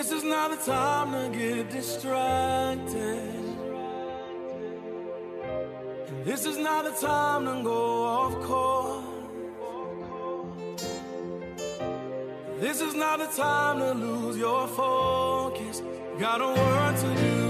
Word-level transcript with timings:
This 0.00 0.12
is 0.12 0.24
not 0.24 0.50
the 0.50 0.56
time 0.56 1.12
to 1.12 1.38
get 1.38 1.68
distracted. 1.68 3.34
And 6.08 6.24
this 6.24 6.46
is 6.46 6.56
not 6.56 6.86
the 6.86 7.06
time 7.06 7.44
to 7.44 7.62
go 7.62 8.04
off 8.04 8.32
course. 8.40 9.04
This 12.60 12.80
is 12.80 12.94
not 12.94 13.18
the 13.18 13.26
time 13.26 13.78
to 13.80 13.92
lose 13.92 14.38
your 14.38 14.66
focus. 14.68 15.82
Got 16.18 16.40
a 16.40 16.46
word 16.46 16.96
to 16.96 17.06
Lord. 17.06 17.49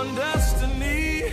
Your 0.00 0.14
destiny 0.14 1.24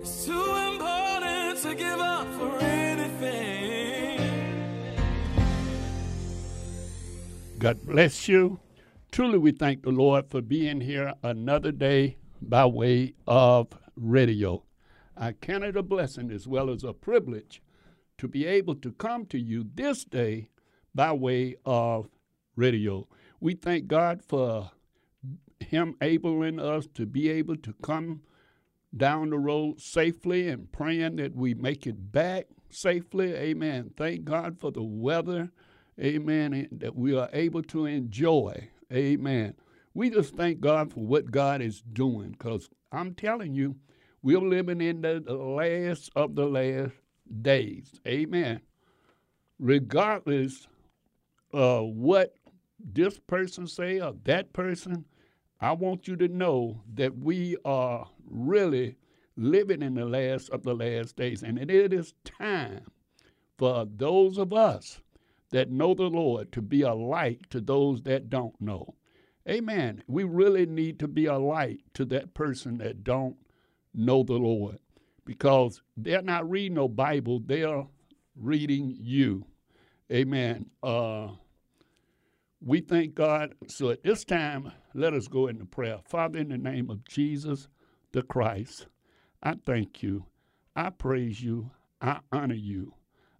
is 0.00 0.24
too 0.24 0.54
important 0.72 1.58
to 1.62 1.74
give 1.74 1.98
up 1.98 2.32
for 2.34 2.58
anything. 2.60 4.20
God 7.58 7.84
bless 7.84 8.28
you. 8.28 8.60
Truly, 9.10 9.38
we 9.38 9.50
thank 9.50 9.82
the 9.82 9.90
Lord 9.90 10.30
for 10.30 10.40
being 10.40 10.80
here 10.80 11.12
another 11.24 11.72
day 11.72 12.18
by 12.40 12.66
way 12.66 13.14
of 13.26 13.66
radio. 13.96 14.62
I 15.16 15.32
count 15.32 15.64
it 15.64 15.76
a 15.76 15.82
blessing 15.82 16.30
as 16.30 16.46
well 16.46 16.70
as 16.70 16.84
a 16.84 16.92
privilege 16.92 17.62
to 18.18 18.28
be 18.28 18.46
able 18.46 18.76
to 18.76 18.92
come 18.92 19.26
to 19.26 19.40
you 19.40 19.66
this 19.74 20.04
day 20.04 20.50
by 20.94 21.10
way 21.10 21.56
of 21.66 22.08
radio. 22.54 23.08
We 23.40 23.54
thank 23.54 23.88
God 23.88 24.22
for 24.22 24.70
Him 25.60 25.94
enabling 26.00 26.58
us 26.58 26.86
to 26.94 27.06
be 27.06 27.28
able 27.28 27.56
to 27.56 27.74
come 27.82 28.22
down 28.96 29.30
the 29.30 29.38
road 29.38 29.80
safely 29.80 30.48
and 30.48 30.70
praying 30.72 31.16
that 31.16 31.34
we 31.34 31.54
make 31.54 31.86
it 31.86 32.12
back 32.12 32.46
safely. 32.70 33.34
Amen. 33.34 33.92
Thank 33.96 34.24
God 34.24 34.58
for 34.58 34.72
the 34.72 34.82
weather. 34.82 35.50
Amen. 36.00 36.68
That 36.72 36.96
we 36.96 37.16
are 37.16 37.28
able 37.32 37.62
to 37.64 37.86
enjoy. 37.86 38.68
Amen. 38.92 39.54
We 39.94 40.10
just 40.10 40.34
thank 40.36 40.60
God 40.60 40.92
for 40.92 41.00
what 41.00 41.30
God 41.30 41.60
is 41.60 41.82
doing 41.92 42.30
because 42.30 42.68
I'm 42.92 43.14
telling 43.14 43.54
you, 43.54 43.76
we're 44.22 44.38
living 44.38 44.80
in 44.80 45.02
the 45.02 45.20
last 45.20 46.10
of 46.14 46.34
the 46.34 46.46
last 46.46 46.92
days. 47.42 48.00
Amen. 48.06 48.60
Regardless 49.58 50.66
of 51.52 51.88
what 51.88 52.34
this 52.78 53.18
person 53.18 53.66
say 53.66 54.00
or 54.00 54.14
that 54.24 54.52
person, 54.52 55.04
I 55.60 55.72
want 55.72 56.08
you 56.08 56.16
to 56.16 56.28
know 56.28 56.82
that 56.94 57.18
we 57.18 57.56
are 57.64 58.08
really 58.26 58.96
living 59.36 59.82
in 59.82 59.94
the 59.94 60.04
last 60.04 60.50
of 60.50 60.62
the 60.62 60.74
last 60.74 61.16
days. 61.16 61.42
And 61.42 61.58
it 61.58 61.92
is 61.92 62.14
time 62.24 62.86
for 63.58 63.86
those 63.96 64.38
of 64.38 64.52
us 64.52 65.00
that 65.50 65.70
know 65.70 65.94
the 65.94 66.04
Lord 66.04 66.52
to 66.52 66.62
be 66.62 66.82
a 66.82 66.94
light 66.94 67.50
to 67.50 67.60
those 67.60 68.02
that 68.02 68.30
don't 68.30 68.58
know. 68.60 68.94
Amen. 69.48 70.02
We 70.06 70.24
really 70.24 70.66
need 70.66 70.98
to 71.00 71.08
be 71.08 71.26
a 71.26 71.38
light 71.38 71.80
to 71.94 72.04
that 72.06 72.34
person 72.34 72.78
that 72.78 73.04
don't 73.04 73.36
know 73.94 74.22
the 74.22 74.34
Lord 74.34 74.78
because 75.24 75.82
they're 75.96 76.22
not 76.22 76.48
reading 76.48 76.74
no 76.74 76.88
Bible, 76.88 77.40
they're 77.44 77.86
reading 78.36 78.96
you. 78.98 79.44
Amen. 80.12 80.70
Uh, 80.82 81.28
we 82.60 82.80
thank 82.80 83.14
God. 83.14 83.54
So 83.68 83.90
at 83.90 84.02
this 84.02 84.24
time, 84.24 84.72
let 84.94 85.14
us 85.14 85.28
go 85.28 85.46
into 85.46 85.64
prayer. 85.64 85.98
Father, 86.04 86.38
in 86.38 86.48
the 86.48 86.58
name 86.58 86.90
of 86.90 87.04
Jesus 87.04 87.68
the 88.12 88.22
Christ, 88.22 88.86
I 89.42 89.54
thank 89.54 90.02
you. 90.02 90.26
I 90.74 90.90
praise 90.90 91.42
you. 91.42 91.70
I 92.00 92.20
honor 92.32 92.54
you. 92.54 92.94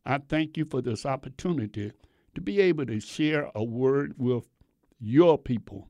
I 0.05 0.19
thank 0.19 0.57
you 0.57 0.65
for 0.65 0.81
this 0.81 1.05
opportunity 1.05 1.93
to 2.35 2.41
be 2.41 2.61
able 2.61 2.87
to 2.87 3.01
share 3.01 3.51
a 3.55 3.65
word 3.65 4.15
with 4.17 4.45
your 4.99 5.39
people. 5.39 5.89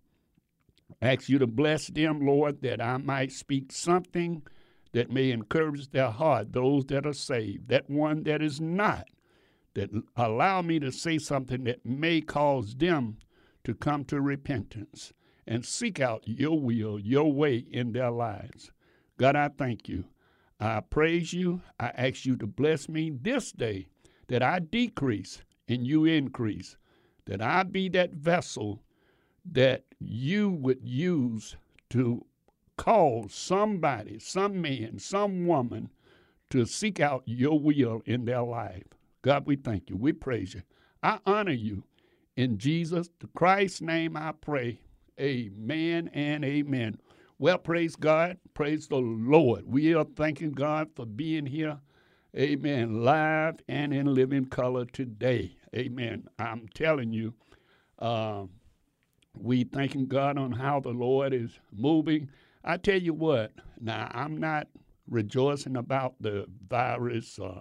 I 1.02 1.12
ask 1.14 1.28
you 1.28 1.38
to 1.38 1.46
bless 1.46 1.88
them, 1.88 2.26
Lord, 2.26 2.62
that 2.62 2.80
I 2.80 2.96
might 2.96 3.32
speak 3.32 3.72
something 3.72 4.42
that 4.92 5.10
may 5.10 5.30
encourage 5.30 5.90
their 5.90 6.10
heart, 6.10 6.52
those 6.52 6.86
that 6.86 7.06
are 7.06 7.12
saved, 7.12 7.68
that 7.68 7.88
one 7.88 8.24
that 8.24 8.42
is 8.42 8.60
not, 8.60 9.08
that 9.74 9.90
allow 10.16 10.62
me 10.62 10.80
to 10.80 10.90
say 10.90 11.18
something 11.18 11.64
that 11.64 11.84
may 11.86 12.20
cause 12.20 12.74
them 12.74 13.18
to 13.64 13.74
come 13.74 14.04
to 14.06 14.20
repentance 14.20 15.12
and 15.50 15.66
seek 15.66 15.98
out 15.98 16.22
your 16.26 16.58
will, 16.58 16.98
your 17.00 17.30
way 17.32 17.56
in 17.56 17.92
their 17.92 18.12
lives. 18.12 18.70
God, 19.18 19.34
I 19.34 19.48
thank 19.48 19.88
you. 19.88 20.04
I 20.60 20.78
praise 20.78 21.32
you. 21.32 21.60
I 21.80 21.88
ask 21.88 22.24
you 22.24 22.36
to 22.36 22.46
bless 22.46 22.88
me 22.88 23.10
this 23.10 23.50
day 23.50 23.88
that 24.28 24.44
I 24.44 24.60
decrease 24.60 25.42
and 25.68 25.84
you 25.84 26.04
increase, 26.04 26.76
that 27.26 27.42
I 27.42 27.64
be 27.64 27.88
that 27.88 28.12
vessel 28.12 28.80
that 29.44 29.84
you 29.98 30.50
would 30.50 30.82
use 30.82 31.56
to 31.90 32.24
call 32.76 33.26
somebody, 33.28 34.20
some 34.20 34.62
man, 34.62 35.00
some 35.00 35.46
woman 35.46 35.90
to 36.50 36.64
seek 36.64 37.00
out 37.00 37.24
your 37.26 37.58
will 37.58 38.02
in 38.06 38.24
their 38.24 38.42
life. 38.42 38.84
God, 39.22 39.46
we 39.46 39.56
thank 39.56 39.90
you. 39.90 39.96
We 39.96 40.12
praise 40.12 40.54
you. 40.54 40.62
I 41.02 41.18
honor 41.26 41.52
you. 41.52 41.82
In 42.36 42.56
Jesus 42.56 43.10
the 43.18 43.26
Christ's 43.34 43.80
name 43.80 44.16
I 44.16 44.32
pray. 44.32 44.80
Amen 45.20 46.08
and 46.14 46.44
amen. 46.46 46.98
Well, 47.38 47.58
praise 47.58 47.94
God. 47.94 48.38
Praise 48.54 48.88
the 48.88 48.96
Lord. 48.96 49.64
We 49.66 49.94
are 49.94 50.04
thanking 50.16 50.52
God 50.52 50.88
for 50.96 51.04
being 51.04 51.44
here. 51.44 51.78
Amen. 52.34 53.04
Live 53.04 53.56
and 53.68 53.92
in 53.92 54.14
living 54.14 54.46
color 54.46 54.86
today. 54.86 55.56
Amen. 55.76 56.26
I'm 56.38 56.68
telling 56.74 57.12
you, 57.12 57.34
uh, 57.98 58.44
we 59.36 59.64
thanking 59.64 60.06
God 60.06 60.38
on 60.38 60.52
how 60.52 60.80
the 60.80 60.90
Lord 60.90 61.34
is 61.34 61.50
moving. 61.70 62.30
I 62.64 62.78
tell 62.78 63.00
you 63.00 63.12
what, 63.12 63.52
now 63.78 64.10
I'm 64.14 64.38
not 64.38 64.68
rejoicing 65.06 65.76
about 65.76 66.14
the 66.20 66.46
virus 66.68 67.38
or 67.38 67.60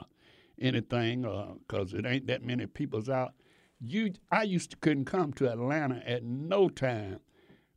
anything 0.61 1.23
because 1.67 1.93
uh, 1.93 1.97
it 1.97 2.05
ain't 2.05 2.27
that 2.27 2.43
many 2.43 2.67
people's 2.67 3.09
out. 3.09 3.33
You, 3.81 4.13
I 4.31 4.43
used 4.43 4.71
to 4.71 4.77
couldn't 4.77 5.05
come 5.05 5.33
to 5.33 5.51
Atlanta 5.51 6.01
at 6.05 6.23
no 6.23 6.69
time 6.69 7.19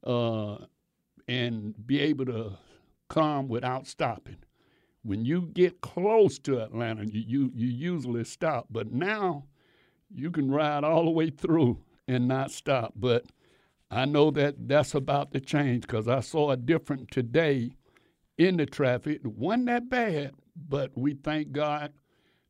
uh, 0.04 0.56
and 1.28 1.74
be 1.86 2.00
able 2.00 2.26
to 2.26 2.52
come 3.08 3.48
without 3.48 3.86
stopping. 3.86 4.38
When 5.02 5.24
you 5.24 5.50
get 5.52 5.80
close 5.80 6.38
to 6.40 6.62
Atlanta, 6.62 7.04
you, 7.06 7.20
you, 7.26 7.50
you 7.54 7.66
usually 7.66 8.24
stop. 8.24 8.66
But 8.70 8.92
now 8.92 9.44
you 10.14 10.30
can 10.30 10.50
ride 10.50 10.84
all 10.84 11.04
the 11.04 11.10
way 11.10 11.30
through 11.30 11.78
and 12.06 12.28
not 12.28 12.50
stop. 12.50 12.92
But 12.96 13.26
I 13.90 14.04
know 14.04 14.30
that 14.32 14.68
that's 14.68 14.94
about 14.94 15.32
to 15.32 15.40
change 15.40 15.82
because 15.82 16.08
I 16.08 16.20
saw 16.20 16.50
a 16.50 16.56
different 16.56 17.10
today 17.10 17.72
in 18.38 18.56
the 18.56 18.66
traffic. 18.66 19.20
It 19.24 19.32
wasn't 19.32 19.66
that 19.66 19.90
bad, 19.90 20.32
but 20.68 20.96
we 20.96 21.14
thank 21.14 21.52
God 21.52 21.92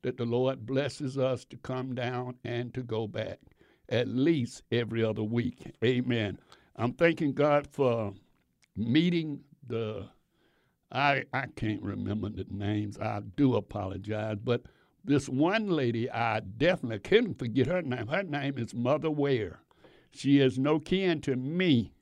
that 0.03 0.17
the 0.17 0.25
Lord 0.25 0.67
blesses 0.67 1.19
us 1.19 1.45
to 1.47 1.57
come 1.57 1.95
down 1.95 2.35
and 2.45 2.73
to 2.75 2.83
go 2.83 3.07
back 3.07 3.39
at 3.89 4.09
least 4.09 4.63
every 4.71 5.05
other 5.05 5.23
week. 5.23 5.59
Amen. 5.85 6.39
I'm 6.82 6.94
thanking 6.94 7.32
God 7.32 7.69
for 7.70 8.12
meeting 8.76 9.38
the 9.69 10.08
I 10.90 11.23
I 11.32 11.46
can't 11.55 11.81
remember 11.81 12.29
the 12.29 12.44
names. 12.50 12.99
I 12.99 13.20
do 13.37 13.55
apologize, 13.55 14.38
but 14.43 14.62
this 15.05 15.29
one 15.29 15.69
lady, 15.69 16.11
I 16.11 16.40
definitely 16.40 16.99
couldn't 16.99 17.38
forget 17.38 17.69
her 17.69 17.82
name. 17.82 18.08
Her 18.08 18.25
name 18.25 18.58
is 18.58 18.75
Mother 18.75 19.12
Ware. 19.12 19.61
She 20.11 20.40
is 20.40 20.58
no 20.58 20.81
kin 20.81 21.20
to 21.20 21.37
me. 21.37 21.94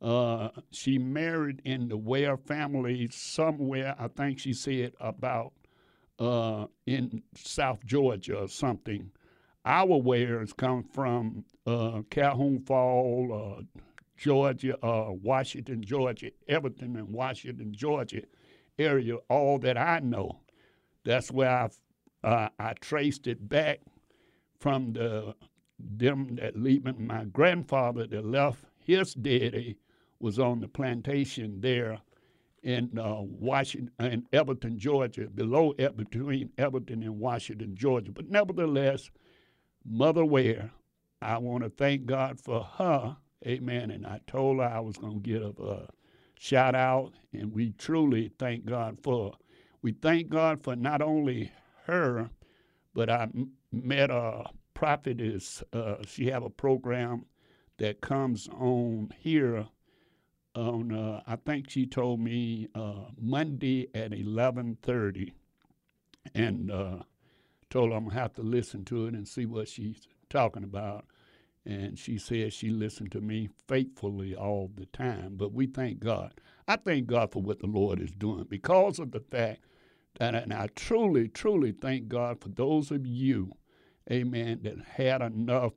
Uh, 0.00 0.50
she 0.70 0.98
married 0.98 1.60
in 1.64 1.88
the 1.88 1.96
Ware 1.96 2.36
family 2.36 3.08
somewhere, 3.10 3.96
I 3.98 4.06
think 4.06 4.38
she 4.38 4.52
said 4.52 4.92
about 5.00 5.52
uh, 6.20 6.66
in 6.86 7.24
South 7.34 7.84
Georgia 7.84 8.42
or 8.42 8.48
something. 8.48 9.10
Our 9.64 9.96
Wares 10.00 10.52
come 10.52 10.84
from 10.84 11.44
uh, 11.66 12.02
Calhoun 12.08 12.60
Fall, 12.60 13.58
uh, 13.58 13.80
Georgia, 14.22 14.78
uh, 14.86 15.10
Washington, 15.10 15.82
Georgia, 15.82 16.30
Everton 16.46 16.94
and 16.94 17.08
Washington, 17.08 17.72
Georgia 17.72 18.22
area, 18.78 19.16
all 19.28 19.58
that 19.58 19.76
I 19.76 19.98
know. 19.98 20.42
That's 21.04 21.32
where 21.32 21.50
I 21.50 21.68
uh, 22.22 22.48
I 22.56 22.74
traced 22.74 23.26
it 23.26 23.48
back 23.48 23.80
from 24.60 24.92
the 24.92 25.34
them 25.80 26.36
that 26.36 26.56
leaving 26.56 27.04
my 27.04 27.24
grandfather 27.24 28.06
that 28.06 28.24
left 28.24 28.64
his 28.78 29.12
daddy 29.14 29.76
was 30.20 30.38
on 30.38 30.60
the 30.60 30.68
plantation 30.68 31.60
there 31.60 31.98
in 32.62 32.96
uh, 32.96 33.22
Washington 33.22 33.90
in 33.98 34.24
Everton, 34.32 34.78
Georgia, 34.78 35.26
below 35.34 35.72
between 35.96 36.50
Everton 36.58 37.02
and 37.02 37.18
Washington, 37.18 37.74
Georgia. 37.74 38.12
But 38.12 38.30
nevertheless, 38.30 39.10
Mother 39.84 40.24
Ware, 40.24 40.70
I 41.20 41.38
want 41.38 41.64
to 41.64 41.70
thank 41.70 42.06
God 42.06 42.38
for 42.38 42.62
her, 42.78 43.16
Amen. 43.46 43.90
And 43.90 44.06
I 44.06 44.20
told 44.26 44.58
her 44.58 44.64
I 44.64 44.80
was 44.80 44.96
going 44.96 45.22
to 45.22 45.28
give 45.28 45.58
a, 45.58 45.88
shout 46.38 46.74
out, 46.74 47.12
and 47.32 47.52
we 47.52 47.72
truly 47.72 48.30
thank 48.38 48.64
God 48.64 48.98
for. 49.02 49.34
We 49.80 49.92
thank 49.92 50.28
God 50.28 50.62
for 50.62 50.76
not 50.76 51.02
only 51.02 51.52
her, 51.86 52.30
but 52.94 53.10
I 53.10 53.28
met 53.72 54.10
a 54.10 54.44
prophetess. 54.74 55.62
Uh, 55.72 55.96
she 56.06 56.26
have 56.26 56.42
a 56.44 56.50
program 56.50 57.26
that 57.78 58.00
comes 58.00 58.48
on 58.48 59.10
here 59.18 59.66
on 60.54 60.92
uh, 60.92 61.22
I 61.26 61.36
think 61.36 61.70
she 61.70 61.86
told 61.86 62.20
me 62.20 62.68
uh, 62.74 63.06
Monday 63.20 63.88
at 63.94 64.12
eleven 64.12 64.76
thirty, 64.82 65.32
and 66.34 66.70
uh, 66.70 66.98
told 67.70 67.90
her 67.90 67.96
I'm 67.96 68.04
gonna 68.08 68.20
have 68.20 68.34
to 68.34 68.42
listen 68.42 68.84
to 68.86 69.06
it 69.06 69.14
and 69.14 69.26
see 69.26 69.46
what 69.46 69.68
she's 69.68 70.06
talking 70.28 70.64
about. 70.64 71.06
And 71.64 71.98
she 71.98 72.18
said 72.18 72.52
she 72.52 72.70
listened 72.70 73.12
to 73.12 73.20
me 73.20 73.48
faithfully 73.68 74.34
all 74.34 74.70
the 74.74 74.86
time. 74.86 75.34
But 75.36 75.52
we 75.52 75.66
thank 75.66 76.00
God. 76.00 76.34
I 76.66 76.76
thank 76.76 77.06
God 77.06 77.32
for 77.32 77.42
what 77.42 77.60
the 77.60 77.66
Lord 77.66 78.00
is 78.00 78.10
doing 78.10 78.46
because 78.48 78.98
of 78.98 79.12
the 79.12 79.20
fact 79.20 79.64
that, 80.18 80.34
and 80.34 80.52
I 80.52 80.68
truly, 80.74 81.28
truly 81.28 81.72
thank 81.72 82.08
God 82.08 82.40
for 82.40 82.48
those 82.48 82.90
of 82.90 83.06
you, 83.06 83.52
amen, 84.10 84.60
that 84.62 84.78
had 84.96 85.22
enough 85.22 85.72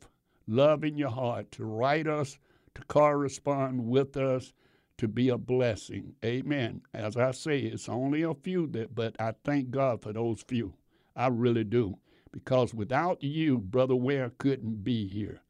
love 0.48 0.84
in 0.84 0.98
your 0.98 1.10
heart 1.10 1.52
to 1.54 1.66
write 1.66 2.08
us, 2.08 2.40
to 2.74 2.84
correspond 2.86 3.86
with 3.88 4.18
us, 4.18 4.54
to 4.98 5.08
be 5.08 5.30
a 5.30 5.38
blessing. 5.38 6.16
Amen. 6.24 6.82
As 6.94 7.18
I 7.18 7.32
say, 7.32 7.60
it's 7.60 7.90
only 7.90 8.24
a 8.24 8.34
few 8.34 8.68
that, 8.68 8.96
but 8.96 9.16
I 9.20 9.34
thank 9.44 9.70
God 9.70 10.02
for 10.02 10.14
those 10.14 10.42
few. 10.48 10.74
I 11.16 11.28
really 11.28 11.64
do. 11.64 11.98
Because 12.32 12.74
without 12.74 13.24
you, 13.24 13.60
Brother 13.60 13.96
Ware 13.96 14.32
couldn't 14.38 14.84
be 14.84 15.08
here. 15.08 15.42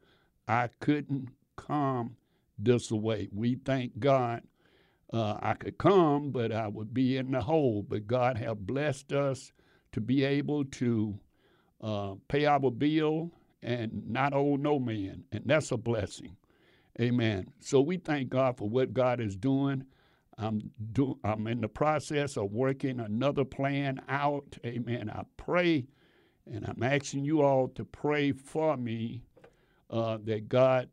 I 0.48 0.70
couldn't 0.80 1.30
come 1.56 2.18
this 2.58 2.92
way. 2.92 3.30
We 3.32 3.56
thank 3.56 4.00
God. 4.00 4.44
Uh, 5.14 5.38
I 5.42 5.54
could 5.54 5.78
come, 5.78 6.32
but 6.32 6.52
I 6.52 6.68
would 6.68 6.94
be 6.94 7.18
in 7.18 7.32
the 7.32 7.42
hole. 7.42 7.84
But 7.88 8.08
God 8.08 8.38
have 8.38 8.66
blessed 8.66 9.14
us 9.14 9.52
to 9.94 10.02
be 10.02 10.24
able 10.24 10.66
to 10.66 11.20
uh, 11.82 12.16
pay 12.28 12.46
our 12.46 12.72
bill 12.72 13.32
and 13.62 14.04
not 14.10 14.34
owe 14.34 14.56
no 14.56 14.80
man, 14.80 15.24
and 15.32 15.44
that's 15.46 15.72
a 15.72 15.78
blessing. 15.78 16.36
Amen. 17.00 17.48
So 17.60 17.82
we 17.82 17.98
thank 17.98 18.30
God 18.30 18.58
for 18.58 18.70
what 18.70 18.94
God 18.94 19.20
is 19.20 19.36
doing. 19.36 19.86
I'm 20.38 20.72
do, 20.92 21.18
I'm 21.24 21.48
in 21.48 21.62
the 21.62 21.70
process 21.70 22.38
of 22.38 22.52
working 22.52 23.00
another 23.00 23.46
plan 23.46 24.02
out. 24.10 24.58
Amen. 24.66 25.10
I 25.10 25.24
pray, 25.38 25.88
and 26.46 26.66
I'm 26.66 26.84
asking 26.84 27.26
you 27.26 27.42
all 27.42 27.70
to 27.70 27.86
pray 27.86 28.32
for 28.32 28.78
me 28.78 29.24
uh, 29.90 30.18
that 30.26 30.50
God, 30.50 30.90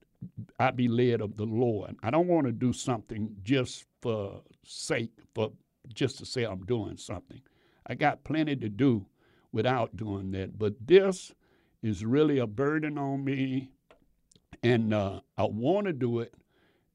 I 0.59 0.71
be 0.71 0.89
led 0.89 1.21
of 1.21 1.37
the 1.37 1.45
Lord. 1.45 1.97
I 2.03 2.11
don't 2.11 2.29
want 2.29 2.47
to 2.47 2.53
do 2.53 2.73
something 2.73 3.37
just 3.43 3.85
for 4.01 4.43
sake, 4.65 5.13
for 5.35 5.53
just 5.95 6.19
to 6.19 6.27
say 6.27 6.45
I'm 6.45 6.65
doing 6.65 6.97
something. 6.97 7.41
I 7.87 7.95
got 7.95 8.25
plenty 8.25 8.57
to 8.57 8.69
do 8.69 9.07
without 9.53 9.97
doing 9.97 10.31
that. 10.33 10.59
But 10.59 10.75
this 10.87 11.33
is 11.83 12.05
really 12.05 12.39
a 12.39 12.47
burden 12.47 12.99
on 12.99 13.25
me 13.25 13.71
and 14.63 14.95
uh, 14.95 15.21
I 15.37 15.45
want 15.45 15.87
to 15.87 15.93
do 15.93 16.21
it, 16.21 16.35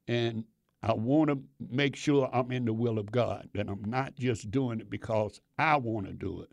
and 0.08 0.46
I 0.82 0.94
want 0.94 1.30
to 1.30 1.40
make 1.70 1.96
sure 1.96 2.30
I'm 2.32 2.52
in 2.52 2.66
the 2.66 2.74
will 2.74 2.98
of 2.98 3.12
God, 3.12 3.50
that 3.54 3.68
I'm 3.68 3.84
not 3.86 4.16
just 4.16 4.52
doing 4.52 4.80
it 4.80 4.90
because 4.90 5.42
I 5.58 5.76
want 5.78 6.08
to 6.08 6.14
do 6.14 6.42
it. 6.42 6.50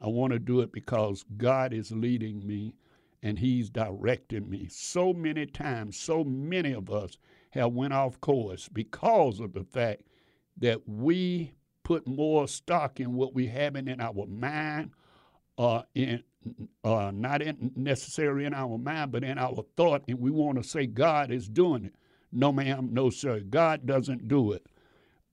I 0.00 0.08
want 0.08 0.32
to 0.32 0.38
do 0.38 0.60
it 0.60 0.72
because 0.72 1.24
God 1.36 1.72
is 1.72 1.90
leading 1.92 2.46
me 2.46 2.74
and 3.24 3.40
He's 3.40 3.70
directing 3.70 4.48
me. 4.48 4.68
So 4.70 5.12
many 5.12 5.46
times, 5.46 5.96
so 5.96 6.22
many 6.22 6.72
of 6.72 6.90
us 6.90 7.18
have 7.50 7.72
went 7.72 7.92
off 7.92 8.20
course 8.20 8.68
because 8.68 9.40
of 9.40 9.52
the 9.52 9.64
fact 9.64 10.02
that 10.58 10.82
we 10.86 11.54
put 11.82 12.06
more 12.06 12.46
stock 12.46 13.00
in 13.00 13.14
what 13.14 13.34
we 13.34 13.48
have 13.48 13.74
in 13.74 14.00
our 14.00 14.26
mind 14.26 14.92
uh, 15.58 15.82
in 15.94 16.22
uh, 16.84 17.10
not 17.14 17.40
in 17.40 17.72
necessarily 17.74 18.44
in 18.44 18.52
our 18.52 18.76
mind, 18.76 19.12
but 19.12 19.24
in 19.24 19.38
our 19.38 19.64
thought, 19.76 20.04
and 20.08 20.20
we 20.20 20.30
want 20.30 20.62
to 20.62 20.68
say 20.68 20.86
God 20.86 21.30
is 21.30 21.48
doing 21.48 21.86
it. 21.86 21.94
No, 22.32 22.52
ma'am, 22.52 22.90
no, 22.92 23.10
sir. 23.10 23.40
God 23.40 23.86
doesn't 23.86 24.28
do 24.28 24.52
it. 24.52 24.66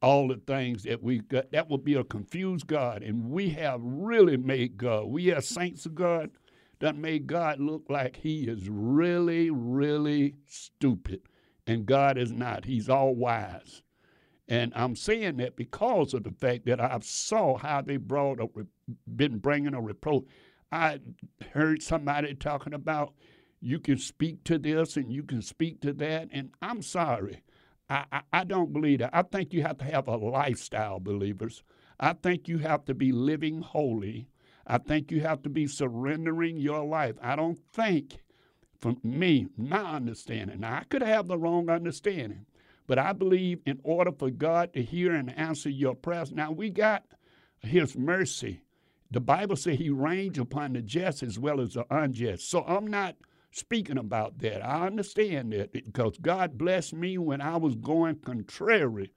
All 0.02 0.30
the 0.30 0.40
things 0.48 0.84
that 0.84 1.04
we 1.04 1.20
got, 1.20 1.52
that 1.52 1.70
would 1.70 1.84
be 1.84 1.96
a 1.96 2.04
confused 2.04 2.68
God. 2.68 3.04
And 3.04 3.30
we 3.30 3.50
have 3.50 3.82
really 3.84 4.38
made 4.38 4.78
God, 4.78 5.06
we 5.08 5.32
are 5.32 5.42
saints 5.42 5.86
of 5.86 5.96
God, 5.96 6.32
that 6.82 6.96
made 6.96 7.28
God 7.28 7.60
look 7.60 7.86
like 7.90 8.18
he 8.18 8.44
is 8.44 8.70
really, 8.70 9.50
really 9.50 10.36
stupid. 10.46 11.22
And 11.66 11.86
God 11.86 12.18
is 12.18 12.32
not. 12.32 12.66
He's 12.66 12.90
all 12.90 13.16
wise. 13.16 13.84
And 14.48 14.74
I'm 14.76 14.96
saying 14.96 15.38
that 15.38 15.56
because 15.56 16.14
of 16.14 16.24
the 16.24 16.32
fact 16.32 16.66
that 16.66 16.82
I 16.82 17.00
saw 17.02 17.58
how 17.58 17.82
they 17.82 17.98
brought 17.98 18.42
a, 18.42 18.48
been 19.16 19.38
bringing 19.38 19.74
a 19.74 19.82
reproach. 19.82 20.26
I 20.72 21.00
heard 21.54 21.82
somebody 21.82 22.34
talking 22.34 22.74
about 22.74 23.14
you 23.62 23.80
can 23.80 23.98
speak 23.98 24.44
to 24.46 24.58
this 24.58 24.98
and 24.98 25.12
you 25.12 25.24
can 25.24 25.42
speak 25.42 25.82
to 25.82 25.94
that, 25.94 26.30
and 26.32 26.50
I'm 26.62 26.82
sorry. 26.82 27.44
I, 27.90 28.06
I, 28.12 28.22
I 28.34 28.44
don't 28.44 28.74
believe 28.74 29.00
that. 29.00 29.12
I 29.14 29.22
think 29.22 29.54
you 29.54 29.62
have 29.62 29.78
to 29.78 29.86
have 29.86 30.08
a 30.08 30.18
lifestyle, 30.18 31.00
believers. 31.00 31.64
I 32.00 32.14
think 32.14 32.48
you 32.48 32.58
have 32.58 32.86
to 32.86 32.94
be 32.96 33.12
living 33.12 33.62
holy. 33.62 34.28
I 34.72 34.80
think 34.80 35.12
you 35.12 35.22
have 35.22 35.44
to 35.44 35.50
be 35.50 35.68
surrendering 35.68 36.58
your 36.58 36.86
life. 36.86 37.16
I 37.22 37.36
don't 37.36 37.60
think, 37.74 38.20
from 38.80 39.00
me, 39.04 39.48
my 39.58 39.96
understanding, 39.96 40.62
now 40.62 40.78
I 40.78 40.86
could 40.86 41.04
have 41.04 41.28
the 41.28 41.38
wrong 41.38 41.70
understanding, 41.70 42.46
but 42.88 43.00
I 43.00 43.14
believe 43.14 43.60
in 43.66 43.80
order 43.84 44.12
for 44.14 44.32
God 44.32 44.74
to 44.74 44.84
hear 44.84 45.14
and 45.14 45.38
answer 45.38 45.70
your 45.70 45.96
prayers, 45.96 46.32
now 46.32 46.52
we 46.52 46.70
got 46.70 47.06
His 47.62 47.98
mercy 47.98 48.62
the 49.12 49.20
Bible 49.22 49.58
says 49.58 49.78
he 49.78 49.90
reigns 49.90 50.40
upon 50.40 50.74
the 50.74 50.82
just 50.82 51.22
as 51.22 51.38
well 51.38 51.60
as 51.60 51.74
the 51.74 51.86
unjust. 51.94 52.50
So 52.50 52.64
I'm 52.64 52.88
not 52.88 53.18
speaking 53.52 53.98
about 53.98 54.40
that. 54.40 54.66
I 54.66 54.88
understand 54.88 55.52
that 55.52 55.74
because 55.74 56.18
God 56.22 56.58
blessed 56.58 56.94
me 56.94 57.18
when 57.18 57.42
I 57.42 57.58
was 57.58 57.76
going 57.76 58.18
contrary 58.18 59.12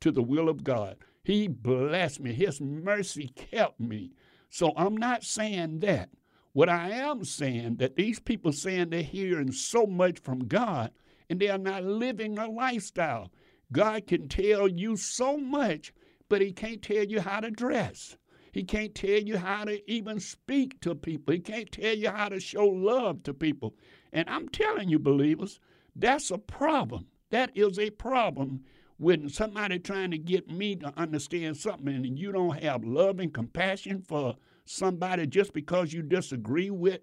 to 0.00 0.12
the 0.12 0.22
will 0.22 0.48
of 0.48 0.64
God. 0.64 0.98
He 1.24 1.48
blessed 1.48 2.20
me. 2.20 2.32
His 2.32 2.60
mercy 2.60 3.28
kept 3.34 3.80
me. 3.80 4.12
So 4.50 4.72
I'm 4.76 4.96
not 4.96 5.22
saying 5.22 5.80
that. 5.80 6.10
What 6.52 6.68
I 6.68 6.90
am 6.90 7.24
saying 7.24 7.76
that 7.76 7.94
these 7.94 8.18
people 8.18 8.52
saying 8.52 8.90
they're 8.90 9.02
hearing 9.02 9.52
so 9.52 9.86
much 9.86 10.18
from 10.18 10.40
God 10.40 10.90
and 11.28 11.38
they 11.38 11.48
are 11.48 11.58
not 11.58 11.84
living 11.84 12.36
a 12.36 12.50
lifestyle. 12.50 13.30
God 13.72 14.08
can 14.08 14.28
tell 14.28 14.66
you 14.66 14.96
so 14.96 15.36
much, 15.36 15.92
but 16.28 16.40
he 16.42 16.52
can't 16.52 16.82
tell 16.82 17.04
you 17.04 17.20
how 17.20 17.38
to 17.38 17.52
dress. 17.52 18.16
He 18.50 18.64
can't 18.64 18.96
tell 18.96 19.20
you 19.20 19.38
how 19.38 19.64
to 19.64 19.88
even 19.88 20.18
speak 20.18 20.80
to 20.80 20.96
people. 20.96 21.34
He 21.34 21.40
can't 21.40 21.70
tell 21.70 21.94
you 21.94 22.10
how 22.10 22.28
to 22.28 22.40
show 22.40 22.66
love 22.66 23.22
to 23.22 23.32
people. 23.32 23.76
And 24.12 24.28
I'm 24.28 24.48
telling 24.48 24.88
you, 24.88 24.98
believers, 24.98 25.60
that's 25.94 26.32
a 26.32 26.38
problem. 26.38 27.06
That 27.30 27.52
is 27.54 27.78
a 27.78 27.90
problem 27.90 28.64
when 29.00 29.30
somebody 29.30 29.78
trying 29.78 30.10
to 30.10 30.18
get 30.18 30.46
me 30.50 30.76
to 30.76 30.92
understand 30.94 31.56
something 31.56 31.88
and 31.88 32.18
you 32.18 32.30
don't 32.30 32.62
have 32.62 32.84
love 32.84 33.18
and 33.18 33.32
compassion 33.32 34.02
for 34.06 34.36
somebody 34.66 35.26
just 35.26 35.54
because 35.54 35.90
you 35.94 36.02
disagree 36.02 36.68
with 36.68 37.00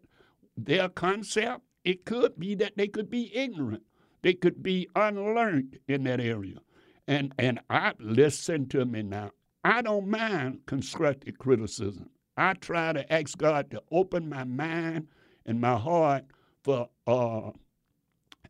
their 0.56 0.90
concept. 0.90 1.64
It 1.84 2.06
could 2.06 2.38
be 2.38 2.54
that 2.54 2.78
they 2.78 2.88
could 2.88 3.10
be 3.10 3.36
ignorant. 3.36 3.82
They 4.22 4.36
could 4.36 4.62
be 4.62 4.88
unlearned 4.96 5.80
in 5.88 6.04
that 6.04 6.20
area. 6.20 6.60
And 7.08 7.34
and 7.40 7.62
I 7.68 7.94
listen 8.00 8.70
to 8.70 8.86
me 8.86 9.02
now. 9.02 9.32
I 9.64 9.82
don't 9.82 10.08
mind 10.08 10.68
constructive 10.68 11.40
criticism. 11.40 12.12
I 12.38 12.54
try 12.54 12.94
to 12.94 13.12
ask 13.12 13.36
God 13.36 13.72
to 13.72 13.82
open 13.92 14.30
my 14.30 14.44
mind 14.44 15.08
and 15.48 15.60
my 15.60 15.78
heart 15.78 16.26
for. 16.64 16.90
Uh, 17.08 17.52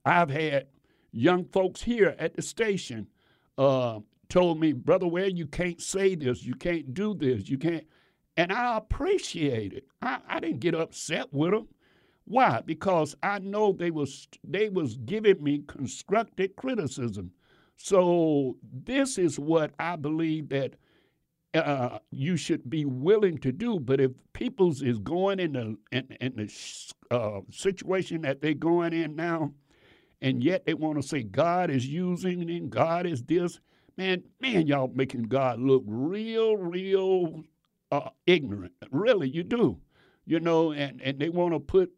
I've 0.04 0.30
had 0.30 0.68
young 1.12 1.46
folks 1.46 1.84
here 1.84 2.14
at 2.20 2.36
the 2.36 2.42
station 2.42 3.08
uh, 3.58 4.00
told 4.30 4.60
me, 4.60 4.74
Brother 4.74 5.08
Ware, 5.08 5.28
you 5.28 5.48
can't 5.48 5.82
say 5.82 6.16
this, 6.16 6.44
you 6.44 6.56
can't 6.56 6.94
do 6.94 7.14
this, 7.14 7.50
you 7.50 7.58
can't. 7.58 7.86
And 8.36 8.52
I 8.52 8.78
appreciate 8.78 9.74
it. 9.74 9.86
I, 10.02 10.20
I 10.28 10.40
didn't 10.40 10.60
get 10.60 10.76
upset 10.76 11.34
with 11.34 11.52
them. 11.52 11.68
Why? 12.26 12.62
Because 12.66 13.16
I 13.24 13.40
know 13.40 13.72
they 13.72 13.90
was 13.90 14.28
they 14.44 14.68
was 14.70 14.98
giving 14.98 15.42
me 15.42 15.64
constructive 15.66 16.56
criticism. 16.58 17.32
So 17.78 18.58
this 18.62 19.18
is 19.18 19.40
what 19.40 19.72
I 19.80 19.96
believe 19.96 20.50
that 20.50 20.74
uh, 21.54 22.00
you 22.12 22.36
should 22.36 22.70
be 22.70 22.86
willing 22.86 23.38
to 23.40 23.52
do. 23.52 23.80
But 23.80 24.02
if 24.02 24.12
people's 24.34 24.82
is 24.82 25.00
going 25.00 25.40
in 25.40 25.54
the 25.54 25.78
in, 25.92 26.18
in 26.20 26.36
the 26.36 27.16
uh, 27.16 27.42
situation 27.50 28.22
that 28.22 28.42
they're 28.42 28.54
going 28.54 28.94
in 28.94 29.16
now, 29.16 29.54
and 30.22 30.44
yet 30.44 30.66
they 30.66 30.74
want 30.74 31.02
to 31.02 31.08
say 31.08 31.24
God 31.24 31.70
is 31.70 31.88
using 31.88 32.50
and 32.50 32.70
God 32.70 33.06
is 33.06 33.24
this, 33.24 33.60
man, 33.98 34.24
man, 34.40 34.68
y'all 34.68 34.92
making 34.94 35.24
God 35.24 35.60
look 35.60 35.84
real, 35.86 36.58
real 36.58 37.44
uh, 37.92 38.10
ignorant. 38.26 38.74
Really, 38.92 39.30
you 39.30 39.44
do. 39.44 39.80
You 40.26 40.40
know, 40.40 40.72
and, 40.74 41.02
and 41.02 41.20
they 41.20 41.30
want 41.30 41.54
to 41.54 41.60
put 41.60 41.92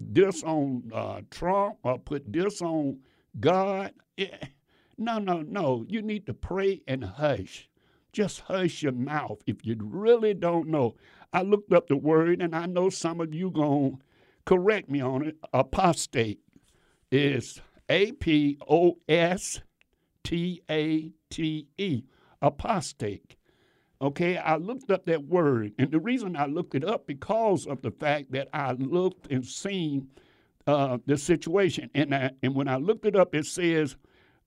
this 0.00 0.42
on 0.42 0.90
uh, 0.94 1.20
Trump 1.30 1.76
or 1.82 1.98
put 1.98 2.32
this 2.32 2.62
on 2.62 2.98
God. 3.40 3.92
Yeah. 4.16 4.36
No, 4.96 5.18
no, 5.18 5.42
no. 5.42 5.84
You 5.88 6.02
need 6.02 6.26
to 6.26 6.34
pray 6.34 6.82
and 6.86 7.04
hush. 7.04 7.68
Just 8.12 8.40
hush 8.40 8.82
your 8.82 8.92
mouth 8.92 9.42
if 9.46 9.66
you 9.66 9.76
really 9.80 10.34
don't 10.34 10.68
know. 10.68 10.94
I 11.32 11.42
looked 11.42 11.72
up 11.72 11.88
the 11.88 11.96
word, 11.96 12.40
and 12.40 12.54
I 12.54 12.66
know 12.66 12.88
some 12.88 13.20
of 13.20 13.34
you 13.34 13.50
going 13.50 13.96
to 13.96 13.98
correct 14.44 14.88
me 14.88 15.00
on 15.00 15.26
it. 15.26 15.36
Apostate 15.52 16.38
is 17.14 17.60
A 17.88 18.12
P 18.12 18.58
O 18.68 18.98
S 19.08 19.60
T 20.24 20.62
A 20.70 21.12
T 21.30 21.68
E. 21.78 22.02
Apostate. 22.42 23.36
Okay, 24.02 24.36
I 24.36 24.56
looked 24.56 24.90
up 24.90 25.06
that 25.06 25.24
word, 25.24 25.72
and 25.78 25.90
the 25.90 26.00
reason 26.00 26.36
I 26.36 26.46
looked 26.46 26.74
it 26.74 26.84
up 26.84 27.06
because 27.06 27.66
of 27.66 27.80
the 27.80 27.90
fact 27.90 28.32
that 28.32 28.48
I 28.52 28.72
looked 28.72 29.32
and 29.32 29.46
seen 29.46 30.08
uh, 30.66 30.98
the 31.06 31.16
situation, 31.16 31.88
and 31.94 32.14
I, 32.14 32.30
and 32.42 32.54
when 32.54 32.68
I 32.68 32.76
looked 32.76 33.06
it 33.06 33.16
up, 33.16 33.34
it 33.34 33.46
says 33.46 33.96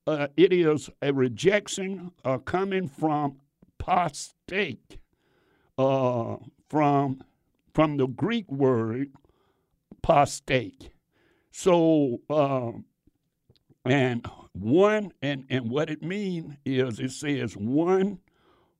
uh, 0.05 0.27
it 0.38 0.53
is 0.53 0.89
a 1.01 1.12
rejection 1.12 2.12
uh, 2.24 2.38
coming 2.39 2.88
from 2.88 3.38
apostate, 3.79 4.97
uh, 5.77 6.36
from 6.69 7.24
from 7.74 7.97
the 7.97 8.07
Greek 8.07 8.51
word 8.51 9.09
apostate. 9.91 10.89
So, 11.59 12.21
uh, 12.29 12.71
and 13.83 14.23
one, 14.53 15.11
and 15.23 15.43
and 15.49 15.71
what 15.71 15.89
it 15.89 16.03
means 16.03 16.53
is 16.63 16.99
it 16.99 17.09
says 17.13 17.57
one 17.57 18.19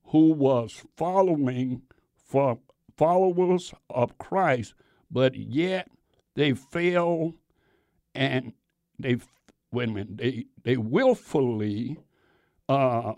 who 0.04 0.32
was 0.34 0.86
following 0.96 1.82
for 2.16 2.60
followers 2.96 3.74
of 3.90 4.20
Christ, 4.20 4.76
but 5.10 5.34
yet 5.34 5.90
they 6.36 6.54
fail 6.54 7.34
and 8.14 8.54
they 9.00 9.18
wait 9.72 9.90
a 9.90 9.92
minute 9.92 10.18
they 10.18 10.46
they 10.62 10.78
willfully 10.78 11.98
uh, 12.70 13.14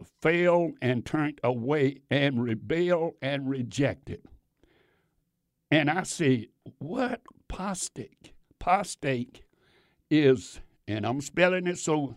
and 0.82 1.06
turned 1.06 1.42
away 1.44 1.98
and 2.10 2.42
rebelled 2.42 3.16
and 3.22 3.50
rejected. 3.50 4.22
And 5.70 5.90
I 5.90 6.04
say, 6.04 6.48
what 6.78 7.20
apostate? 7.50 8.32
Apostate 8.62 9.42
is, 10.10 10.60
and 10.88 11.06
I'm 11.06 11.22
spelling 11.22 11.68
it 11.68 11.78
so 11.78 12.16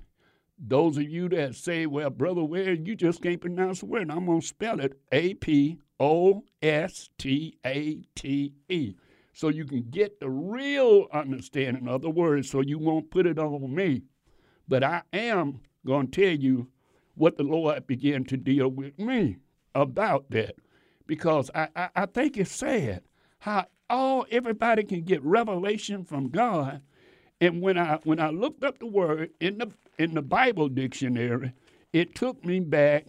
those 0.58 0.96
of 0.96 1.04
you 1.04 1.28
that 1.30 1.56
say, 1.56 1.86
well, 1.86 2.10
Brother 2.10 2.44
Ware, 2.44 2.74
you 2.74 2.94
just 2.94 3.22
can't 3.22 3.40
pronounce 3.40 3.80
the 3.80 3.86
word, 3.86 4.10
I'm 4.10 4.26
going 4.26 4.40
to 4.40 4.46
spell 4.46 4.80
it 4.80 4.98
A 5.10 5.34
P 5.34 5.78
O 5.98 6.44
S 6.62 7.08
T 7.18 7.58
A 7.66 8.02
T 8.14 8.54
E. 8.68 8.94
So 9.32 9.48
you 9.48 9.64
can 9.64 9.86
get 9.90 10.20
the 10.20 10.28
real 10.28 11.08
understanding 11.12 11.88
of 11.88 12.02
the 12.02 12.10
word 12.10 12.44
so 12.46 12.60
you 12.60 12.78
won't 12.78 13.10
put 13.10 13.26
it 13.26 13.38
on 13.38 13.74
me. 13.74 14.02
But 14.68 14.84
I 14.84 15.02
am 15.12 15.60
going 15.86 16.08
to 16.08 16.20
tell 16.22 16.38
you 16.38 16.68
what 17.14 17.36
the 17.36 17.42
Lord 17.42 17.86
began 17.86 18.24
to 18.24 18.36
deal 18.36 18.68
with 18.68 18.98
me 18.98 19.38
about 19.74 20.30
that. 20.30 20.54
Because 21.06 21.50
I, 21.54 21.68
I, 21.74 21.88
I 21.96 22.06
think 22.06 22.36
it's 22.36 22.52
sad 22.52 23.02
how 23.40 23.66
all 23.90 24.26
everybody 24.30 24.84
can 24.84 25.02
get 25.02 25.22
revelation 25.24 26.04
from 26.04 26.28
God. 26.28 26.82
And 27.42 27.60
when 27.60 27.76
I 27.76 27.98
when 28.04 28.20
I 28.20 28.30
looked 28.30 28.62
up 28.62 28.78
the 28.78 28.86
word 28.86 29.30
in 29.40 29.58
the 29.58 29.72
in 29.98 30.14
the 30.14 30.22
Bible 30.22 30.68
dictionary, 30.68 31.52
it 31.92 32.14
took 32.14 32.44
me 32.44 32.60
back. 32.60 33.06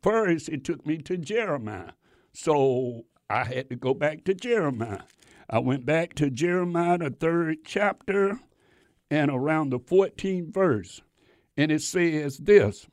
First, 0.00 0.48
it 0.48 0.62
took 0.62 0.86
me 0.86 0.98
to 0.98 1.16
Jeremiah. 1.16 1.90
So 2.32 3.06
I 3.28 3.42
had 3.42 3.68
to 3.70 3.76
go 3.76 3.94
back 3.94 4.22
to 4.26 4.34
Jeremiah. 4.34 5.00
I 5.50 5.58
went 5.58 5.84
back 5.84 6.14
to 6.14 6.30
Jeremiah, 6.30 6.98
the 6.98 7.10
third 7.10 7.58
chapter, 7.64 8.38
and 9.10 9.28
around 9.28 9.70
the 9.70 9.80
14th 9.80 10.54
verse. 10.54 11.02
And 11.56 11.72
it 11.72 11.82
says 11.82 12.38
this 12.38 12.86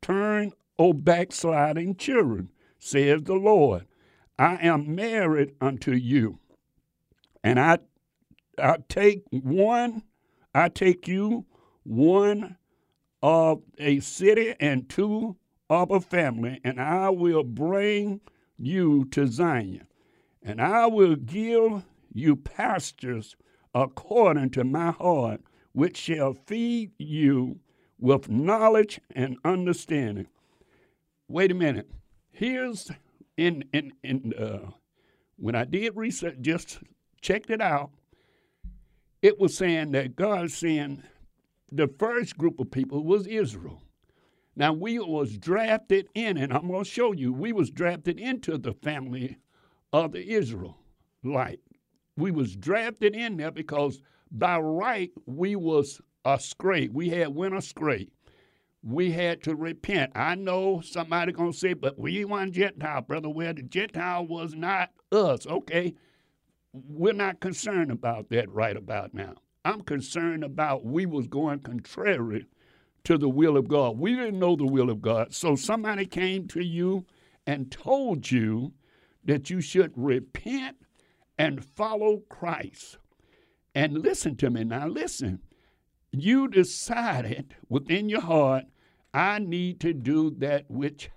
Turn, 0.00 0.52
O 0.78 0.94
backsliding 0.94 1.96
children, 1.96 2.48
says 2.78 3.24
the 3.24 3.34
Lord. 3.34 3.84
I 4.38 4.54
am 4.62 4.94
married 4.94 5.52
unto 5.60 5.92
you, 5.92 6.38
and 7.44 7.60
I, 7.60 7.80
I 8.58 8.78
take 8.88 9.24
one, 9.30 10.02
I 10.54 10.68
take 10.68 11.08
you 11.08 11.46
one 11.84 12.56
of 13.22 13.62
a 13.78 14.00
city 14.00 14.54
and 14.60 14.88
two 14.88 15.36
of 15.70 15.90
a 15.90 16.00
family, 16.00 16.60
and 16.64 16.80
I 16.80 17.10
will 17.10 17.44
bring 17.44 18.20
you 18.58 19.04
to 19.06 19.26
Zion, 19.26 19.86
and 20.42 20.60
I 20.60 20.86
will 20.86 21.16
give 21.16 21.84
you 22.12 22.36
pastures 22.36 23.36
according 23.74 24.50
to 24.50 24.64
my 24.64 24.92
heart, 24.92 25.40
which 25.72 25.96
shall 25.96 26.34
feed 26.34 26.92
you 26.98 27.60
with 27.98 28.28
knowledge 28.28 29.00
and 29.14 29.38
understanding. 29.44 30.26
Wait 31.28 31.50
a 31.50 31.54
minute. 31.54 31.90
Here's 32.30 32.90
in 33.36 33.64
in 33.72 33.92
in 34.02 34.32
uh, 34.38 34.70
when 35.36 35.54
I 35.54 35.64
did 35.64 35.96
research, 35.96 36.36
just 36.40 36.78
checked 37.20 37.50
it 37.50 37.60
out. 37.60 37.90
It 39.20 39.38
was 39.38 39.56
saying 39.56 39.92
that 39.92 40.16
God 40.16 40.50
saying 40.50 41.02
the 41.72 41.88
first 41.98 42.38
group 42.38 42.60
of 42.60 42.70
people 42.70 43.04
was 43.04 43.26
Israel. 43.26 43.82
Now 44.54 44.72
we 44.72 44.98
was 44.98 45.36
drafted 45.36 46.08
in, 46.14 46.36
and 46.36 46.52
I'm 46.52 46.68
going 46.68 46.84
to 46.84 46.90
show 46.90 47.12
you, 47.12 47.32
we 47.32 47.52
was 47.52 47.70
drafted 47.70 48.18
into 48.18 48.58
the 48.58 48.72
family 48.72 49.38
of 49.92 50.12
the 50.12 50.28
Israelite. 50.28 51.60
We 52.16 52.30
was 52.30 52.56
drafted 52.56 53.14
in 53.14 53.36
there 53.36 53.50
because 53.50 54.00
by 54.30 54.58
right 54.58 55.10
we 55.26 55.56
was 55.56 56.00
astray. 56.24 56.88
We 56.88 57.10
had 57.10 57.34
went 57.34 57.56
astray. 57.56 58.08
We 58.82 59.10
had 59.12 59.42
to 59.44 59.54
repent. 59.56 60.12
I 60.14 60.34
know 60.34 60.80
somebody 60.80 61.32
gonna 61.32 61.52
say, 61.52 61.74
but 61.74 61.98
we 61.98 62.24
weren't 62.24 62.54
Gentile, 62.54 63.02
brother. 63.02 63.28
Where 63.28 63.52
the 63.52 63.62
Gentile 63.62 64.26
was 64.26 64.54
not 64.54 64.90
us. 65.10 65.46
Okay, 65.46 65.94
we're 66.72 67.12
not 67.12 67.40
concerned 67.40 67.90
about 67.90 68.30
that 68.30 68.50
right 68.50 68.76
about 68.76 69.14
now. 69.14 69.34
I'm 69.64 69.82
concerned 69.82 70.44
about 70.44 70.84
we 70.84 71.06
was 71.06 71.26
going 71.26 71.60
contrary 71.60 72.46
to 73.04 73.18
the 73.18 73.28
will 73.28 73.56
of 73.56 73.68
God. 73.68 73.98
We 73.98 74.14
didn't 74.14 74.38
know 74.38 74.56
the 74.56 74.66
will 74.66 74.90
of 74.90 75.00
God. 75.00 75.34
So 75.34 75.56
somebody 75.56 76.06
came 76.06 76.46
to 76.48 76.62
you 76.62 77.06
and 77.46 77.70
told 77.70 78.30
you 78.30 78.72
that 79.24 79.50
you 79.50 79.60
should 79.60 79.92
repent 79.96 80.76
and 81.38 81.64
follow 81.64 82.22
Christ. 82.28 82.98
And 83.74 83.98
listen 83.98 84.36
to 84.36 84.50
me 84.50 84.64
now, 84.64 84.86
listen. 84.86 85.40
You 86.10 86.48
decided 86.48 87.54
within 87.68 88.08
your 88.08 88.22
heart, 88.22 88.64
I 89.12 89.38
need 89.38 89.80
to 89.80 89.92
do 89.92 90.30
that 90.38 90.64
which 90.70 91.10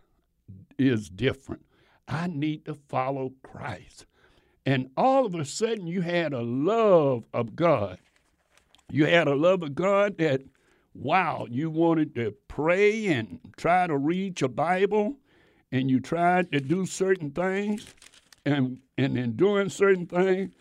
is 0.77 1.09
different. 1.09 1.65
I 2.07 2.27
need 2.27 2.65
to 2.65 2.75
follow 2.75 3.31
Christ. 3.43 4.05
And 4.65 4.89
all 4.95 5.25
of 5.25 5.33
a 5.35 5.45
sudden, 5.45 5.87
you 5.87 6.01
had 6.01 6.33
a 6.33 6.41
love 6.41 7.23
of 7.33 7.55
God. 7.55 7.99
You 8.91 9.05
had 9.05 9.27
a 9.27 9.35
love 9.35 9.63
of 9.63 9.73
God 9.73 10.17
that, 10.17 10.41
wow, 10.93 11.47
you 11.49 11.69
wanted 11.69 12.13
to 12.15 12.35
pray 12.47 13.07
and 13.07 13.39
try 13.57 13.87
to 13.87 13.97
read 13.97 14.41
your 14.41 14.49
Bible, 14.49 15.17
and 15.71 15.89
you 15.89 15.99
tried 15.99 16.51
to 16.51 16.59
do 16.59 16.85
certain 16.85 17.31
things, 17.31 17.85
and, 18.45 18.79
and 18.97 19.17
in 19.17 19.35
doing 19.35 19.69
certain 19.69 20.05
things, 20.05 20.53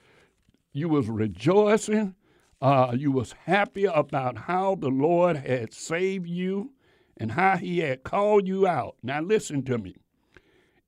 you 0.72 0.88
was 0.88 1.08
rejoicing. 1.08 2.14
Uh, 2.62 2.94
you 2.96 3.10
was 3.10 3.32
happy 3.46 3.86
about 3.86 4.36
how 4.36 4.74
the 4.74 4.90
Lord 4.90 5.36
had 5.36 5.72
saved 5.72 6.28
you 6.28 6.72
and 7.16 7.32
how 7.32 7.56
he 7.56 7.78
had 7.78 8.02
called 8.02 8.46
you 8.46 8.66
out. 8.66 8.96
Now 9.02 9.20
listen 9.22 9.62
to 9.64 9.78
me. 9.78 9.96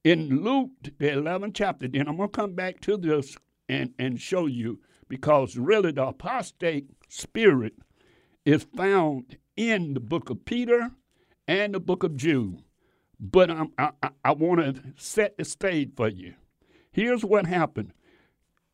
In 0.05 0.43
Luke, 0.43 0.71
the 0.99 1.09
11th 1.09 1.53
chapter, 1.55 1.89
then 1.89 2.09
I'm 2.09 2.17
going 2.17 2.29
to 2.29 2.37
come 2.37 2.55
back 2.55 2.81
to 2.81 2.97
this 2.97 3.37
and, 3.69 3.93
and 3.99 4.21
show 4.21 4.47
you 4.47 4.81
because 5.09 5.57
really 5.57 5.93
the 5.93 6.07
apostate 6.07 6.87
spirit 7.09 7.75
is 8.45 8.67
found 8.77 9.37
in 9.57 9.95
the 9.95 10.01
book 10.01 10.31
of 10.31 10.45
Peter 10.45 10.91
and 11.47 11.75
the 11.75 11.81
book 11.81 12.03
of 12.03 12.17
Jude. 12.17 12.63
But 13.21 13.51
I'm, 13.51 13.71
I, 13.79 13.91
I 14.25 14.33
want 14.33 14.61
to 14.61 14.83
set 14.97 15.39
the 15.39 15.45
stage 15.45 15.93
for 15.97 16.09
you. 16.09 16.35
Here's 16.91 17.25
what 17.25 17.47
happened. 17.47 17.93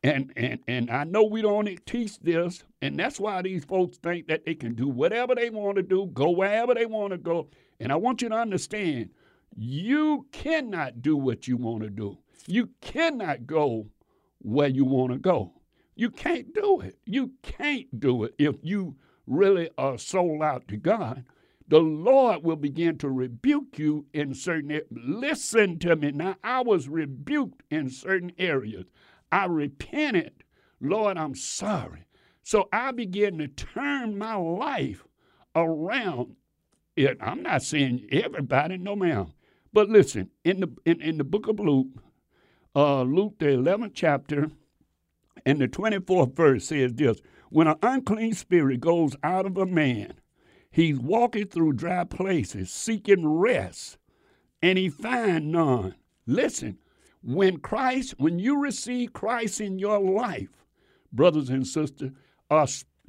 And, 0.01 0.31
and, 0.35 0.59
and 0.67 0.89
I 0.89 1.03
know 1.03 1.23
we 1.23 1.41
don't 1.41 1.67
teach 1.85 2.19
this, 2.19 2.63
and 2.81 2.97
that's 2.97 3.19
why 3.19 3.41
these 3.41 3.65
folks 3.65 3.97
think 3.97 4.27
that 4.27 4.45
they 4.45 4.55
can 4.55 4.73
do 4.73 4.87
whatever 4.87 5.35
they 5.35 5.49
want 5.49 5.75
to 5.75 5.83
do, 5.83 6.09
go 6.13 6.31
wherever 6.31 6.73
they 6.73 6.85
want 6.85 7.11
to 7.11 7.17
go. 7.17 7.49
And 7.81 7.91
I 7.91 7.97
want 7.97 8.21
you 8.21 8.29
to 8.29 8.35
understand 8.35 9.09
you 9.61 10.25
cannot 10.31 11.01
do 11.01 11.17
what 11.17 11.45
you 11.45 11.57
want 11.57 11.83
to 11.83 11.89
do. 11.89 12.17
You 12.47 12.69
cannot 12.79 13.45
go 13.45 13.87
where 14.37 14.69
you 14.69 14.85
want 14.85 15.11
to 15.11 15.19
go. 15.19 15.51
You 15.95 16.09
can't 16.09 16.53
do 16.53 16.79
it. 16.79 16.97
You 17.05 17.33
can't 17.43 17.99
do 17.99 18.23
it 18.23 18.35
if 18.39 18.55
you 18.61 18.95
really 19.27 19.69
are 19.77 19.97
sold 19.97 20.41
out 20.41 20.69
to 20.69 20.77
God. 20.77 21.25
The 21.67 21.79
Lord 21.79 22.41
will 22.41 22.55
begin 22.55 22.97
to 22.99 23.09
rebuke 23.09 23.77
you 23.77 24.05
in 24.13 24.33
certain. 24.33 24.79
Listen 24.91 25.77
to 25.79 25.97
me. 25.97 26.11
Now, 26.11 26.37
I 26.41 26.61
was 26.61 26.87
rebuked 26.87 27.63
in 27.69 27.89
certain 27.89 28.31
areas. 28.37 28.85
I 29.29 29.45
repented. 29.47 30.45
Lord, 30.79 31.17
I'm 31.17 31.35
sorry. 31.35 32.05
So 32.43 32.69
I 32.71 32.93
began 32.93 33.37
to 33.39 33.49
turn 33.49 34.17
my 34.17 34.35
life 34.35 35.03
around. 35.53 36.37
It. 36.95 37.17
I'm 37.19 37.43
not 37.43 37.61
saying 37.61 38.07
everybody, 38.09 38.77
no 38.77 38.95
ma'am. 38.95 39.33
But 39.71 39.89
listen, 39.89 40.29
in 40.43 40.61
the 40.61 40.69
in, 40.85 41.01
in 41.01 41.17
the 41.17 41.23
book 41.23 41.47
of 41.47 41.59
Luke, 41.59 41.87
uh, 42.75 43.03
Luke 43.03 43.35
the 43.39 43.45
11th 43.47 43.91
chapter, 43.93 44.51
and 45.45 45.59
the 45.59 45.67
24th 45.67 46.35
verse 46.35 46.65
says 46.65 46.93
this: 46.93 47.19
When 47.49 47.67
an 47.67 47.77
unclean 47.83 48.33
spirit 48.33 48.79
goes 48.79 49.15
out 49.23 49.45
of 49.45 49.57
a 49.57 49.65
man, 49.65 50.13
he's 50.71 50.99
walking 50.99 51.47
through 51.47 51.73
dry 51.73 52.03
places 52.03 52.71
seeking 52.71 53.27
rest, 53.27 53.97
and 54.61 54.77
he 54.77 54.89
find 54.89 55.51
none. 55.51 55.95
Listen, 56.25 56.77
when 57.21 57.57
Christ, 57.57 58.15
when 58.17 58.39
you 58.39 58.59
receive 58.59 59.13
Christ 59.13 59.61
in 59.61 59.77
your 59.77 59.99
life, 59.99 60.65
brothers 61.11 61.49
and 61.49 61.65
sisters, 61.67 62.11
a, 62.49 62.67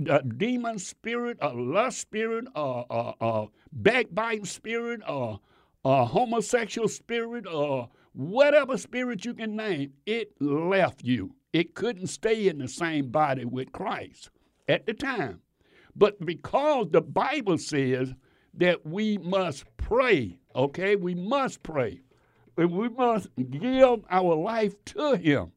a 0.09 0.23
demon 0.23 0.79
spirit, 0.79 1.39
a 1.41 1.55
lust 1.55 2.01
spirit, 2.01 2.47
a, 2.55 2.83
a, 2.91 3.15
a 3.21 3.47
backbiting 3.73 4.45
spirit, 4.45 5.01
a, 5.07 5.37
a 5.85 6.05
homosexual 6.05 6.89
spirit, 6.89 7.47
or 7.47 7.89
whatever 8.13 8.77
spirit 8.77 9.25
you 9.25 9.35
can 9.35 9.57
name, 9.57 9.93
it 10.07 10.33
left 10.41 11.05
you. 11.05 11.35
It 11.53 11.75
couldn't 11.75 12.09
stay 12.09 12.49
in 12.49 12.59
the 12.59 12.69
same 12.69 13.11
body 13.11 13.45
with 13.45 13.73
Christ 13.73 14.31
at 14.69 14.87
the 14.87 14.95
time. 14.95 15.41
But 15.97 16.25
because 16.25 16.89
the 16.91 17.01
Bible 17.01 17.59
says 17.59 18.15
that 18.55 18.87
we 18.87 19.19
must 19.19 19.65
pray, 19.77 20.39
okay, 20.55 20.97
we 20.97 21.15
must 21.15 21.63
pray 21.63 22.03
we 22.67 22.89
must 22.89 23.29
give 23.51 24.05
our 24.11 24.35
life 24.35 24.75
to 24.87 25.17
Him. 25.17 25.53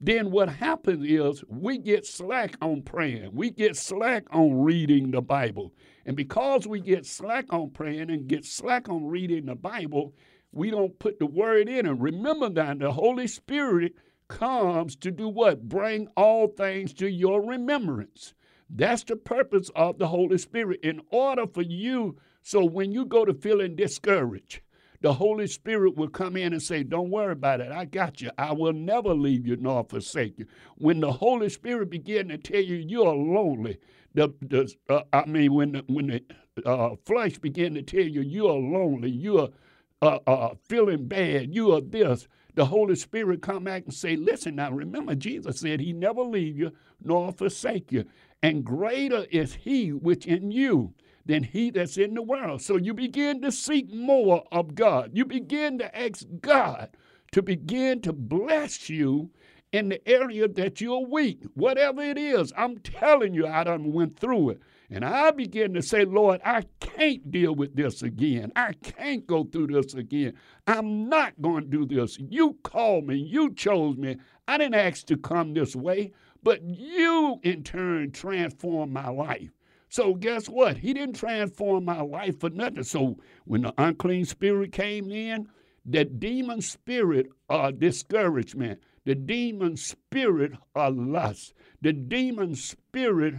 Then 0.00 0.30
what 0.30 0.48
happens 0.48 1.04
is 1.04 1.44
we 1.48 1.78
get 1.78 2.06
slack 2.06 2.56
on 2.62 2.82
praying. 2.82 3.30
We 3.34 3.50
get 3.50 3.76
slack 3.76 4.26
on 4.30 4.62
reading 4.62 5.10
the 5.10 5.20
Bible. 5.20 5.74
And 6.06 6.16
because 6.16 6.66
we 6.66 6.80
get 6.80 7.04
slack 7.04 7.52
on 7.52 7.70
praying 7.70 8.10
and 8.10 8.28
get 8.28 8.44
slack 8.44 8.88
on 8.88 9.06
reading 9.06 9.46
the 9.46 9.56
Bible, 9.56 10.14
we 10.52 10.70
don't 10.70 10.98
put 10.98 11.18
the 11.18 11.26
word 11.26 11.68
in. 11.68 11.86
And 11.86 12.00
remember 12.00 12.48
that 12.50 12.78
the 12.78 12.92
Holy 12.92 13.26
Spirit 13.26 13.94
comes 14.28 14.94
to 14.96 15.10
do 15.10 15.28
what? 15.28 15.68
Bring 15.68 16.08
all 16.16 16.46
things 16.48 16.94
to 16.94 17.10
your 17.10 17.44
remembrance. 17.44 18.34
That's 18.70 19.02
the 19.02 19.16
purpose 19.16 19.70
of 19.74 19.98
the 19.98 20.08
Holy 20.08 20.38
Spirit. 20.38 20.80
In 20.82 21.00
order 21.10 21.46
for 21.46 21.62
you, 21.62 22.18
so 22.42 22.64
when 22.64 22.92
you 22.92 23.04
go 23.04 23.24
to 23.24 23.34
feeling 23.34 23.76
discouraged, 23.76 24.60
the 25.00 25.12
Holy 25.12 25.46
Spirit 25.46 25.96
will 25.96 26.08
come 26.08 26.36
in 26.36 26.52
and 26.52 26.62
say, 26.62 26.82
Don't 26.82 27.10
worry 27.10 27.32
about 27.32 27.60
it. 27.60 27.70
I 27.70 27.84
got 27.84 28.20
you. 28.20 28.30
I 28.38 28.52
will 28.52 28.72
never 28.72 29.14
leave 29.14 29.46
you 29.46 29.56
nor 29.56 29.84
forsake 29.84 30.38
you. 30.38 30.46
When 30.76 31.00
the 31.00 31.12
Holy 31.12 31.48
Spirit 31.48 31.90
begin 31.90 32.28
to 32.28 32.38
tell 32.38 32.60
you 32.60 32.76
you're 32.76 33.14
lonely, 33.14 33.78
the, 34.14 34.32
the 34.42 34.72
uh, 34.88 35.02
I 35.12 35.24
mean, 35.26 35.54
when 35.54 35.72
the, 35.72 35.84
when 35.88 36.06
the 36.08 36.68
uh, 36.68 36.96
flesh 37.06 37.38
begin 37.38 37.74
to 37.74 37.82
tell 37.82 38.00
you 38.00 38.22
you're 38.22 38.52
lonely, 38.52 39.10
you're 39.10 39.50
uh, 40.02 40.18
uh, 40.26 40.54
feeling 40.68 41.06
bad, 41.06 41.54
you 41.54 41.72
are 41.74 41.80
this, 41.80 42.26
the 42.54 42.64
Holy 42.64 42.96
Spirit 42.96 43.42
come 43.42 43.64
back 43.64 43.84
and 43.84 43.94
say, 43.94 44.16
Listen 44.16 44.56
now, 44.56 44.72
remember, 44.72 45.14
Jesus 45.14 45.60
said 45.60 45.80
he 45.80 45.92
never 45.92 46.22
leave 46.22 46.58
you 46.58 46.72
nor 47.02 47.32
forsake 47.32 47.92
you. 47.92 48.04
And 48.42 48.64
greater 48.64 49.26
is 49.30 49.54
he 49.54 49.92
which 49.92 50.26
in 50.26 50.50
you 50.50 50.94
than 51.28 51.44
he 51.44 51.70
that's 51.70 51.98
in 51.98 52.14
the 52.14 52.22
world. 52.22 52.62
So 52.62 52.76
you 52.76 52.94
begin 52.94 53.40
to 53.42 53.52
seek 53.52 53.92
more 53.92 54.42
of 54.50 54.74
God. 54.74 55.10
You 55.12 55.24
begin 55.24 55.78
to 55.78 55.96
ask 55.96 56.26
God 56.40 56.88
to 57.32 57.42
begin 57.42 58.00
to 58.00 58.12
bless 58.12 58.88
you 58.88 59.30
in 59.70 59.90
the 59.90 60.08
area 60.08 60.48
that 60.48 60.80
you're 60.80 61.06
weak, 61.06 61.42
whatever 61.52 62.02
it 62.02 62.16
is. 62.16 62.52
I'm 62.56 62.78
telling 62.78 63.34
you, 63.34 63.46
I 63.46 63.64
done 63.64 63.92
went 63.92 64.18
through 64.18 64.50
it. 64.50 64.62
And 64.90 65.04
I 65.04 65.30
begin 65.30 65.74
to 65.74 65.82
say, 65.82 66.06
Lord, 66.06 66.40
I 66.42 66.62
can't 66.80 67.30
deal 67.30 67.54
with 67.54 67.76
this 67.76 68.02
again. 68.02 68.50
I 68.56 68.72
can't 68.72 69.26
go 69.26 69.44
through 69.44 69.66
this 69.66 69.92
again. 69.92 70.32
I'm 70.66 71.10
not 71.10 71.34
going 71.42 71.70
to 71.70 71.84
do 71.84 71.84
this. 71.84 72.16
You 72.18 72.56
called 72.62 73.06
me. 73.06 73.16
You 73.16 73.52
chose 73.52 73.98
me. 73.98 74.16
I 74.48 74.56
didn't 74.56 74.76
ask 74.76 75.04
to 75.08 75.18
come 75.18 75.52
this 75.52 75.76
way, 75.76 76.12
but 76.42 76.62
you 76.62 77.38
in 77.42 77.64
turn 77.64 78.12
transformed 78.12 78.94
my 78.94 79.10
life. 79.10 79.50
So 79.88 80.14
guess 80.14 80.48
what? 80.48 80.76
He 80.76 80.92
didn't 80.92 81.16
transform 81.16 81.84
my 81.86 82.00
life 82.02 82.40
for 82.40 82.50
nothing. 82.50 82.84
So 82.84 83.16
when 83.44 83.62
the 83.62 83.72
unclean 83.78 84.24
spirit 84.26 84.72
came 84.72 85.10
in, 85.10 85.48
the 85.86 86.04
demon 86.04 86.60
spirit 86.60 87.28
of 87.48 87.78
discouragement, 87.78 88.80
the 89.04 89.14
demon 89.14 89.76
spirit 89.76 90.52
of 90.74 90.96
lust, 90.98 91.54
the 91.80 91.94
demon 91.94 92.54
spirit 92.54 93.36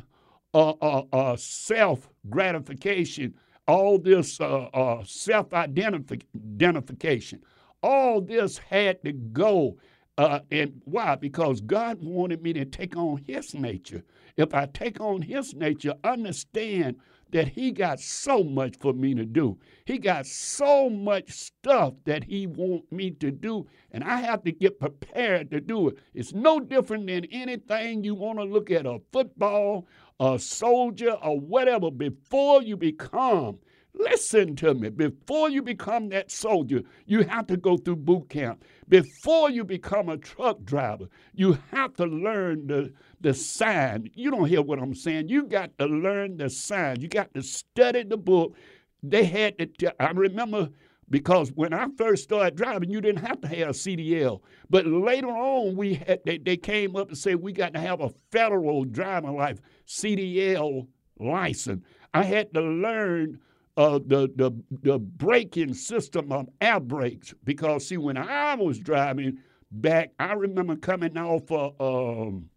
of, 0.54 1.40
self 1.40 2.10
gratification, 2.30 3.36
all 3.68 4.00
this 4.00 4.42
uh, 4.42 4.64
uh, 4.74 5.04
self 5.06 5.54
identification, 5.54 7.44
all 7.84 8.22
this 8.22 8.58
had 8.58 9.04
to 9.04 9.12
go. 9.14 9.78
Uh, 10.18 10.40
and 10.52 10.82
why? 10.86 11.16
Because 11.16 11.62
God 11.62 12.00
wanted 12.02 12.42
me 12.42 12.52
to 12.54 12.66
take 12.66 12.98
on 12.98 13.24
His 13.28 13.54
nature 13.54 14.04
if 14.40 14.54
I 14.54 14.68
take 14.68 15.02
on 15.02 15.22
his 15.22 15.54
nature, 15.54 15.96
understand 16.02 16.96
that 17.32 17.50
he 17.50 17.72
got 17.72 18.00
so 18.00 18.42
much 18.42 18.78
for 18.80 18.94
me 18.94 19.14
to 19.14 19.26
do. 19.26 19.60
He 19.84 19.98
got 19.98 20.26
so 20.26 20.90
much 20.90 21.30
stuff 21.32 21.94
that 22.06 22.24
he 22.24 22.48
want 22.48 22.90
me 22.90 23.12
to 23.12 23.32
do, 23.32 23.68
and 23.92 24.02
I 24.02 24.22
have 24.22 24.44
to 24.46 24.52
get 24.54 24.80
prepared 24.80 25.52
to 25.52 25.60
do 25.60 25.90
it. 25.90 25.98
It's 26.14 26.34
no 26.34 26.60
different 26.62 27.08
than 27.08 27.26
anything 27.26 28.04
you 28.04 28.16
want 28.16 28.40
to 28.40 28.46
look 28.46 28.72
at 28.72 28.86
a 28.86 29.00
football, 29.12 29.88
a 30.22 30.40
soldier, 30.40 31.12
or 31.22 31.38
whatever 31.38 31.92
before 31.92 32.64
you 32.64 32.78
become 32.78 33.60
Listen 34.00 34.56
to 34.58 34.74
me. 34.74 34.90
Before 34.90 35.50
you 35.50 35.62
become 35.62 36.10
that 36.10 36.32
soldier, 36.32 36.84
you 37.06 37.24
have 37.24 37.48
to 37.48 37.58
go 37.58 37.76
through 37.76 37.98
boot 37.98 38.30
camp. 38.30 38.64
Before 38.90 39.52
you 39.52 39.64
become 39.64 40.10
a 40.10 40.18
truck 40.18 40.64
driver, 40.64 41.08
you 41.34 41.60
have 41.72 41.94
to 41.98 42.06
learn 42.06 42.68
the, 42.68 42.92
the 43.22 43.36
sign. 43.36 44.10
You 44.16 44.32
don't 44.32 44.48
hear 44.48 44.64
what 44.64 44.80
I'm 44.80 44.96
saying. 44.96 45.30
You 45.30 45.46
got 45.46 45.78
to 45.78 45.86
learn 45.86 46.38
the 46.38 46.50
sign. 46.50 47.00
You 47.00 47.08
got 47.08 47.34
to 47.36 47.44
study 47.44 48.04
the 48.04 48.18
book. 48.18 48.56
They 49.04 49.26
had 49.26 49.60
to, 49.60 49.68
t- 49.68 49.88
I 50.00 50.10
remember 50.12 50.70
because 51.10 51.52
when 51.54 51.74
I 51.74 51.88
first 51.98 52.24
started 52.24 52.56
driving, 52.56 52.90
you 52.90 53.00
didn't 53.00 53.26
have 53.26 53.42
to 53.42 53.48
have 53.48 53.70
a 53.70 53.72
CDL. 53.72 54.42
But 54.70 54.86
later 54.88 55.28
on, 55.28 55.76
we 55.76 55.96
had, 55.96 56.22
they, 56.26 56.40
they 56.40 56.58
came 56.58 56.96
up 56.96 57.10
and 57.10 57.18
said 57.18 57.36
we 57.36 57.52
got 57.52 57.74
to 57.74 57.80
have 57.80 58.02
a 58.02 58.14
federal 58.32 58.86
driving 58.86 59.36
life, 59.36 59.62
CDL 59.88 60.88
license. 61.20 61.84
I 62.14 62.24
had 62.24 62.54
to 62.56 62.62
learn 62.62 63.40
uh, 63.80 63.98
the, 64.06 64.30
the, 64.36 64.52
the 64.84 65.00
braking 65.00 65.74
system 65.74 66.34
of 66.34 66.50
air 66.60 66.82
brakes. 66.82 67.34
Because, 67.46 67.88
see, 67.88 67.96
when 67.96 68.18
I 68.18 68.54
was 68.56 68.78
driving 68.78 69.40
back, 69.72 70.12
I 70.20 70.34
remember 70.34 70.76
coming 70.76 71.18
off 71.18 71.50
of 71.50 71.80
um, 71.80 72.50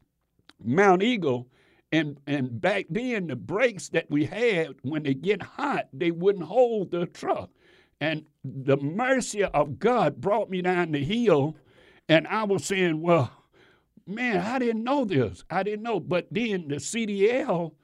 Monteagle, 0.66 1.46
and, 1.92 2.18
and 2.26 2.60
back 2.60 2.86
then, 2.90 3.28
the 3.28 3.36
brakes 3.36 3.88
that 3.90 4.10
we 4.10 4.24
had, 4.24 4.74
when 4.82 5.04
they 5.04 5.14
get 5.14 5.42
hot, 5.42 5.86
they 5.92 6.10
wouldn't 6.10 6.44
hold 6.44 6.90
the 6.90 7.06
truck. 7.06 7.50
And 8.00 8.24
the 8.42 8.76
mercy 8.78 9.44
of 9.44 9.78
God 9.78 10.20
brought 10.20 10.50
me 10.50 10.60
down 10.60 10.90
the 10.90 11.04
hill, 11.04 11.56
and 12.08 12.26
I 12.26 12.42
was 12.42 12.64
saying, 12.64 13.00
well, 13.00 13.30
man, 14.08 14.38
I 14.38 14.58
didn't 14.58 14.82
know 14.82 15.04
this. 15.04 15.44
I 15.50 15.62
didn't 15.62 15.84
know. 15.84 16.00
But 16.00 16.26
then 16.32 16.66
the 16.66 16.76
CDL 16.76 17.74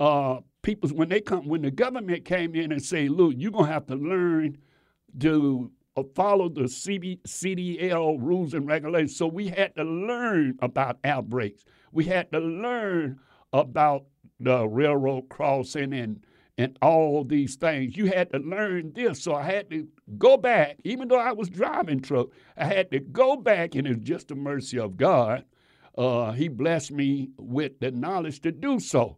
uh, 0.00 0.40
people 0.62 0.90
when 0.90 1.08
they 1.08 1.20
come 1.20 1.48
when 1.48 1.62
the 1.62 1.70
government 1.70 2.24
came 2.24 2.54
in 2.54 2.72
and 2.72 2.82
say, 2.82 3.08
look, 3.08 3.34
you're 3.36 3.50
gonna 3.50 3.72
have 3.72 3.86
to 3.86 3.94
learn 3.94 4.58
to 5.18 5.70
uh, 5.96 6.02
follow 6.14 6.48
the 6.48 6.62
CB, 6.62 7.22
CDL 7.22 8.18
rules 8.20 8.54
and 8.54 8.66
regulations. 8.66 9.16
So 9.16 9.26
we 9.26 9.48
had 9.48 9.74
to 9.76 9.84
learn 9.84 10.58
about 10.60 10.98
air 11.04 11.22
brakes. 11.22 11.64
We 11.92 12.04
had 12.04 12.30
to 12.32 12.38
learn 12.38 13.18
about 13.52 14.04
the 14.38 14.66
railroad 14.68 15.28
crossing 15.28 15.92
and 15.92 16.24
and 16.58 16.76
all 16.82 17.24
these 17.24 17.56
things. 17.56 17.96
You 17.96 18.06
had 18.06 18.30
to 18.32 18.38
learn 18.38 18.92
this. 18.92 19.22
So 19.22 19.34
I 19.34 19.44
had 19.44 19.70
to 19.70 19.88
go 20.18 20.36
back, 20.36 20.76
even 20.84 21.08
though 21.08 21.18
I 21.18 21.32
was 21.32 21.48
driving 21.48 22.02
truck, 22.02 22.28
I 22.56 22.66
had 22.66 22.90
to 22.90 23.00
go 23.00 23.36
back, 23.36 23.74
and 23.74 23.86
it's 23.86 24.02
just 24.02 24.28
the 24.28 24.34
mercy 24.34 24.78
of 24.78 24.98
God. 24.98 25.44
Uh, 25.96 26.32
he 26.32 26.48
blessed 26.48 26.92
me 26.92 27.30
with 27.38 27.80
the 27.80 27.90
knowledge 27.90 28.40
to 28.42 28.52
do 28.52 28.78
so. 28.78 29.16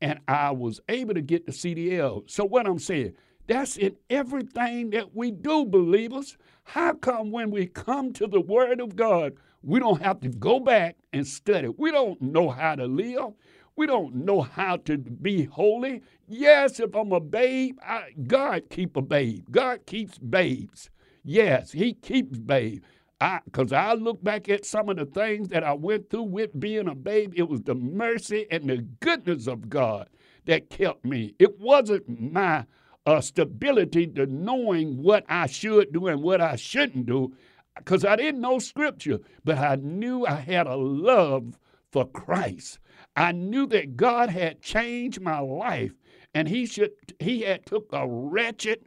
And 0.00 0.20
I 0.28 0.52
was 0.52 0.80
able 0.88 1.14
to 1.14 1.22
get 1.22 1.46
the 1.46 1.52
CDL. 1.52 2.28
So 2.30 2.44
what 2.44 2.66
I'm 2.66 2.78
saying, 2.78 3.14
that's 3.48 3.76
in 3.76 3.96
everything 4.10 4.90
that 4.90 5.14
we 5.16 5.30
do, 5.30 5.64
believers. 5.64 6.36
How 6.64 6.92
come 6.94 7.30
when 7.30 7.50
we 7.50 7.66
come 7.66 8.12
to 8.14 8.26
the 8.26 8.40
Word 8.40 8.80
of 8.80 8.94
God, 8.94 9.34
we 9.62 9.80
don't 9.80 10.02
have 10.02 10.20
to 10.20 10.28
go 10.28 10.60
back 10.60 10.96
and 11.12 11.26
study? 11.26 11.68
We 11.68 11.90
don't 11.90 12.20
know 12.20 12.50
how 12.50 12.74
to 12.74 12.86
live. 12.86 13.32
We 13.76 13.86
don't 13.86 14.14
know 14.14 14.42
how 14.42 14.76
to 14.78 14.98
be 14.98 15.44
holy. 15.44 16.02
Yes, 16.28 16.78
if 16.80 16.94
I'm 16.94 17.12
a 17.12 17.20
babe, 17.20 17.78
I, 17.82 18.10
God 18.26 18.64
keep 18.70 18.96
a 18.96 19.02
babe. 19.02 19.46
God 19.50 19.86
keeps 19.86 20.18
babes. 20.18 20.90
Yes, 21.24 21.72
He 21.72 21.94
keeps 21.94 22.38
babe. 22.38 22.82
I, 23.20 23.40
I 23.72 23.94
look 23.94 24.22
back 24.22 24.48
at 24.48 24.64
some 24.64 24.88
of 24.88 24.96
the 24.96 25.06
things 25.06 25.48
that 25.48 25.64
I 25.64 25.72
went 25.72 26.08
through 26.10 26.24
with 26.24 26.58
being 26.58 26.88
a 26.88 26.94
babe, 26.94 27.32
it 27.36 27.48
was 27.48 27.62
the 27.62 27.74
mercy 27.74 28.46
and 28.50 28.68
the 28.68 28.78
goodness 29.00 29.46
of 29.46 29.68
God 29.68 30.08
that 30.44 30.70
kept 30.70 31.04
me. 31.04 31.34
It 31.38 31.58
wasn't 31.58 32.32
my 32.32 32.64
uh, 33.06 33.20
stability 33.20 34.06
to 34.06 34.26
knowing 34.26 35.02
what 35.02 35.24
I 35.28 35.46
should 35.46 35.92
do 35.92 36.06
and 36.06 36.22
what 36.22 36.40
I 36.40 36.56
shouldn't 36.56 37.06
do, 37.06 37.34
because 37.76 38.04
I 38.04 38.16
didn't 38.16 38.40
know 38.40 38.58
Scripture, 38.58 39.18
but 39.44 39.58
I 39.58 39.76
knew 39.76 40.26
I 40.26 40.36
had 40.36 40.66
a 40.66 40.76
love 40.76 41.58
for 41.90 42.06
Christ. 42.06 42.78
I 43.16 43.32
knew 43.32 43.66
that 43.68 43.96
God 43.96 44.30
had 44.30 44.62
changed 44.62 45.20
my 45.20 45.40
life 45.40 45.92
and 46.34 46.48
he 46.48 46.66
should 46.66 46.92
he 47.18 47.42
had 47.42 47.66
took 47.66 47.88
a 47.92 48.06
wretched, 48.06 48.84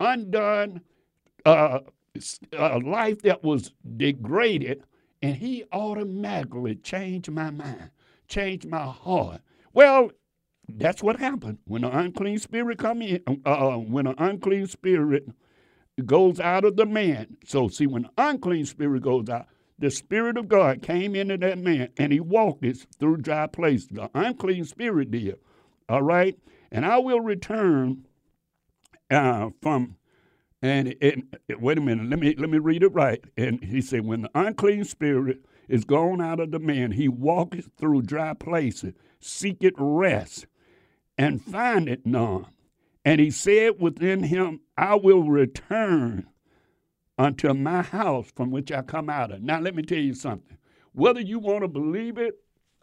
undone 0.00 0.80
uh, 1.44 1.80
uh, 2.56 2.80
life 2.80 3.22
that 3.22 3.42
was 3.42 3.72
degraded 3.96 4.82
and 5.22 5.36
he 5.36 5.64
automatically 5.72 6.76
changed 6.76 7.30
my 7.30 7.50
mind, 7.50 7.90
changed 8.28 8.68
my 8.68 8.84
heart. 8.84 9.40
Well, 9.72 10.10
that's 10.68 11.02
what 11.02 11.18
happened 11.18 11.58
when 11.64 11.84
an 11.84 11.92
unclean 11.92 12.38
spirit 12.38 12.78
come 12.78 13.02
in. 13.02 13.22
Uh, 13.44 13.76
when 13.76 14.06
an 14.06 14.14
unclean 14.18 14.66
spirit 14.66 15.28
goes 16.04 16.38
out 16.38 16.64
of 16.64 16.76
the 16.76 16.86
man. 16.86 17.36
So 17.44 17.68
see, 17.68 17.86
when 17.86 18.08
unclean 18.16 18.66
spirit 18.66 19.02
goes 19.02 19.28
out, 19.28 19.46
the 19.78 19.90
Spirit 19.90 20.36
of 20.36 20.48
God 20.48 20.82
came 20.82 21.14
into 21.14 21.36
that 21.38 21.58
man 21.58 21.90
and 21.96 22.12
he 22.12 22.18
walked 22.20 22.64
it 22.64 22.84
through 22.98 23.18
dry 23.18 23.46
places. 23.46 23.88
The 23.88 24.10
unclean 24.12 24.64
spirit 24.64 25.10
did. 25.10 25.36
All 25.88 26.02
right? 26.02 26.36
And 26.72 26.84
I 26.84 26.98
will 26.98 27.20
return 27.20 28.04
uh, 29.10 29.50
from, 29.62 29.96
and 30.60 30.88
it, 31.00 31.22
it, 31.48 31.60
wait 31.60 31.78
a 31.78 31.80
minute, 31.80 32.08
let 32.08 32.18
me, 32.18 32.34
let 32.36 32.50
me 32.50 32.58
read 32.58 32.82
it 32.82 32.92
right. 32.92 33.22
And 33.36 33.62
he 33.62 33.80
said, 33.80 34.04
When 34.04 34.22
the 34.22 34.30
unclean 34.34 34.84
spirit 34.84 35.44
is 35.68 35.84
gone 35.84 36.20
out 36.20 36.40
of 36.40 36.50
the 36.50 36.58
man, 36.58 36.92
he 36.92 37.08
walketh 37.08 37.70
through 37.76 38.02
dry 38.02 38.34
places, 38.34 38.94
seeketh 39.20 39.74
rest, 39.76 40.46
and 41.16 41.42
findeth 41.42 42.04
none. 42.04 42.46
And 43.04 43.20
he 43.20 43.30
said 43.30 43.80
within 43.80 44.24
him, 44.24 44.60
I 44.76 44.96
will 44.96 45.22
return 45.22 46.26
unto 47.16 47.52
my 47.54 47.82
house 47.82 48.30
from 48.34 48.50
which 48.50 48.72
I 48.72 48.82
come 48.82 49.08
out 49.08 49.32
of. 49.32 49.42
Now, 49.42 49.60
let 49.60 49.74
me 49.74 49.82
tell 49.82 49.98
you 49.98 50.14
something. 50.14 50.58
Whether 50.92 51.20
you 51.20 51.38
want 51.38 51.62
to 51.62 51.68
believe 51.68 52.18
it 52.18 52.34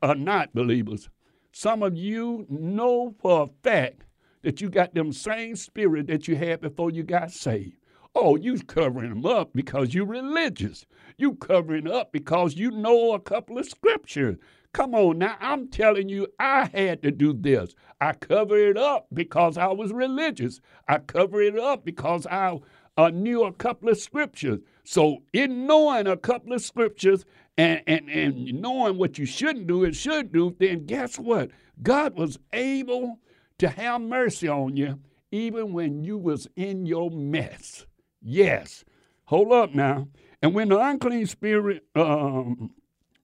or 0.01 0.15
not, 0.15 0.53
believers, 0.53 1.09
some 1.51 1.83
of 1.83 1.97
you 1.97 2.45
know 2.49 3.13
for 3.21 3.43
a 3.43 3.47
fact 3.63 4.04
that 4.45 4.61
you 4.61 4.69
got 4.69 4.93
them 4.93 5.11
same 5.11 5.55
spirit 5.55 6.05
that 6.05 6.27
you 6.27 6.35
had 6.35 6.61
before 6.61 6.91
you 6.91 7.01
got 7.01 7.31
saved. 7.31 7.73
Oh, 8.13 8.35
you 8.35 8.59
covering 8.59 9.09
them 9.09 9.25
up 9.25 9.51
because 9.53 9.93
you're 9.93 10.05
religious. 10.05 10.85
You 11.17 11.33
covering 11.33 11.89
up 11.89 12.11
because 12.11 12.55
you 12.55 12.69
know 12.69 13.13
a 13.13 13.19
couple 13.19 13.57
of 13.57 13.65
scriptures. 13.65 14.37
Come 14.71 14.93
on 14.93 15.17
now, 15.17 15.35
I'm 15.39 15.67
telling 15.67 16.09
you, 16.09 16.27
I 16.39 16.65
had 16.65 17.01
to 17.01 17.11
do 17.11 17.33
this. 17.33 17.73
I 17.99 18.13
cover 18.13 18.55
it 18.55 18.77
up 18.77 19.07
because 19.11 19.57
I 19.57 19.67
was 19.67 19.91
religious. 19.91 20.61
I 20.87 20.99
cover 20.99 21.41
it 21.41 21.57
up 21.57 21.83
because 21.83 22.27
I 22.27 22.59
uh, 22.97 23.09
knew 23.09 23.45
a 23.45 23.51
couple 23.51 23.89
of 23.89 23.97
scriptures. 23.97 24.59
So, 24.83 25.23
in 25.33 25.65
knowing 25.65 26.05
a 26.05 26.17
couple 26.17 26.53
of 26.53 26.61
scriptures 26.61 27.25
and, 27.57 27.81
and, 27.87 28.09
and 28.09 28.61
knowing 28.61 28.99
what 28.99 29.17
you 29.17 29.25
shouldn't 29.25 29.65
do 29.65 29.83
and 29.83 29.95
should 29.95 30.31
do, 30.31 30.55
then 30.59 30.85
guess 30.85 31.17
what? 31.17 31.49
God 31.81 32.15
was 32.15 32.37
able 32.53 33.19
to 33.59 33.69
have 33.69 34.01
mercy 34.01 34.47
on 34.47 34.75
you 34.75 34.99
even 35.31 35.73
when 35.73 36.03
you 36.03 36.17
was 36.17 36.47
in 36.55 36.85
your 36.85 37.11
mess. 37.11 37.85
Yes. 38.21 38.85
Hold 39.25 39.51
up 39.51 39.73
now. 39.73 40.07
And 40.41 40.53
when 40.53 40.69
the 40.69 40.79
unclean 40.79 41.25
spirit, 41.25 41.83
um, 41.95 42.71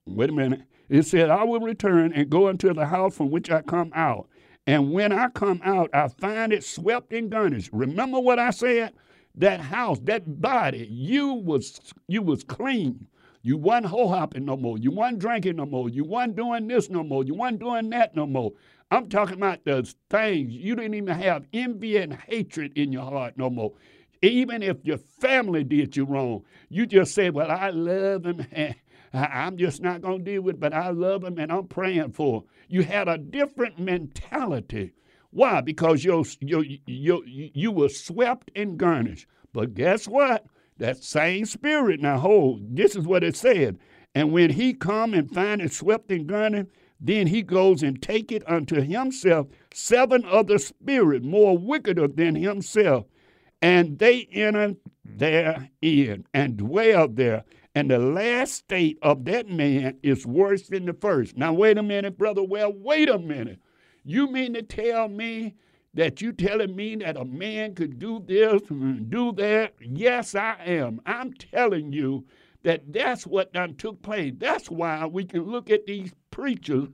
wait 0.05 0.29
a 0.29 0.33
minute, 0.33 0.63
it 0.89 1.03
said, 1.03 1.29
I 1.29 1.43
will 1.43 1.59
return 1.59 2.11
and 2.13 2.29
go 2.29 2.49
into 2.49 2.73
the 2.73 2.85
house 2.85 3.15
from 3.15 3.31
which 3.31 3.49
I 3.49 3.61
come 3.61 3.91
out. 3.95 4.27
And 4.67 4.91
when 4.91 5.11
I 5.11 5.29
come 5.29 5.61
out, 5.63 5.89
I 5.93 6.07
find 6.07 6.51
it 6.53 6.63
swept 6.63 7.13
and 7.13 7.29
garnished. 7.29 7.69
Remember 7.71 8.19
what 8.19 8.39
I 8.39 8.51
said? 8.51 8.93
that 9.35 9.59
house, 9.59 9.99
that 10.03 10.41
body, 10.41 10.87
you 10.89 11.33
was 11.33 11.79
you 12.07 12.21
was 12.21 12.43
clean. 12.43 13.07
You 13.43 13.57
wasn't 13.57 13.87
hoe 13.87 14.07
hopping 14.07 14.45
no 14.45 14.55
more. 14.55 14.77
You 14.77 14.91
wasn't 14.91 15.19
drinking 15.19 15.55
no 15.55 15.65
more. 15.65 15.89
You 15.89 16.03
wasn't 16.03 16.35
doing 16.35 16.67
this 16.67 16.89
no 16.89 17.03
more. 17.03 17.23
You 17.23 17.33
wasn't 17.33 17.59
doing 17.59 17.89
that 17.89 18.15
no 18.15 18.27
more. 18.27 18.51
I'm 18.91 19.09
talking 19.09 19.37
about 19.37 19.65
those 19.65 19.95
things 20.09 20.51
you 20.51 20.75
didn't 20.75 20.95
even 20.95 21.15
have 21.17 21.47
envy 21.53 21.97
and 21.97 22.13
hatred 22.13 22.73
in 22.75 22.91
your 22.91 23.05
heart 23.05 23.37
no 23.37 23.49
more. 23.49 23.73
Even 24.21 24.61
if 24.61 24.77
your 24.83 24.97
family 24.97 25.63
did 25.63 25.95
you 25.97 26.05
wrong, 26.05 26.43
you 26.69 26.85
just 26.85 27.15
said, 27.15 27.33
Well, 27.33 27.49
I 27.49 27.69
love 27.69 28.23
them. 28.23 28.45
I'm 29.13 29.57
just 29.57 29.81
not 29.81 30.01
going 30.01 30.19
to 30.23 30.31
deal 30.31 30.41
with 30.41 30.55
it, 30.55 30.61
but 30.61 30.73
I 30.73 30.89
love 30.91 31.21
them 31.21 31.37
and 31.37 31.51
I'm 31.51 31.67
praying 31.67 32.11
for 32.11 32.41
them. 32.41 32.49
You 32.69 32.83
had 32.83 33.07
a 33.07 33.17
different 33.17 33.79
mentality 33.79 34.93
why? 35.31 35.61
Because 35.61 36.03
you 36.03 36.25
you 36.41 37.23
you 37.25 37.71
were 37.71 37.89
swept 37.89 38.51
and 38.55 38.77
garnished. 38.77 39.27
But 39.53 39.73
guess 39.73 40.07
what? 40.07 40.45
That 40.77 41.03
same 41.03 41.45
spirit. 41.45 42.01
Now 42.01 42.17
hold. 42.17 42.75
This 42.75 42.95
is 42.95 43.07
what 43.07 43.23
it 43.23 43.35
said. 43.35 43.79
And 44.13 44.33
when 44.33 44.51
he 44.51 44.73
come 44.73 45.13
and 45.13 45.31
find 45.31 45.61
it 45.61 45.71
swept 45.71 46.11
and 46.11 46.27
garnished, 46.27 46.69
then 47.01 47.25
he 47.25 47.41
goes 47.41 47.81
and 47.81 47.99
take 47.99 48.31
it 48.31 48.47
unto 48.47 48.79
himself 48.79 49.47
seven 49.73 50.23
other 50.25 50.59
spirits 50.59 51.25
more 51.25 51.57
wickeder 51.57 52.07
than 52.07 52.35
himself, 52.35 53.05
and 53.61 53.97
they 53.97 54.27
enter 54.31 54.75
therein 55.03 56.25
and 56.33 56.57
dwell 56.57 57.07
there. 57.07 57.43
And 57.73 57.89
the 57.89 57.99
last 57.99 58.53
state 58.53 58.99
of 59.01 59.25
that 59.25 59.47
man 59.47 59.97
is 60.03 60.25
worse 60.25 60.67
than 60.67 60.85
the 60.85 60.93
first. 60.93 61.37
Now 61.37 61.53
wait 61.53 61.77
a 61.77 61.83
minute, 61.83 62.17
brother. 62.17 62.43
Well, 62.43 62.71
wait 62.73 63.09
a 63.09 63.17
minute. 63.17 63.59
You 64.03 64.31
mean 64.31 64.53
to 64.53 64.61
tell 64.61 65.07
me 65.07 65.55
that 65.93 66.21
you 66.21 66.33
telling 66.33 66.75
me 66.75 66.97
that 66.97 67.17
a 67.17 67.25
man 67.25 67.75
could 67.75 67.97
do 67.97 68.23
this 68.25 68.61
and 68.69 69.09
do 69.09 69.31
that? 69.33 69.73
Yes, 69.81 70.35
I 70.35 70.55
am. 70.65 71.01
I'm 71.05 71.33
telling 71.33 71.93
you 71.93 72.25
that 72.63 72.91
that's 72.91 73.25
what 73.25 73.53
done 73.53 73.75
took 73.75 74.01
place. 74.01 74.33
That's 74.37 74.69
why 74.69 75.05
we 75.05 75.25
can 75.25 75.43
look 75.43 75.69
at 75.69 75.85
these 75.85 76.13
preachers 76.31 76.87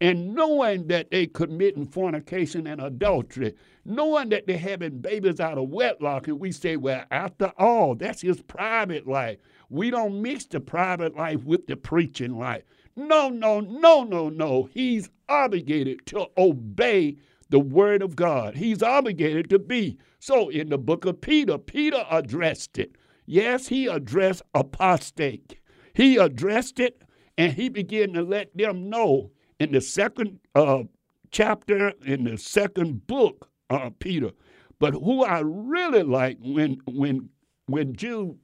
and 0.00 0.34
knowing 0.34 0.86
that 0.88 1.10
they 1.10 1.26
committing 1.26 1.86
fornication 1.86 2.66
and 2.66 2.80
adultery, 2.80 3.54
knowing 3.84 4.30
that 4.30 4.46
they're 4.46 4.56
having 4.56 4.98
babies 4.98 5.40
out 5.40 5.58
of 5.58 5.68
wedlock, 5.68 6.26
and 6.26 6.40
we 6.40 6.50
say, 6.50 6.76
well, 6.76 7.04
after 7.10 7.52
all, 7.58 7.94
that's 7.94 8.22
his 8.22 8.40
private 8.42 9.06
life. 9.06 9.38
We 9.68 9.90
don't 9.90 10.22
mix 10.22 10.46
the 10.46 10.60
private 10.60 11.16
life 11.16 11.44
with 11.44 11.66
the 11.66 11.76
preaching 11.76 12.38
life. 12.38 12.62
No, 12.96 13.28
no, 13.28 13.60
no, 13.60 14.02
no, 14.04 14.30
no. 14.30 14.68
He's 14.72 15.10
obligated 15.28 16.06
to 16.06 16.26
obey 16.38 17.16
the 17.50 17.60
word 17.60 18.02
of 18.02 18.16
God. 18.16 18.56
He's 18.56 18.82
obligated 18.82 19.50
to 19.50 19.58
be. 19.58 19.98
So 20.18 20.48
in 20.48 20.70
the 20.70 20.78
book 20.78 21.04
of 21.04 21.20
Peter, 21.20 21.58
Peter 21.58 22.04
addressed 22.10 22.78
it. 22.78 22.96
Yes, 23.26 23.68
he 23.68 23.86
addressed 23.86 24.42
apostate. 24.54 25.56
He 25.92 26.16
addressed 26.16 26.80
it 26.80 27.02
and 27.40 27.54
he 27.54 27.70
began 27.70 28.14
to 28.14 28.22
let 28.24 28.56
them 28.56 28.90
know 28.90 29.32
in 29.60 29.72
the 29.72 29.82
second 29.82 30.40
uh, 30.56 30.84
chapter, 31.32 31.94
in 32.06 32.24
the 32.26 32.38
second 32.38 33.08
book 33.08 33.50
of 33.70 33.98
Peter. 34.00 34.32
But 34.80 34.94
who 34.94 35.24
I 35.24 35.40
really 35.40 36.04
like 36.04 36.38
when 36.42 36.78
when 36.86 37.30
when 37.66 37.96
Jude, 37.96 38.38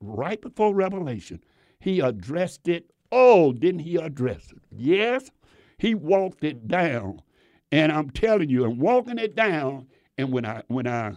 right 0.00 0.40
before 0.40 0.74
Revelation, 0.74 1.44
he 1.80 2.00
addressed 2.00 2.68
it 2.68 2.86
Oh, 3.12 3.52
didn't 3.54 3.80
he 3.82 3.96
address 3.96 4.52
it? 4.52 4.62
Yes, 4.70 5.30
he 5.78 5.94
walked 5.94 6.44
it 6.44 6.68
down. 6.68 7.22
And 7.72 7.92
I'm 7.92 8.10
telling 8.10 8.50
you, 8.50 8.64
I'm 8.66 8.80
walking 8.80 9.18
it 9.18 9.36
down. 9.36 9.88
And 10.18 10.32
when 10.32 10.46
I 10.46 10.64
when 10.68 10.88
I 10.88 11.14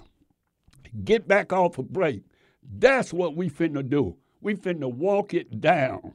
get 1.04 1.28
back 1.28 1.54
off 1.54 1.78
a 1.80 1.84
break, 1.84 2.24
That's 2.80 3.14
what 3.14 3.36
we 3.38 3.50
finna 3.50 3.88
do. 3.90 4.18
We 4.42 4.56
finna 4.56 4.94
walk 4.94 5.34
it 5.36 5.62
down. 5.62 6.14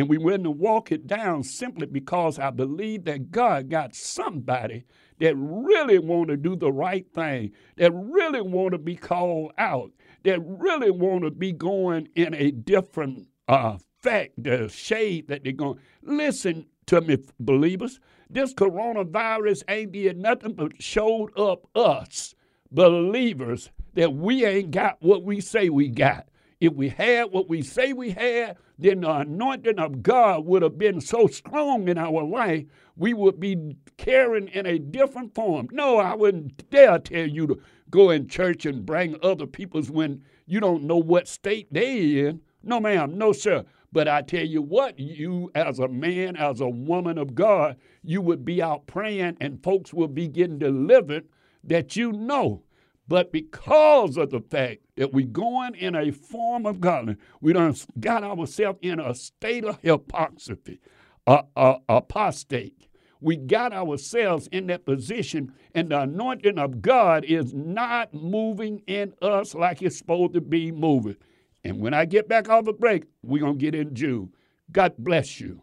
And 0.00 0.08
we 0.08 0.16
finna 0.16 0.56
walk 0.56 0.92
it 0.92 1.06
down 1.06 1.42
simply 1.42 1.86
because 1.86 2.38
I 2.38 2.48
believe 2.48 3.04
that 3.04 3.30
God 3.30 3.68
got 3.68 3.94
somebody 3.94 4.84
that 5.18 5.34
really 5.36 5.98
want 5.98 6.30
to 6.30 6.38
do 6.38 6.56
the 6.56 6.72
right 6.72 7.06
thing, 7.12 7.52
that 7.76 7.92
really 7.92 8.40
want 8.40 8.72
to 8.72 8.78
be 8.78 8.96
called 8.96 9.52
out, 9.58 9.92
that 10.22 10.40
really 10.42 10.90
want 10.90 11.24
to 11.24 11.30
be 11.30 11.52
going 11.52 12.08
in 12.14 12.32
a 12.32 12.50
different 12.50 13.28
uh, 13.46 13.76
fact, 13.98 14.42
the 14.42 14.70
shade 14.70 15.28
that 15.28 15.44
they're 15.44 15.52
going. 15.52 15.78
Listen 16.00 16.64
to 16.86 17.02
me, 17.02 17.18
believers. 17.38 18.00
This 18.30 18.54
coronavirus 18.54 19.64
ain't 19.68 19.92
did 19.92 20.16
nothing 20.16 20.54
but 20.54 20.82
showed 20.82 21.38
up 21.38 21.66
us, 21.76 22.34
believers, 22.72 23.70
that 23.92 24.14
we 24.14 24.46
ain't 24.46 24.70
got 24.70 24.96
what 25.02 25.24
we 25.24 25.42
say 25.42 25.68
we 25.68 25.88
got. 25.88 26.26
If 26.60 26.74
we 26.74 26.90
had 26.90 27.32
what 27.32 27.48
we 27.48 27.62
say 27.62 27.94
we 27.94 28.10
had, 28.10 28.58
then 28.78 29.00
the 29.00 29.10
anointing 29.10 29.78
of 29.78 30.02
God 30.02 30.44
would 30.44 30.60
have 30.62 30.78
been 30.78 31.00
so 31.00 31.26
strong 31.26 31.88
in 31.88 31.96
our 31.96 32.22
life, 32.22 32.66
we 32.96 33.14
would 33.14 33.40
be 33.40 33.76
carrying 33.96 34.48
in 34.48 34.66
a 34.66 34.78
different 34.78 35.34
form. 35.34 35.68
No, 35.72 35.96
I 35.96 36.14
wouldn't 36.14 36.68
dare 36.70 36.98
tell 36.98 37.26
you 37.26 37.46
to 37.46 37.60
go 37.88 38.10
in 38.10 38.28
church 38.28 38.66
and 38.66 38.84
bring 38.84 39.16
other 39.22 39.46
people's 39.46 39.90
when 39.90 40.22
you 40.46 40.60
don't 40.60 40.84
know 40.84 40.98
what 40.98 41.28
state 41.28 41.72
they 41.72 42.26
in. 42.26 42.42
No, 42.62 42.78
ma'am, 42.78 43.16
no, 43.16 43.32
sir. 43.32 43.64
But 43.90 44.06
I 44.06 44.20
tell 44.22 44.44
you 44.44 44.60
what, 44.60 44.98
you 44.98 45.50
as 45.54 45.78
a 45.78 45.88
man, 45.88 46.36
as 46.36 46.60
a 46.60 46.68
woman 46.68 47.16
of 47.16 47.34
God, 47.34 47.76
you 48.02 48.20
would 48.20 48.44
be 48.44 48.62
out 48.62 48.86
praying 48.86 49.38
and 49.40 49.62
folks 49.62 49.94
will 49.94 50.08
be 50.08 50.28
getting 50.28 50.58
delivered 50.58 51.26
that 51.64 51.96
you 51.96 52.12
know. 52.12 52.62
But 53.10 53.32
because 53.32 54.16
of 54.16 54.30
the 54.30 54.38
fact 54.38 54.82
that 54.94 55.12
we're 55.12 55.26
going 55.26 55.74
in 55.74 55.96
a 55.96 56.12
form 56.12 56.64
of 56.64 56.80
godliness, 56.80 57.20
we 57.40 57.52
done 57.52 57.74
got 57.98 58.22
ourselves 58.22 58.78
in 58.82 59.00
a 59.00 59.16
state 59.16 59.64
of 59.64 59.80
hypocrisy, 59.82 60.78
a, 61.26 61.42
a, 61.56 61.78
apostate. 61.88 62.86
We 63.20 63.34
got 63.34 63.72
ourselves 63.72 64.46
in 64.52 64.68
that 64.68 64.86
position, 64.86 65.52
and 65.74 65.90
the 65.90 66.02
anointing 66.02 66.56
of 66.56 66.82
God 66.82 67.24
is 67.24 67.52
not 67.52 68.14
moving 68.14 68.80
in 68.86 69.12
us 69.20 69.56
like 69.56 69.82
it's 69.82 69.98
supposed 69.98 70.34
to 70.34 70.40
be 70.40 70.70
moving. 70.70 71.16
And 71.64 71.80
when 71.80 71.92
I 71.92 72.04
get 72.04 72.28
back 72.28 72.48
off 72.48 72.64
the 72.64 72.72
break, 72.72 73.06
we're 73.24 73.40
going 73.40 73.58
to 73.58 73.60
get 73.60 73.74
in 73.74 73.92
Jude. 73.92 74.28
God 74.70 74.94
bless 74.96 75.40
you. 75.40 75.62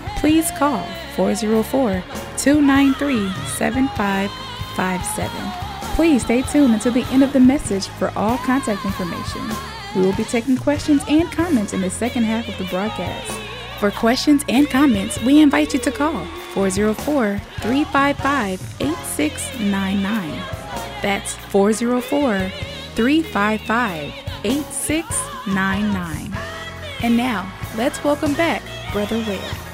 please 0.21 0.49
call 0.51 0.85
404 1.15 2.03
293 2.37 3.33
7557. 3.57 5.31
Please 5.95 6.23
stay 6.23 6.43
tuned 6.43 6.75
until 6.75 6.93
the 6.93 7.03
end 7.05 7.23
of 7.23 7.33
the 7.33 7.39
message 7.39 7.87
for 7.87 8.13
all 8.15 8.37
contact 8.37 8.85
information. 8.85 9.41
We 9.95 10.03
will 10.03 10.15
be 10.15 10.23
taking 10.23 10.57
questions 10.57 11.01
and 11.07 11.31
comments 11.31 11.73
in 11.73 11.81
the 11.81 11.89
second 11.89 12.21
half 12.23 12.47
of 12.47 12.55
the 12.59 12.65
broadcast. 12.65 13.31
For 13.79 13.89
questions 13.89 14.45
and 14.47 14.69
comments, 14.69 15.19
we 15.23 15.41
invite 15.41 15.73
you 15.73 15.79
to 15.79 15.91
call 15.91 16.23
404 16.53 17.39
355 17.61 18.61
8699. 18.79 20.29
That's 21.01 21.33
404 21.33 22.51
355 22.93 24.13
8699. 24.43 26.31
And 27.01 27.17
now, 27.17 27.51
let's 27.75 28.03
welcome 28.03 28.35
back 28.35 28.61
Brother 28.93 29.17
Ware. 29.17 29.70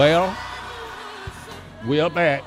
Well, 0.00 0.32
we 1.86 2.00
are 2.00 2.08
back. 2.08 2.42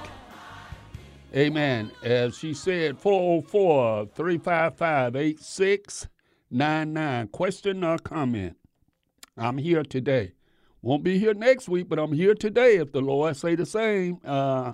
Amen. 1.36 1.92
As 2.02 2.36
she 2.36 2.56
said, 2.56 2.98
404 2.98 4.08
355 4.08 5.16
8699. 5.16 7.28
Question 7.28 7.84
or 7.84 8.00
comment? 8.00 8.58
I'm 9.38 9.60
here 9.60 9.84
today. 9.84 10.32
Won't 10.82 11.04
be 11.04 11.20
here 11.20 11.36
next 11.36 11.70
week, 11.70 11.90
but 11.90 12.00
I'm 12.00 12.14
here 12.14 12.34
today 12.34 12.78
if 12.78 12.92
the 12.92 13.02
Lord 13.02 13.38
say 13.38 13.54
the 13.54 13.68
same. 13.68 14.18
Uh, 14.26 14.74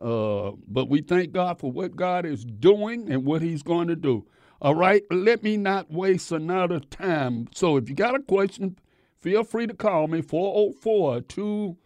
uh, 0.00 0.52
but 0.68 0.88
we 0.88 1.00
thank 1.00 1.32
God 1.32 1.58
for 1.58 1.72
what 1.72 1.96
God 1.96 2.24
is 2.24 2.44
doing 2.44 3.10
and 3.10 3.24
what 3.24 3.42
He's 3.42 3.64
going 3.64 3.88
to 3.88 3.96
do. 3.96 4.24
All 4.62 4.76
right, 4.76 5.02
let 5.10 5.42
me 5.42 5.56
not 5.56 5.90
waste 5.90 6.30
another 6.30 6.78
time. 6.78 7.48
So 7.56 7.76
if 7.76 7.88
you 7.88 7.96
got 7.96 8.14
a 8.14 8.22
question, 8.22 8.78
feel 9.20 9.42
free 9.42 9.66
to 9.66 9.74
call 9.74 10.06
me 10.06 10.22
404 10.22 11.22
2 11.22 11.76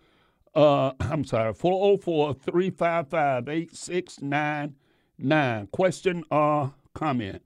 uh, 0.59 0.93
I'm 1.01 1.25
sorry, 1.25 1.55
404 1.55 2.35
355 2.35 3.49
8699. 3.49 5.67
Question 5.69 6.25
or 6.31 6.75
comment. 6.95 7.43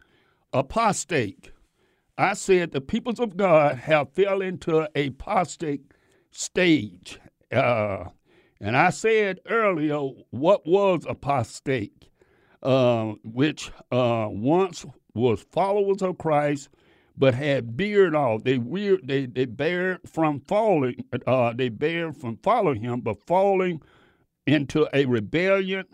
Apostate. 0.52 1.52
I 2.18 2.34
said 2.34 2.72
the 2.72 2.80
peoples 2.80 3.20
of 3.20 3.36
God 3.36 3.76
have 3.76 4.12
fell 4.12 4.42
into 4.42 4.88
a 4.94 5.08
apostate 5.08 5.92
stage. 6.30 7.18
Uh, 7.50 8.04
and 8.60 8.76
I 8.76 8.90
said 8.90 9.40
earlier 9.48 9.98
what 10.30 10.66
was 10.66 11.06
apostate, 11.08 12.06
uh, 12.62 13.14
which 13.24 13.72
uh, 13.90 14.28
once 14.30 14.84
was 15.14 15.44
followers 15.50 16.02
of 16.02 16.18
Christ 16.18 16.68
but 17.16 17.34
had 17.34 17.76
beard 17.76 18.14
off. 18.14 18.44
They 18.44 18.58
weird 18.58 19.06
they 19.06 19.26
they 19.26 19.44
bear 19.44 20.00
from 20.06 20.40
falling 20.40 21.04
uh, 21.26 21.52
they 21.52 21.68
bear 21.68 22.12
from 22.12 22.38
following 22.38 22.82
him, 22.82 23.00
but 23.00 23.26
falling 23.26 23.80
into 24.46 24.88
a 24.92 25.04
rebellion 25.06 25.86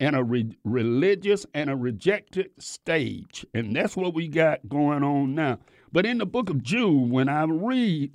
and 0.00 0.16
a 0.16 0.24
re- 0.24 0.56
religious 0.64 1.46
and 1.54 1.70
a 1.70 1.76
rejected 1.76 2.50
stage. 2.58 3.46
And 3.54 3.76
that's 3.76 3.96
what 3.96 4.14
we 4.14 4.28
got 4.28 4.68
going 4.68 5.04
on 5.04 5.34
now. 5.34 5.58
But 5.92 6.06
in 6.06 6.18
the 6.18 6.26
book 6.26 6.50
of 6.50 6.62
Jude, 6.62 7.10
when 7.10 7.28
I 7.28 7.44
read, 7.44 8.14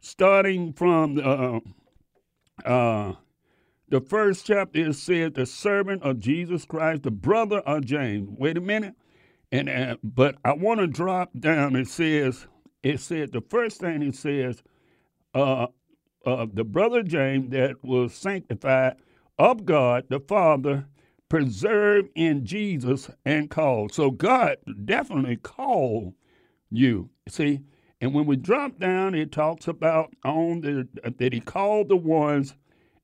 starting 0.00 0.72
from 0.72 1.18
uh, 1.18 1.60
uh, 2.64 3.14
the 3.88 4.00
first 4.00 4.46
chapter, 4.46 4.88
it 4.88 4.94
says, 4.94 5.32
the 5.34 5.44
servant 5.44 6.02
of 6.04 6.20
Jesus 6.20 6.64
Christ, 6.64 7.02
the 7.02 7.10
brother 7.10 7.58
of 7.58 7.84
James. 7.84 8.28
Wait 8.38 8.56
a 8.56 8.60
minute. 8.62 8.94
And 9.52 9.68
uh, 9.68 9.96
but 10.02 10.36
I 10.44 10.52
want 10.52 10.80
to 10.80 10.86
drop 10.86 11.30
down. 11.38 11.76
It 11.76 11.88
says 11.88 12.46
it 12.82 13.00
said 13.00 13.32
the 13.32 13.40
first 13.40 13.80
thing 13.80 14.02
it 14.02 14.14
says, 14.14 14.62
uh, 15.34 15.66
uh, 16.24 16.46
the 16.52 16.64
brother 16.64 17.02
James 17.02 17.50
that 17.50 17.82
was 17.84 18.14
sanctified 18.14 18.96
of 19.38 19.64
God 19.64 20.04
the 20.08 20.20
Father, 20.20 20.86
preserved 21.28 22.10
in 22.14 22.44
Jesus 22.44 23.10
and 23.24 23.48
called. 23.48 23.92
So 23.92 24.10
God 24.10 24.56
definitely 24.84 25.36
called 25.36 26.14
you. 26.70 27.08
See, 27.28 27.60
and 28.00 28.14
when 28.14 28.26
we 28.26 28.36
drop 28.36 28.78
down, 28.78 29.14
it 29.14 29.32
talks 29.32 29.66
about 29.68 30.14
on 30.24 30.60
the 30.60 30.88
that 31.02 31.32
He 31.32 31.40
called 31.40 31.88
the 31.88 31.96
ones 31.96 32.54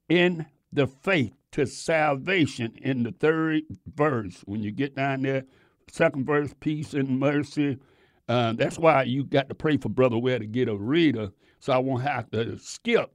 in 0.09 0.47
the 0.73 0.87
faith 0.87 1.33
to 1.53 1.67
salvation 1.67 2.75
in 2.83 3.03
the 3.03 3.13
third 3.13 3.63
verse. 3.87 4.43
When 4.45 4.63
you 4.63 4.73
get 4.73 4.95
down 4.95 5.23
there 5.23 5.45
second 5.91 6.27
verse, 6.27 6.55
peace 6.61 6.95
and 6.95 7.19
mercy. 7.19 7.79
Uh, 8.29 8.53
that's 8.55 8.79
why 8.79 9.05
you 9.05 9.25
got 9.25 9.49
to 9.49 9.55
pray 9.55 9.77
for 9.77 9.89
Brother 9.89 10.19
Ware 10.19 10.39
to 10.39 10.47
get 10.47 10.69
a 10.69 10.77
reader, 10.77 11.31
so 11.61 11.73
I 11.73 11.79
won't 11.79 12.03
have 12.03 12.31
to 12.33 12.59
skip. 12.59 13.13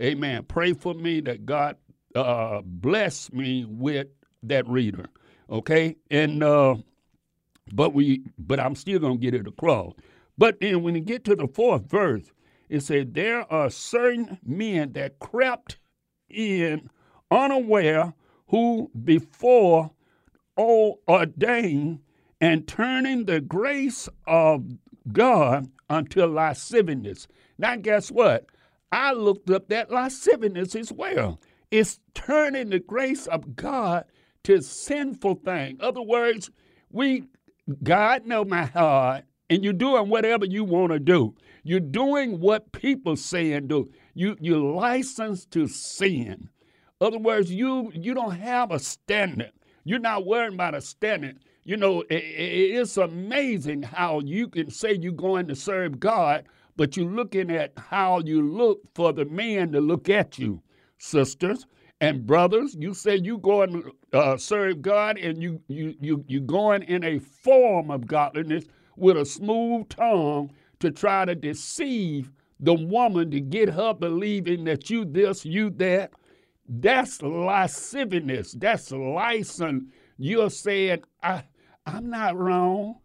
Amen. 0.00 0.44
Pray 0.44 0.72
for 0.72 0.94
me 0.94 1.20
that 1.20 1.46
God 1.46 1.76
uh, 2.14 2.60
bless 2.64 3.32
me 3.32 3.64
with 3.68 4.08
that 4.42 4.66
reader. 4.68 5.06
Okay, 5.50 5.96
and 6.10 6.42
uh, 6.42 6.76
but 7.72 7.94
we 7.94 8.22
but 8.38 8.58
I'm 8.58 8.74
still 8.74 8.98
gonna 8.98 9.16
get 9.16 9.34
it 9.34 9.46
across. 9.46 9.92
But 10.38 10.60
then 10.60 10.82
when 10.82 10.94
you 10.94 11.00
get 11.02 11.24
to 11.24 11.36
the 11.36 11.46
fourth 11.46 11.88
verse, 11.90 12.32
it 12.68 12.80
said 12.80 13.14
there 13.14 13.50
are 13.52 13.70
certain 13.70 14.38
men 14.44 14.92
that 14.94 15.18
crept 15.18 15.78
in 16.28 16.88
unaware 17.30 18.14
who 18.48 18.90
before 19.04 19.90
ordained 21.08 22.00
and 22.40 22.66
turning 22.66 23.24
the 23.24 23.40
grace 23.40 24.08
of 24.26 24.64
God 25.12 25.68
unto 25.88 26.24
lasciviousness. 26.24 27.28
Now, 27.58 27.76
guess 27.76 28.10
what? 28.10 28.46
I 28.90 29.12
looked 29.12 29.50
up 29.50 29.68
that 29.68 29.90
lasciviousness 29.90 30.74
as 30.74 30.92
well. 30.92 31.40
It's 31.70 32.00
turning 32.14 32.70
the 32.70 32.78
grace 32.78 33.26
of 33.26 33.56
God 33.56 34.04
to 34.44 34.60
sinful 34.60 35.36
thing. 35.36 35.78
Other 35.80 36.02
words, 36.02 36.50
we 36.90 37.24
God 37.82 38.26
know 38.26 38.44
my 38.44 38.64
heart, 38.64 39.24
and 39.48 39.62
you're 39.64 39.72
doing 39.72 40.08
whatever 40.08 40.44
you 40.44 40.64
want 40.64 40.92
to 40.92 40.98
do. 40.98 41.34
You're 41.62 41.80
doing 41.80 42.40
what 42.40 42.72
people 42.72 43.16
say 43.16 43.52
and 43.52 43.68
do. 43.68 43.90
You 44.14 44.36
you're 44.40 44.58
licensed 44.58 45.52
to 45.52 45.68
sin. 45.68 46.50
Other 47.00 47.18
words, 47.18 47.52
you 47.52 47.92
you 47.94 48.14
don't 48.14 48.36
have 48.36 48.70
a 48.70 48.78
standard. 48.78 49.52
You're 49.84 49.98
not 49.98 50.26
worrying 50.26 50.54
about 50.54 50.74
a 50.74 50.80
standard. 50.80 51.38
You 51.64 51.76
know, 51.76 52.02
it, 52.10 52.14
it's 52.16 52.96
amazing 52.96 53.82
how 53.82 54.20
you 54.20 54.48
can 54.48 54.70
say 54.70 54.94
you're 54.94 55.12
going 55.12 55.46
to 55.48 55.56
serve 55.56 56.00
God, 56.00 56.44
but 56.76 56.96
you're 56.96 57.10
looking 57.10 57.50
at 57.50 57.72
how 57.76 58.20
you 58.20 58.42
look 58.42 58.80
for 58.94 59.12
the 59.12 59.24
man 59.26 59.72
to 59.72 59.80
look 59.80 60.08
at 60.08 60.38
you, 60.38 60.62
sisters 60.98 61.66
and 62.00 62.26
brothers. 62.26 62.76
You 62.78 62.94
say 62.94 63.16
you 63.16 63.38
going 63.38 63.72
to 64.12 64.18
uh, 64.18 64.36
serve 64.36 64.82
God, 64.82 65.18
and 65.18 65.42
you 65.42 65.60
you 65.68 65.94
you 66.00 66.24
you 66.26 66.40
going 66.40 66.82
in 66.84 67.04
a 67.04 67.18
form 67.18 67.90
of 67.90 68.06
godliness 68.06 68.64
with 68.96 69.16
a 69.16 69.24
smooth 69.24 69.88
tongue 69.88 70.50
to 70.80 70.90
try 70.90 71.24
to 71.24 71.34
deceive 71.34 72.30
the 72.60 72.74
woman 72.74 73.30
to 73.30 73.40
get 73.40 73.68
her 73.70 73.94
believing 73.94 74.64
that 74.64 74.90
you 74.90 75.04
this, 75.04 75.44
you 75.44 75.70
that. 75.70 76.12
That's 76.68 77.20
lasciviousness. 77.22 78.52
That's 78.52 78.90
license. 78.90 79.84
You're 80.18 80.50
saying, 80.50 81.02
I, 81.22 81.44
I'm 81.86 82.10
not 82.10 82.36
wrong. 82.36 82.96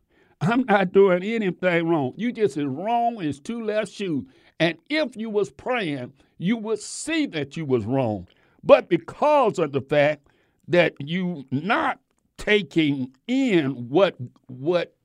I'm 0.41 0.65
not 0.65 0.91
doing 0.91 1.23
anything 1.23 1.87
wrong. 1.87 2.13
You 2.15 2.31
just 2.31 2.57
as 2.57 2.65
wrong 2.65 3.21
as 3.21 3.39
two 3.39 3.63
left 3.63 3.91
shoes. 3.91 4.25
And 4.59 4.77
if 4.89 5.15
you 5.15 5.29
was 5.29 5.49
praying, 5.49 6.13
you 6.37 6.57
would 6.57 6.79
see 6.79 7.25
that 7.27 7.57
you 7.57 7.65
was 7.65 7.85
wrong. 7.85 8.27
But 8.63 8.89
because 8.89 9.59
of 9.59 9.71
the 9.71 9.81
fact 9.81 10.27
that 10.67 10.93
you 10.99 11.45
not 11.51 11.99
taking 12.37 13.15
in 13.27 13.89
what 13.89 14.15
what 14.47 14.95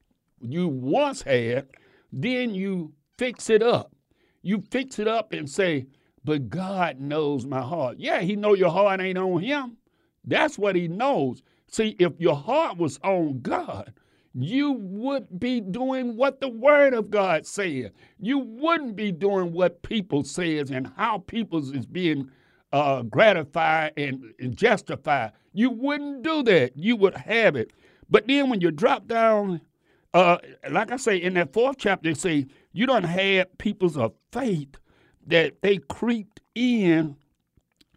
you 0.40 0.68
once 0.68 1.22
had, 1.22 1.68
then 2.12 2.54
you 2.54 2.92
fix 3.16 3.48
it 3.48 3.62
up. 3.62 3.92
You 4.42 4.62
fix 4.70 4.98
it 4.98 5.08
up 5.08 5.32
and 5.32 5.48
say, 5.48 5.86
but 6.24 6.48
God 6.48 7.00
knows 7.00 7.46
my 7.46 7.60
heart. 7.60 7.96
Yeah, 7.98 8.20
he 8.20 8.36
know 8.36 8.54
your 8.54 8.70
heart 8.70 9.00
ain't 9.00 9.18
on 9.18 9.42
him. 9.42 9.76
That's 10.24 10.58
what 10.58 10.76
he 10.76 10.88
knows. 10.88 11.42
See, 11.68 11.96
if 11.98 12.12
your 12.18 12.36
heart 12.36 12.76
was 12.76 12.98
on 13.02 13.40
God, 13.40 13.92
you 14.34 14.72
would 14.72 15.40
be 15.40 15.60
doing 15.60 16.16
what 16.16 16.40
the 16.40 16.48
word 16.48 16.94
of 16.94 17.10
God 17.10 17.46
said. 17.46 17.92
You 18.18 18.38
wouldn't 18.38 18.96
be 18.96 19.12
doing 19.12 19.52
what 19.52 19.82
people 19.82 20.24
says 20.24 20.70
and 20.70 20.92
how 20.96 21.18
people 21.18 21.58
is 21.74 21.86
being 21.86 22.30
uh, 22.72 23.02
gratified 23.02 23.92
and, 23.96 24.32
and 24.38 24.56
justified. 24.56 25.32
You 25.52 25.70
wouldn't 25.70 26.22
do 26.22 26.42
that. 26.44 26.76
You 26.76 26.96
would 26.96 27.14
have 27.14 27.56
it. 27.56 27.72
But 28.08 28.26
then 28.26 28.48
when 28.48 28.60
you 28.60 28.70
drop 28.70 29.06
down, 29.06 29.60
uh, 30.14 30.38
like 30.70 30.92
I 30.92 30.96
say 30.96 31.16
in 31.16 31.34
that 31.34 31.52
fourth 31.52 31.76
chapter, 31.78 32.08
they 32.08 32.14
say 32.14 32.46
you 32.72 32.86
don't 32.86 33.04
have 33.04 33.58
peoples 33.58 33.96
of 33.96 34.12
faith 34.30 34.76
that 35.26 35.62
they 35.62 35.78
creeped 35.78 36.40
in, 36.54 37.16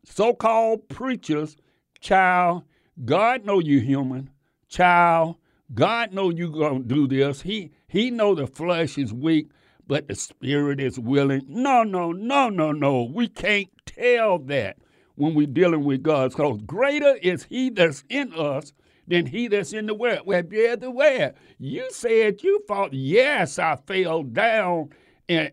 so-called 0.04 0.88
preachers, 0.90 1.58
child. 2.00 2.64
God 3.04 3.46
know 3.46 3.60
you 3.60 3.80
human, 3.80 4.30
child. 4.70 5.36
God 5.74 6.14
know 6.14 6.30
you 6.30 6.52
gonna 6.52 6.80
do 6.84 7.08
this. 7.08 7.42
He 7.42 7.72
he 7.88 8.12
know 8.12 8.36
the 8.36 8.48
flesh 8.48 8.98
is 8.98 9.14
weak, 9.14 9.50
but 9.88 10.08
the 10.08 10.16
spirit 10.16 10.80
is 10.80 11.00
willing. 11.00 11.44
No, 11.48 11.84
no, 11.84 12.12
no, 12.12 12.50
no, 12.50 12.72
no. 12.72 13.04
We 13.04 13.28
can't 13.28 13.70
tell 13.86 14.40
that 14.40 14.78
when 15.16 15.34
we're 15.34 15.48
dealing 15.48 15.84
with 15.84 16.04
God. 16.04 16.34
So 16.34 16.54
greater 16.54 17.16
is 17.16 17.44
he 17.44 17.70
that's 17.70 18.04
in 18.10 18.34
us 18.34 18.74
than 19.08 19.26
he 19.26 19.48
that's 19.48 19.74
in 19.74 19.88
the 19.88 19.94
world. 19.94 20.22
Well, 20.26 20.44
be 20.44 20.76
the 20.76 20.92
way. 20.92 21.32
You 21.58 21.88
said 21.92 22.44
you 22.44 22.64
thought, 22.68 22.94
yes, 22.94 23.60
I 23.60 23.78
fell 23.88 24.24
down 24.24 24.90
and, 25.28 25.52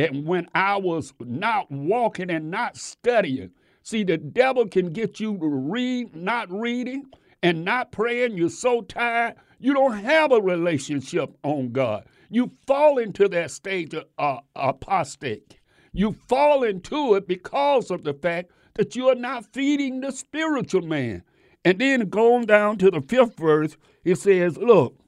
and, 0.00 0.26
when 0.26 0.48
I 0.54 0.76
was 0.76 1.12
not 1.20 1.70
walking 1.70 2.30
and 2.30 2.50
not 2.50 2.76
studying. 2.76 3.50
See, 3.82 4.04
the 4.04 4.16
devil 4.16 4.68
can 4.68 4.92
get 4.92 5.20
you 5.20 5.38
to 5.38 5.46
read, 5.48 6.14
not 6.14 6.50
reading, 6.50 7.06
and 7.42 7.64
not 7.64 7.92
praying. 7.92 8.36
You're 8.36 8.50
so 8.50 8.82
tired, 8.82 9.36
you 9.58 9.74
don't 9.74 9.98
have 9.98 10.32
a 10.32 10.40
relationship 10.40 11.30
on 11.42 11.72
God. 11.72 12.04
You 12.30 12.52
fall 12.66 12.98
into 12.98 13.28
that 13.28 13.50
stage 13.50 13.94
of 13.94 14.04
uh, 14.18 14.40
apostate. 14.54 15.58
You 15.92 16.12
fall 16.28 16.62
into 16.62 17.14
it 17.14 17.26
because 17.26 17.90
of 17.90 18.04
the 18.04 18.14
fact 18.14 18.50
that 18.74 18.94
you 18.94 19.08
are 19.08 19.16
not 19.16 19.52
feeding 19.52 20.00
the 20.00 20.12
spiritual 20.12 20.82
man. 20.82 21.22
And 21.64 21.78
then 21.78 22.08
going 22.08 22.46
down 22.46 22.78
to 22.78 22.90
the 22.90 23.00
fifth 23.02 23.36
verse, 23.36 23.76
it 24.04 24.16
says, 24.16 24.56
Look, 24.56 24.98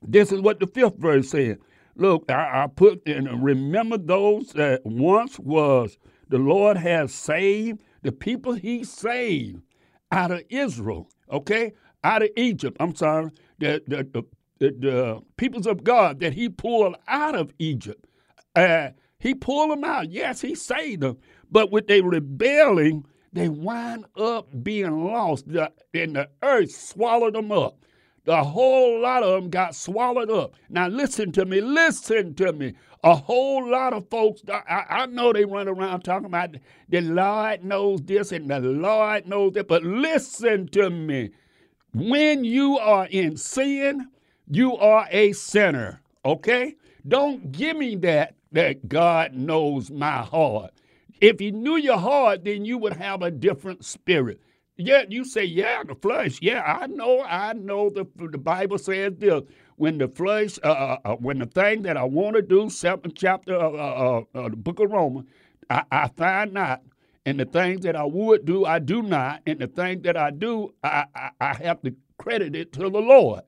this 0.00 0.32
is 0.32 0.40
what 0.40 0.60
the 0.60 0.66
fifth 0.66 0.96
verse 0.96 1.30
says. 1.30 1.56
Look, 1.96 2.30
I, 2.30 2.64
I 2.64 2.66
put 2.66 3.06
in 3.06 3.42
remember 3.42 3.98
those 3.98 4.48
that 4.52 4.84
once 4.84 5.38
was 5.38 5.98
the 6.28 6.38
Lord 6.38 6.76
has 6.76 7.14
saved 7.14 7.80
the 8.02 8.12
people 8.12 8.54
he 8.54 8.84
saved 8.84 9.62
out 10.10 10.30
of 10.30 10.42
Israel, 10.48 11.08
okay? 11.30 11.72
Out 12.02 12.22
of 12.22 12.30
Egypt. 12.36 12.76
I'm 12.80 12.94
sorry. 12.94 13.30
The, 13.58 13.82
the, 13.86 14.24
the, 14.58 14.70
the, 14.70 15.22
peoples 15.36 15.66
of 15.66 15.84
God 15.84 16.20
that 16.20 16.34
he 16.34 16.48
pulled 16.48 16.96
out 17.08 17.34
of 17.34 17.52
Egypt. 17.58 18.06
Uh, 18.54 18.90
he 19.18 19.34
pulled 19.34 19.70
them 19.70 19.84
out. 19.84 20.10
Yes, 20.10 20.40
he 20.40 20.54
saved 20.54 21.02
them. 21.02 21.18
But 21.50 21.72
with 21.72 21.86
their 21.86 22.02
rebelling, 22.02 23.06
they 23.32 23.48
wind 23.48 24.04
up 24.16 24.48
being 24.62 25.04
lost. 25.04 25.46
And 25.46 26.16
the 26.16 26.28
earth 26.42 26.70
swallowed 26.72 27.34
them 27.34 27.50
up. 27.50 27.78
The 28.24 28.42
whole 28.42 29.00
lot 29.00 29.22
of 29.22 29.42
them 29.42 29.50
got 29.50 29.74
swallowed 29.74 30.30
up. 30.30 30.54
Now, 30.70 30.88
listen 30.88 31.32
to 31.32 31.44
me, 31.44 31.60
listen 31.60 32.34
to 32.36 32.52
me. 32.52 32.74
A 33.02 33.14
whole 33.14 33.68
lot 33.70 33.92
of 33.92 34.08
folks, 34.08 34.42
I, 34.48 34.84
I 34.88 35.06
know 35.06 35.32
they 35.32 35.44
run 35.44 35.68
around 35.68 36.02
talking 36.02 36.26
about 36.26 36.56
the 36.88 37.02
Lord 37.02 37.64
knows 37.64 38.00
this 38.02 38.32
and 38.32 38.48
the 38.48 38.60
Lord 38.60 39.26
knows 39.26 39.52
that, 39.54 39.68
but 39.68 39.82
listen 39.82 40.68
to 40.68 40.88
me. 40.88 41.30
When 41.92 42.44
you 42.44 42.78
are 42.78 43.06
in 43.06 43.36
sin, 43.36 44.08
you 44.50 44.76
are 44.76 45.06
a 45.10 45.32
sinner, 45.32 46.00
okay? 46.24 46.76
Don't 47.06 47.52
give 47.52 47.76
me 47.76 47.96
that, 47.96 48.36
that 48.52 48.88
God 48.88 49.34
knows 49.34 49.90
my 49.90 50.22
heart. 50.22 50.72
If 51.20 51.40
he 51.40 51.50
knew 51.50 51.76
your 51.76 51.98
heart, 51.98 52.44
then 52.44 52.64
you 52.64 52.78
would 52.78 52.94
have 52.94 53.22
a 53.22 53.30
different 53.30 53.84
spirit. 53.84 54.40
Yeah, 54.76 55.04
you 55.08 55.24
say, 55.24 55.44
yeah, 55.44 55.84
the 55.84 55.94
flesh. 55.94 56.40
Yeah, 56.42 56.62
I 56.62 56.88
know, 56.88 57.22
I 57.22 57.52
know. 57.52 57.90
The 57.90 58.06
the 58.16 58.38
Bible 58.38 58.78
says 58.78 59.12
this: 59.18 59.42
when 59.76 59.98
the 59.98 60.08
flesh, 60.08 60.58
uh, 60.64 60.68
uh, 60.68 60.98
uh 61.04 61.16
when 61.16 61.38
the 61.38 61.46
thing 61.46 61.82
that 61.82 61.96
I 61.96 62.02
want 62.04 62.34
to 62.36 62.42
do, 62.42 62.68
seventh 62.70 63.14
chapter 63.14 63.54
of 63.54 63.74
uh, 63.76 64.38
uh, 64.38 64.48
the 64.48 64.56
book 64.56 64.80
of 64.80 64.90
Romans, 64.90 65.28
I, 65.70 65.84
I 65.92 66.08
find 66.08 66.54
not, 66.54 66.82
and 67.24 67.38
the 67.38 67.44
things 67.44 67.82
that 67.82 67.94
I 67.94 68.04
would 68.04 68.46
do, 68.46 68.64
I 68.64 68.80
do 68.80 69.00
not, 69.02 69.42
and 69.46 69.60
the 69.60 69.68
thing 69.68 70.02
that 70.02 70.16
I 70.16 70.32
do, 70.32 70.74
I, 70.82 71.06
I, 71.14 71.30
I 71.40 71.54
have 71.54 71.80
to 71.82 71.94
credit 72.18 72.56
it 72.56 72.72
to 72.72 72.80
the 72.80 73.00
Lord. 73.00 73.42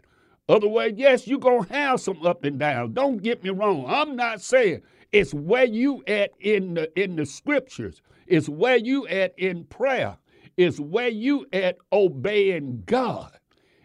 Otherwise, 0.48 0.92
yes, 0.96 1.26
you're 1.26 1.40
gonna 1.40 1.66
have 1.70 2.00
some 2.00 2.24
up 2.24 2.44
and 2.44 2.60
down. 2.60 2.92
Don't 2.92 3.20
get 3.20 3.42
me 3.42 3.50
wrong. 3.50 3.84
I'm 3.88 4.14
not 4.14 4.42
saying 4.42 4.82
it's 5.10 5.34
where 5.34 5.64
you 5.64 6.04
at 6.06 6.30
in 6.38 6.74
the 6.74 7.00
in 7.00 7.16
the 7.16 7.26
scriptures. 7.26 8.00
It's 8.28 8.48
where 8.48 8.76
you 8.76 9.08
at 9.08 9.36
in 9.36 9.64
prayer 9.64 10.18
is 10.56 10.80
where 10.80 11.08
you 11.08 11.46
at 11.52 11.78
obeying 11.92 12.82
God. 12.86 13.32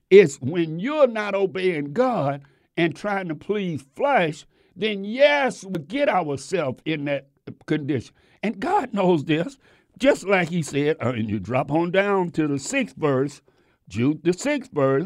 It's 0.10 0.38
when 0.38 0.80
you're 0.80 1.08
not 1.08 1.36
obeying 1.36 1.94
God 1.94 2.44
and 2.78 2.96
trying 2.96 3.28
to 3.30 3.36
please 3.36 3.84
flesh, 3.96 4.46
then 4.76 5.04
yes, 5.04 5.64
we 5.64 5.80
get 5.82 6.10
ourselves 6.10 6.82
in 6.86 7.06
that 7.06 7.28
condition. 7.66 8.14
And 8.44 8.60
God 8.60 8.94
knows 8.94 9.26
this. 9.26 9.58
Just 10.00 10.26
like 10.26 10.50
he 10.50 10.64
said, 10.64 10.98
uh, 11.02 11.10
and 11.10 11.30
you 11.30 11.40
drop 11.40 11.72
on 11.72 11.92
down 11.92 12.32
to 12.32 12.48
the 12.48 12.58
sixth 12.58 12.96
verse, 12.96 13.42
Jude 13.88 14.24
the 14.24 14.34
sixth 14.34 14.72
verse, 14.72 15.06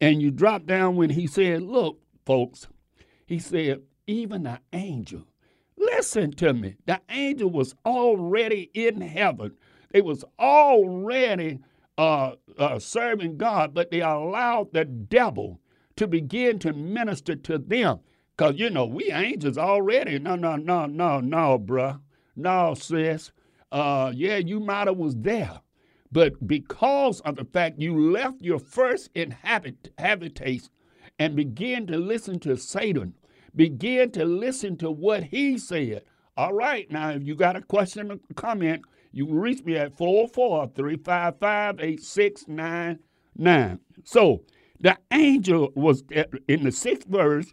and 0.00 0.22
you 0.22 0.30
drop 0.30 0.64
down 0.64 0.96
when 0.96 1.10
he 1.10 1.26
said, 1.26 1.62
Look, 1.62 1.98
folks, 2.24 2.68
he 3.26 3.38
said, 3.38 3.82
even 4.06 4.44
the 4.44 4.60
angel, 4.72 5.24
listen 5.76 6.30
to 6.32 6.54
me, 6.54 6.76
the 6.86 7.00
angel 7.10 7.50
was 7.50 7.74
already 7.84 8.70
in 8.74 9.00
heaven 9.00 9.56
they 9.90 10.00
was 10.00 10.24
already 10.38 11.60
uh, 11.96 12.32
uh, 12.58 12.78
serving 12.78 13.36
God, 13.36 13.74
but 13.74 13.90
they 13.90 14.00
allowed 14.00 14.72
the 14.72 14.84
devil 14.84 15.60
to 15.96 16.06
begin 16.06 16.58
to 16.60 16.72
minister 16.72 17.34
to 17.34 17.58
them. 17.58 18.00
Because, 18.36 18.54
you 18.56 18.70
know, 18.70 18.86
we 18.86 19.10
angels 19.10 19.58
already. 19.58 20.18
No, 20.18 20.36
no, 20.36 20.56
no, 20.56 20.86
no, 20.86 21.20
no, 21.20 21.58
bruh. 21.58 22.00
No, 22.36 22.74
sis. 22.74 23.32
Uh, 23.72 24.12
yeah, 24.14 24.36
you 24.36 24.60
might 24.60 24.86
have 24.86 24.96
was 24.96 25.16
there. 25.16 25.60
But 26.10 26.46
because 26.46 27.20
of 27.20 27.36
the 27.36 27.44
fact 27.44 27.80
you 27.80 28.10
left 28.10 28.40
your 28.40 28.58
first 28.60 29.10
inhabit, 29.14 29.92
habitation 29.98 30.68
and 31.18 31.34
began 31.34 31.86
to 31.88 31.98
listen 31.98 32.38
to 32.40 32.56
Satan, 32.56 33.14
begin 33.54 34.12
to 34.12 34.24
listen 34.24 34.76
to 34.78 34.90
what 34.90 35.24
he 35.24 35.58
said. 35.58 36.02
All 36.36 36.54
right, 36.54 36.90
now 36.90 37.10
if 37.10 37.24
you 37.24 37.34
got 37.34 37.56
a 37.56 37.62
question 37.62 38.12
or 38.12 38.18
comment, 38.36 38.82
you 39.12 39.26
can 39.26 39.38
reach 39.38 39.64
me 39.64 39.76
at 39.76 39.96
404 39.96 40.72
355 40.74 41.80
8699. 41.80 43.80
So 44.04 44.42
the 44.80 44.96
angel 45.12 45.70
was 45.74 46.04
in 46.48 46.64
the 46.64 46.72
sixth 46.72 47.08
verse 47.08 47.52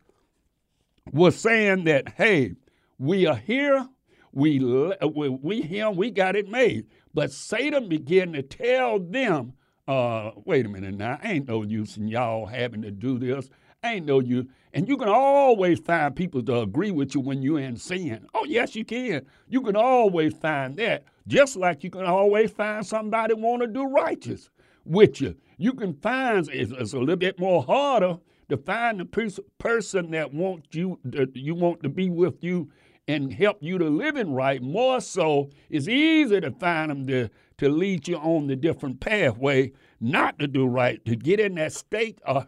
was 1.11 1.35
saying 1.35 1.85
that, 1.85 2.09
hey, 2.09 2.53
we 2.97 3.25
are 3.25 3.35
here, 3.35 3.87
we, 4.31 4.59
we, 4.59 5.29
we 5.29 5.61
him, 5.61 5.95
we 5.95 6.11
got 6.11 6.35
it 6.35 6.49
made. 6.49 6.87
But 7.13 7.31
Satan 7.31 7.87
began 7.87 8.33
to 8.33 8.41
tell 8.41 8.99
them, 8.99 9.53
uh, 9.87 10.31
wait 10.43 10.65
a 10.65 10.69
minute 10.69 10.95
now, 10.95 11.19
ain't 11.23 11.47
no 11.47 11.63
use 11.63 11.97
in 11.97 12.07
y'all 12.07 12.45
having 12.45 12.81
to 12.81 12.91
do 12.91 13.17
this. 13.17 13.49
Ain't 13.85 14.05
no 14.05 14.19
you. 14.19 14.47
And 14.73 14.89
you 14.89 14.97
can 14.97 15.07
always 15.07 15.79
find 15.79 16.15
people 16.15 16.43
to 16.43 16.61
agree 16.61 16.91
with 16.91 17.15
you 17.15 17.21
when 17.21 17.41
you're 17.41 17.59
in 17.59 17.77
sin. 17.77 18.27
Oh, 18.33 18.43
yes, 18.45 18.75
you 18.75 18.83
can. 18.83 19.25
You 19.47 19.61
can 19.61 19.75
always 19.75 20.33
find 20.33 20.75
that. 20.77 21.03
Just 21.27 21.55
like 21.55 21.83
you 21.83 21.89
can 21.89 22.05
always 22.05 22.51
find 22.51 22.85
somebody 22.85 23.33
want 23.33 23.61
to 23.61 23.67
do 23.67 23.85
righteous 23.85 24.49
with 24.83 25.21
you. 25.21 25.35
You 25.57 25.73
can 25.73 25.93
find 25.93 26.47
it's, 26.49 26.71
it's, 26.71 26.93
a 26.93 26.99
little 26.99 27.15
bit 27.15 27.39
more 27.39 27.63
harder 27.63 28.17
to 28.49 28.57
find 28.57 28.99
the 28.99 29.05
pers- 29.05 29.39
person 29.57 30.11
that 30.11 30.33
wants 30.33 30.75
you 30.75 30.99
that 31.05 31.35
you 31.35 31.55
want 31.55 31.81
to 31.83 31.89
be 31.89 32.09
with 32.09 32.43
you 32.43 32.69
and 33.07 33.33
help 33.33 33.57
you 33.61 33.77
to 33.77 33.89
live 33.89 34.17
in 34.17 34.33
right. 34.33 34.61
More 34.61 34.99
so, 34.99 35.49
it's 35.69 35.87
easy 35.87 36.41
to 36.41 36.51
find 36.51 36.91
them 36.91 37.07
to, 37.07 37.29
to 37.57 37.69
lead 37.69 38.07
you 38.07 38.17
on 38.17 38.47
the 38.47 38.55
different 38.55 38.99
pathway, 38.99 39.71
not 39.99 40.39
to 40.39 40.47
do 40.47 40.65
right, 40.65 41.03
to 41.05 41.15
get 41.15 41.39
in 41.39 41.55
that 41.55 41.73
state 41.73 42.19
of 42.25 42.47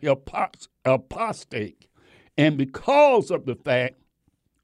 apostate. 0.86 1.88
And 2.38 2.58
because 2.58 3.32
of 3.32 3.46
the 3.46 3.56
fact 3.56 3.96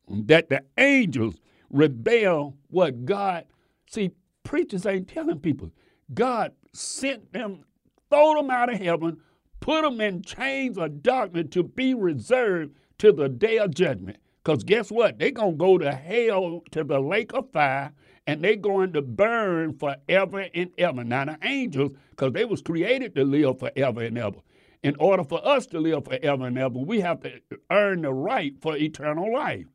that 0.08 0.50
the 0.50 0.64
angels 0.78 1.40
rebel 1.70 2.56
what 2.70 3.06
God, 3.06 3.46
see, 3.90 4.12
preachers 4.44 4.86
ain't 4.86 5.08
telling 5.08 5.40
people. 5.40 5.72
God 6.14 6.52
sent 6.74 7.34
them, 7.34 7.64
throw 8.10 8.36
them 8.36 8.52
out 8.52 8.72
of 8.72 8.80
heaven, 8.80 9.18
put 9.60 9.82
them 9.82 10.02
in 10.02 10.22
chains 10.22 10.78
of 10.78 11.02
darkness 11.02 11.48
to 11.52 11.64
be 11.64 11.94
reserved 11.94 12.76
to 13.00 13.12
the 13.12 13.30
day 13.30 13.58
of 13.58 13.74
judgment. 13.74 14.18
Because 14.44 14.64
guess 14.64 14.92
what? 14.92 15.18
They're 15.18 15.32
going 15.32 15.54
to 15.54 15.58
go 15.58 15.78
to 15.78 15.92
hell, 15.92 16.62
to 16.72 16.84
the 16.84 17.00
lake 17.00 17.34
of 17.34 17.50
fire, 17.52 17.94
and 18.26 18.44
they're 18.44 18.56
going 18.56 18.94
to 18.94 19.02
burn 19.02 19.78
forever 19.78 20.48
and 20.54 20.72
ever. 20.78 21.04
Now, 21.04 21.26
the 21.26 21.38
angels, 21.44 21.92
because 22.12 22.34
they 22.34 22.46
was 22.46 22.62
created 22.62 23.16
to 23.16 23.24
live 23.24 23.60
forever 23.60 24.04
and 24.04 24.18
ever. 24.18 24.40
In 24.82 24.96
order 25.00 25.24
for 25.24 25.46
us 25.46 25.66
to 25.68 25.80
live 25.80 26.06
forever 26.06 26.48
and 26.48 26.58
ever, 26.58 26.78
we 26.78 27.02
have 27.02 27.22
to 27.22 27.40
earn 27.72 28.02
the 28.02 28.14
right 28.14 28.54
for 28.62 28.76
eternal 28.76 29.32
life. 29.32 29.66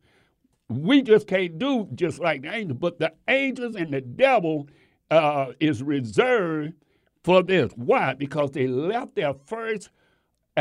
We 0.68 1.02
just 1.02 1.26
can't 1.26 1.58
do 1.58 1.88
just 1.94 2.18
like 2.18 2.42
the 2.42 2.54
angels, 2.54 2.78
but 2.78 2.98
the 2.98 3.12
angels 3.26 3.74
and 3.74 3.92
the 3.92 4.02
devil 4.02 4.68
uh, 5.10 5.52
is 5.60 5.82
reserved 5.82 6.74
for 7.24 7.42
this. 7.42 7.72
Why? 7.74 8.14
Because 8.14 8.50
they 8.50 8.66
left 8.66 9.14
their 9.14 9.32
first 9.32 9.90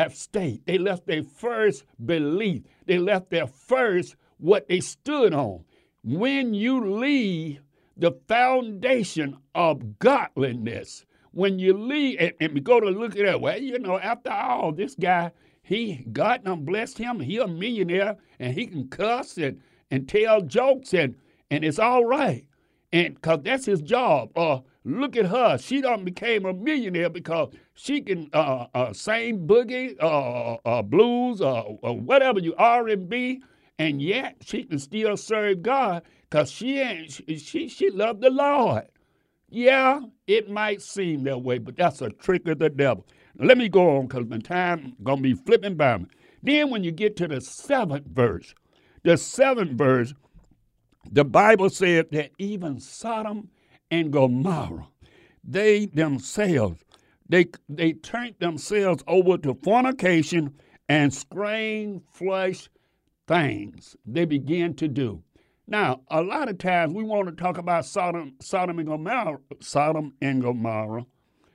state. 0.09 0.65
They 0.65 0.77
left 0.77 1.07
their 1.07 1.23
first 1.23 1.83
belief. 2.05 2.63
They 2.85 2.99
left 2.99 3.31
their 3.31 3.47
first 3.47 4.15
what 4.37 4.67
they 4.67 4.79
stood 4.79 5.33
on. 5.33 5.65
When 6.03 6.53
you 6.53 6.99
leave 6.99 7.59
the 7.97 8.11
foundation 8.27 9.37
of 9.55 9.99
godliness, 9.99 11.05
when 11.31 11.59
you 11.59 11.73
leave 11.73 12.19
and, 12.19 12.33
and 12.39 12.63
go 12.63 12.79
to 12.79 12.89
look 12.89 13.17
at 13.17 13.25
that, 13.25 13.41
well, 13.41 13.59
you 13.59 13.79
know, 13.79 13.99
after 13.99 14.31
all, 14.31 14.71
this 14.71 14.95
guy, 14.95 15.31
he 15.61 16.05
God 16.11 16.43
done 16.45 16.63
blessed 16.63 16.97
him. 16.97 17.19
He 17.19 17.37
a 17.37 17.47
millionaire 17.47 18.17
and 18.39 18.53
he 18.53 18.67
can 18.67 18.87
cuss 18.87 19.37
and, 19.37 19.61
and 19.91 20.07
tell 20.07 20.41
jokes 20.41 20.93
and 20.93 21.15
and 21.51 21.63
it's 21.63 21.79
all 21.79 22.05
right. 22.05 22.47
And 22.93 23.15
because 23.15 23.41
that's 23.43 23.65
his 23.65 23.81
job. 23.81 24.37
Uh, 24.37 24.59
Look 24.87 25.17
at 25.17 25.25
her. 25.25 25.57
She 25.57 25.81
done 25.81 26.05
became 26.05 26.45
a 26.45 26.53
millionaire 26.53 27.09
because 27.09 27.49
she 27.73 27.99
can 27.99 28.29
uh, 28.31 28.67
uh, 28.73 28.93
sing 28.93 29.45
boogie, 29.45 29.97
uh, 30.01 30.53
uh 30.65 30.81
blues, 30.81 31.41
uh, 31.41 31.59
or 31.59 31.99
whatever 31.99 32.39
you 32.39 32.55
R&B, 32.57 33.41
and 33.77 34.01
yet 34.01 34.37
she 34.45 34.63
can 34.63 34.79
still 34.79 35.17
serve 35.17 35.61
God 35.61 36.03
because 36.29 36.51
she 36.51 36.79
ain't 36.79 37.11
she, 37.11 37.69
she 37.69 37.89
loved 37.89 38.21
the 38.21 38.29
Lord. 38.29 38.87
Yeah, 39.49 40.01
it 40.27 40.49
might 40.49 40.81
seem 40.81 41.23
that 41.23 41.41
way, 41.41 41.57
but 41.57 41.77
that's 41.77 42.01
a 42.01 42.09
trick 42.09 42.47
of 42.47 42.59
the 42.59 42.69
devil. 42.69 43.05
Let 43.39 43.57
me 43.57 43.69
go 43.69 43.97
on 43.97 44.07
because 44.07 44.27
my 44.27 44.39
time 44.39 44.95
gonna 45.03 45.21
be 45.21 45.33
flipping 45.33 45.75
by 45.75 45.99
me. 45.99 46.05
Then 46.43 46.69
when 46.69 46.83
you 46.83 46.91
get 46.91 47.15
to 47.17 47.27
the 47.27 47.41
seventh 47.41 48.07
verse, 48.07 48.53
the 49.03 49.17
seventh 49.17 49.71
verse, 49.71 50.13
the 51.11 51.23
Bible 51.23 51.69
said 51.69 52.11
that 52.11 52.31
even 52.37 52.79
Sodom 52.79 53.49
and 53.89 54.11
Gomorrah. 54.11 54.87
They 55.43 55.85
themselves, 55.85 56.83
they, 57.29 57.45
they 57.69 57.93
turned 57.93 58.35
themselves 58.39 59.03
over 59.07 59.37
to 59.37 59.53
fornication 59.63 60.53
and 60.89 61.13
strange 61.13 62.01
flesh 62.11 62.69
things 63.27 63.95
they 64.05 64.25
began 64.25 64.73
to 64.75 64.87
do. 64.87 65.23
Now, 65.67 66.01
a 66.09 66.21
lot 66.21 66.47
of 66.47 66.57
times 66.57 66.93
we 66.93 67.03
want 67.03 67.27
to 67.27 67.33
talk 67.33 67.57
about 67.57 67.85
Sodom, 67.85 68.35
Sodom 68.39 68.79
and 68.79 68.87
Gomorrah, 68.87 69.39
Sodom 69.59 70.13
and 70.21 70.41
Gomorrah. 70.41 71.05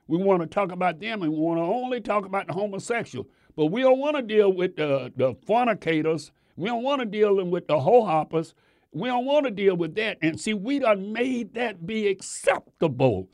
We 0.06 0.18
want 0.18 0.42
to 0.42 0.46
talk 0.46 0.70
about 0.70 1.00
them 1.00 1.22
and 1.22 1.32
we 1.32 1.38
want 1.38 1.58
to 1.58 1.62
only 1.62 2.00
talk 2.00 2.26
about 2.26 2.46
the 2.46 2.52
homosexual. 2.52 3.26
But 3.56 3.66
we 3.66 3.80
don't 3.80 3.98
want 3.98 4.16
to 4.16 4.22
deal 4.22 4.52
with 4.52 4.76
the, 4.76 5.12
the 5.16 5.34
fornicators. 5.46 6.30
We 6.56 6.68
don't 6.68 6.82
want 6.82 7.00
to 7.00 7.06
deal 7.06 7.42
with 7.42 7.68
the 7.68 7.80
hoe 7.80 8.04
hoppers. 8.04 8.54
We 8.92 9.08
don't 9.08 9.24
want 9.24 9.46
to 9.46 9.50
deal 9.50 9.76
with 9.76 9.94
that. 9.94 10.18
And 10.20 10.38
see, 10.38 10.52
we 10.52 10.78
done 10.80 11.14
made 11.14 11.54
that 11.54 11.86
be 11.86 12.08
acceptable. 12.08 13.30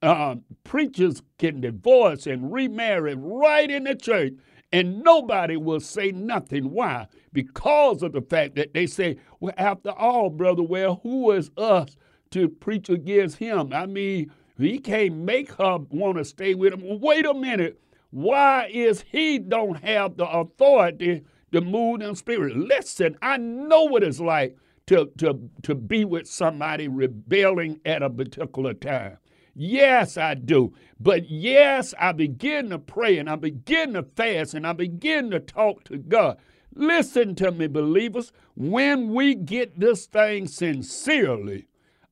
Uh, 0.00 0.36
preachers 0.62 1.22
can 1.38 1.60
divorce 1.60 2.26
and 2.26 2.52
remarry 2.52 3.14
right 3.16 3.70
in 3.70 3.84
the 3.84 3.96
church, 3.96 4.34
and 4.72 5.02
nobody 5.02 5.56
will 5.56 5.80
say 5.80 6.12
nothing. 6.12 6.70
Why? 6.70 7.06
Because 7.32 8.02
of 8.02 8.12
the 8.12 8.22
fact 8.22 8.54
that 8.56 8.72
they 8.74 8.86
say, 8.86 9.18
well, 9.40 9.54
after 9.56 9.90
all, 9.90 10.30
brother, 10.30 10.62
well, 10.62 11.00
who 11.02 11.32
is 11.32 11.50
us 11.56 11.96
to 12.30 12.48
preach 12.48 12.88
against 12.88 13.38
him? 13.38 13.72
I 13.72 13.86
mean, 13.86 14.32
he 14.58 14.78
can't 14.78 15.16
make 15.16 15.52
her 15.54 15.78
want 15.90 16.18
to 16.18 16.24
stay 16.24 16.54
with 16.54 16.74
him. 16.74 17.00
Wait 17.00 17.26
a 17.26 17.34
minute. 17.34 17.80
Why 18.10 18.68
is 18.72 19.04
he 19.10 19.38
don't 19.38 19.82
have 19.82 20.16
the 20.16 20.28
authority 20.28 21.22
to 21.52 21.60
move 21.60 22.00
in 22.02 22.14
spirit? 22.14 22.56
Listen, 22.56 23.16
I 23.22 23.36
know 23.38 23.84
what 23.84 24.02
it's 24.02 24.20
like 24.20 24.56
to, 24.86 25.10
to, 25.18 25.38
to 25.62 25.74
be 25.74 26.04
with 26.04 26.26
somebody 26.26 26.88
rebelling 26.88 27.80
at 27.84 28.02
a 28.02 28.10
particular 28.10 28.74
time. 28.74 29.18
Yes, 29.54 30.16
I 30.16 30.34
do. 30.34 30.72
But 30.98 31.28
yes, 31.28 31.94
I 31.98 32.12
begin 32.12 32.70
to 32.70 32.78
pray 32.78 33.18
and 33.18 33.28
I 33.28 33.36
begin 33.36 33.94
to 33.94 34.02
fast 34.02 34.54
and 34.54 34.66
I 34.66 34.72
begin 34.72 35.30
to 35.30 35.40
talk 35.40 35.84
to 35.84 35.98
God. 35.98 36.38
Listen 36.74 37.34
to 37.36 37.50
me, 37.50 37.66
believers. 37.66 38.32
When 38.54 39.12
we 39.12 39.34
get 39.34 39.80
this 39.80 40.06
thing 40.06 40.46
sincerely, 40.46 41.66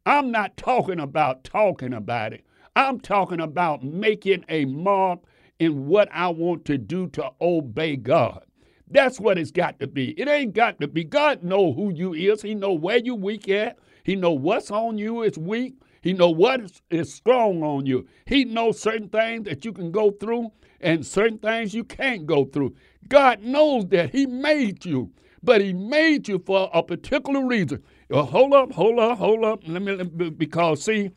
I'm 0.04 0.30
not 0.30 0.56
talking 0.56 1.00
about 1.00 1.44
talking 1.44 1.92
about 1.92 2.32
it. 2.32 2.44
I'm 2.74 3.00
talking 3.00 3.40
about 3.40 3.82
making 3.82 4.44
a 4.48 4.64
mark 4.64 5.20
in 5.58 5.86
what 5.86 6.08
I 6.12 6.28
want 6.28 6.64
to 6.66 6.78
do 6.78 7.08
to 7.08 7.30
obey 7.40 7.96
God. 7.96 8.44
That's 8.90 9.20
what 9.20 9.38
it's 9.38 9.50
got 9.50 9.78
to 9.80 9.86
be. 9.86 10.10
It 10.18 10.28
ain't 10.28 10.54
got 10.54 10.80
to 10.80 10.88
be. 10.88 11.04
God 11.04 11.42
know 11.42 11.72
who 11.72 11.90
you 11.92 12.14
is. 12.14 12.42
He 12.42 12.54
know 12.54 12.72
where 12.72 12.98
you 12.98 13.14
weak 13.14 13.48
at. 13.48 13.78
He 14.02 14.16
know 14.16 14.32
what's 14.32 14.70
on 14.70 14.96
you 14.96 15.22
is 15.22 15.36
weak. 15.36 15.74
He 16.02 16.12
know 16.12 16.30
what 16.30 16.60
is, 16.60 16.82
is 16.90 17.12
strong 17.12 17.62
on 17.62 17.86
you. 17.86 18.06
He 18.26 18.44
knows 18.44 18.80
certain 18.80 19.08
things 19.08 19.44
that 19.44 19.64
you 19.64 19.72
can 19.72 19.90
go 19.90 20.10
through 20.10 20.52
and 20.80 21.04
certain 21.06 21.38
things 21.38 21.74
you 21.74 21.84
can't 21.84 22.26
go 22.26 22.44
through. 22.44 22.74
God 23.08 23.42
knows 23.42 23.86
that. 23.88 24.10
He 24.10 24.26
made 24.26 24.84
you, 24.84 25.12
but 25.42 25.60
He 25.60 25.72
made 25.72 26.28
you 26.28 26.38
for 26.44 26.70
a 26.72 26.82
particular 26.82 27.44
reason. 27.44 27.82
Well, 28.10 28.26
hold 28.26 28.54
up, 28.54 28.72
hold 28.72 28.98
up, 28.98 29.18
hold 29.18 29.44
up. 29.44 29.60
Let 29.66 29.82
me, 29.82 29.92
let 29.92 30.14
me 30.14 30.30
because 30.30 30.82
see, 30.84 31.10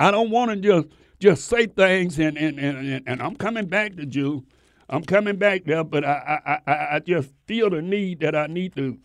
I 0.00 0.10
don't 0.10 0.30
want 0.30 0.50
to 0.50 0.56
just 0.56 0.88
just 1.20 1.44
say 1.46 1.66
things 1.66 2.18
and 2.18 2.36
and, 2.36 2.58
and 2.58 3.02
and 3.06 3.22
I'm 3.22 3.36
coming 3.36 3.66
back 3.66 3.96
to 3.96 4.06
you 4.06 4.44
I'm 4.92 5.04
coming 5.04 5.36
back 5.36 5.64
there, 5.64 5.84
but 5.84 6.04
I, 6.04 6.40
I, 6.44 6.70
I, 6.70 6.96
I 6.96 6.98
just 6.98 7.30
feel 7.46 7.70
the 7.70 7.80
need 7.80 8.20
that 8.20 8.36
I 8.36 8.46
need 8.46 8.76
to 8.76 8.98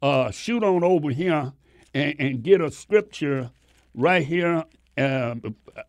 uh, 0.00 0.30
shoot 0.30 0.64
on 0.64 0.82
over 0.82 1.10
here 1.10 1.52
and, 1.92 2.14
and 2.18 2.42
get 2.42 2.62
a 2.62 2.70
scripture 2.70 3.50
right 3.94 4.24
here 4.24 4.64
uh, 4.98 5.34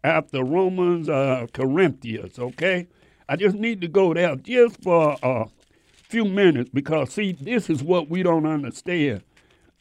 after 0.03 0.43
Romans, 0.43 1.10
uh, 1.10 1.47
Corinthians, 1.53 2.39
okay? 2.39 2.88
I 3.28 3.36
just 3.36 3.56
need 3.56 3.82
to 3.82 3.88
go 3.88 4.14
there 4.14 4.36
just 4.36 4.82
for 4.84 5.18
a 5.22 5.45
few 5.91 6.26
minutes 6.26 6.70
because, 6.74 7.12
see, 7.14 7.34
this 7.34 7.70
is 7.70 7.84
what 7.84 8.10
we 8.10 8.24
don't 8.24 8.45
understand. 8.45 9.24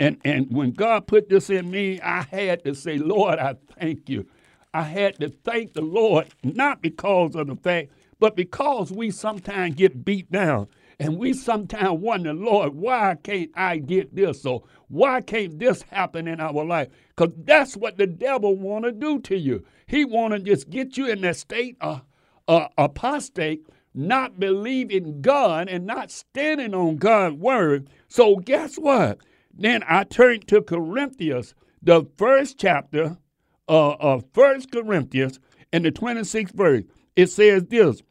And, 0.00 0.18
and 0.24 0.50
when 0.50 0.72
God 0.72 1.06
put 1.06 1.28
this 1.28 1.50
in 1.50 1.70
me, 1.70 2.00
I 2.00 2.22
had 2.22 2.64
to 2.64 2.74
say, 2.74 2.98
Lord, 2.98 3.38
I 3.38 3.54
thank 3.78 4.08
you. 4.08 4.26
I 4.72 4.82
had 4.82 5.20
to 5.20 5.28
thank 5.28 5.74
the 5.74 5.82
Lord, 5.82 6.28
not 6.42 6.82
because 6.82 7.36
of 7.36 7.46
the 7.46 7.56
fact, 7.56 7.90
but 8.18 8.34
because 8.34 8.90
we 8.90 9.10
sometimes 9.10 9.76
get 9.76 10.04
beat 10.04 10.30
down. 10.32 10.66
And 10.98 11.18
we 11.18 11.32
sometimes 11.32 12.00
wonder, 12.00 12.32
Lord, 12.32 12.74
why 12.74 13.16
can't 13.22 13.50
I 13.54 13.78
get 13.78 14.14
this? 14.14 14.44
Or 14.46 14.62
why 14.88 15.20
can't 15.20 15.58
this 15.58 15.82
happen 15.82 16.28
in 16.28 16.40
our 16.40 16.64
life? 16.64 16.88
Because 17.16 17.34
that's 17.38 17.76
what 17.76 17.96
the 17.98 18.06
devil 18.06 18.56
want 18.56 18.84
to 18.84 18.92
do 18.92 19.18
to 19.20 19.36
you. 19.36 19.64
He 19.86 20.04
want 20.04 20.34
to 20.34 20.40
just 20.40 20.70
get 20.70 20.96
you 20.96 21.06
in 21.06 21.20
that 21.22 21.36
state 21.36 21.76
of 21.80 22.02
uh, 22.48 22.68
apostate, 22.78 23.66
not 23.94 24.38
believing 24.38 25.20
God 25.20 25.68
and 25.68 25.86
not 25.86 26.10
standing 26.10 26.74
on 26.74 26.96
God's 26.96 27.36
word. 27.36 27.88
So 28.08 28.36
guess 28.36 28.76
what? 28.76 29.18
Then 29.52 29.82
I 29.88 30.04
turned 30.04 30.48
to 30.48 30.62
Corinthians, 30.62 31.54
the 31.82 32.06
first 32.16 32.58
chapter 32.58 33.18
uh, 33.68 33.92
of 33.92 34.24
First 34.32 34.72
Corinthians, 34.72 35.38
in 35.72 35.82
the 35.82 35.92
26th 35.92 36.52
verse. 36.52 36.84
It 37.16 37.30
says 37.30 37.64
this, 37.66 38.02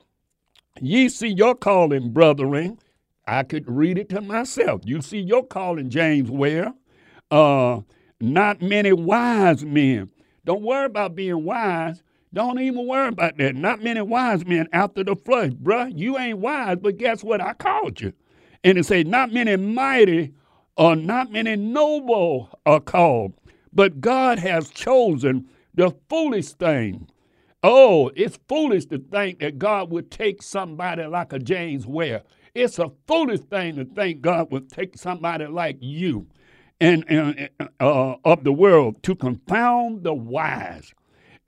Ye 0.81 1.09
see 1.09 1.29
your 1.29 1.55
calling, 1.55 2.11
brethren. 2.11 2.79
I 3.27 3.43
could 3.43 3.67
read 3.69 3.97
it 3.97 4.09
to 4.09 4.21
myself. 4.21 4.81
You 4.85 5.01
see 5.01 5.19
your 5.19 5.45
calling, 5.45 5.89
James 5.89 6.29
Ware. 6.29 6.73
Uh, 7.31 7.81
not 8.19 8.61
many 8.61 8.91
wise 8.93 9.63
men. 9.63 10.09
Don't 10.45 10.63
worry 10.63 10.85
about 10.85 11.15
being 11.15 11.43
wise. 11.45 12.03
Don't 12.33 12.59
even 12.59 12.87
worry 12.87 13.09
about 13.09 13.37
that. 13.37 13.55
Not 13.55 13.83
many 13.83 14.01
wise 14.01 14.45
men 14.45 14.67
after 14.73 15.03
the 15.03 15.15
flood. 15.15 15.63
Bruh, 15.63 15.91
you 15.95 16.17
ain't 16.17 16.39
wise, 16.39 16.77
but 16.81 16.97
guess 16.97 17.23
what? 17.23 17.39
I 17.41 17.53
called 17.53 18.01
you. 18.01 18.13
And 18.63 18.77
it 18.77 18.85
say, 18.85 19.03
not 19.03 19.31
many 19.31 19.55
mighty 19.55 20.33
or 20.75 20.95
not 20.95 21.31
many 21.31 21.55
noble 21.55 22.49
are 22.65 22.79
called, 22.79 23.33
but 23.71 24.01
God 24.01 24.39
has 24.39 24.69
chosen 24.69 25.47
the 25.75 25.95
foolish 26.09 26.49
thing 26.53 27.07
Oh, 27.63 28.11
it's 28.15 28.39
foolish 28.49 28.87
to 28.87 28.99
think 28.99 29.39
that 29.39 29.59
God 29.59 29.91
would 29.91 30.11
take 30.11 30.43
somebody 30.43 31.05
like 31.05 31.33
a 31.33 31.39
James 31.39 31.87
Ware. 31.87 32.23
It's 32.55 32.79
a 32.79 32.91
foolish 33.07 33.41
thing 33.41 33.77
to 33.77 33.85
think 33.85 34.21
God 34.21 34.51
would 34.51 34.69
take 34.69 34.97
somebody 34.97 35.47
like 35.47 35.77
you 35.81 36.27
and, 36.81 37.05
and 37.09 37.49
uh, 37.79 38.15
of 38.25 38.43
the 38.45 38.53
world 38.53 39.03
to 39.03 39.15
confound 39.15 40.03
the 40.03 40.13
wise. 40.15 40.93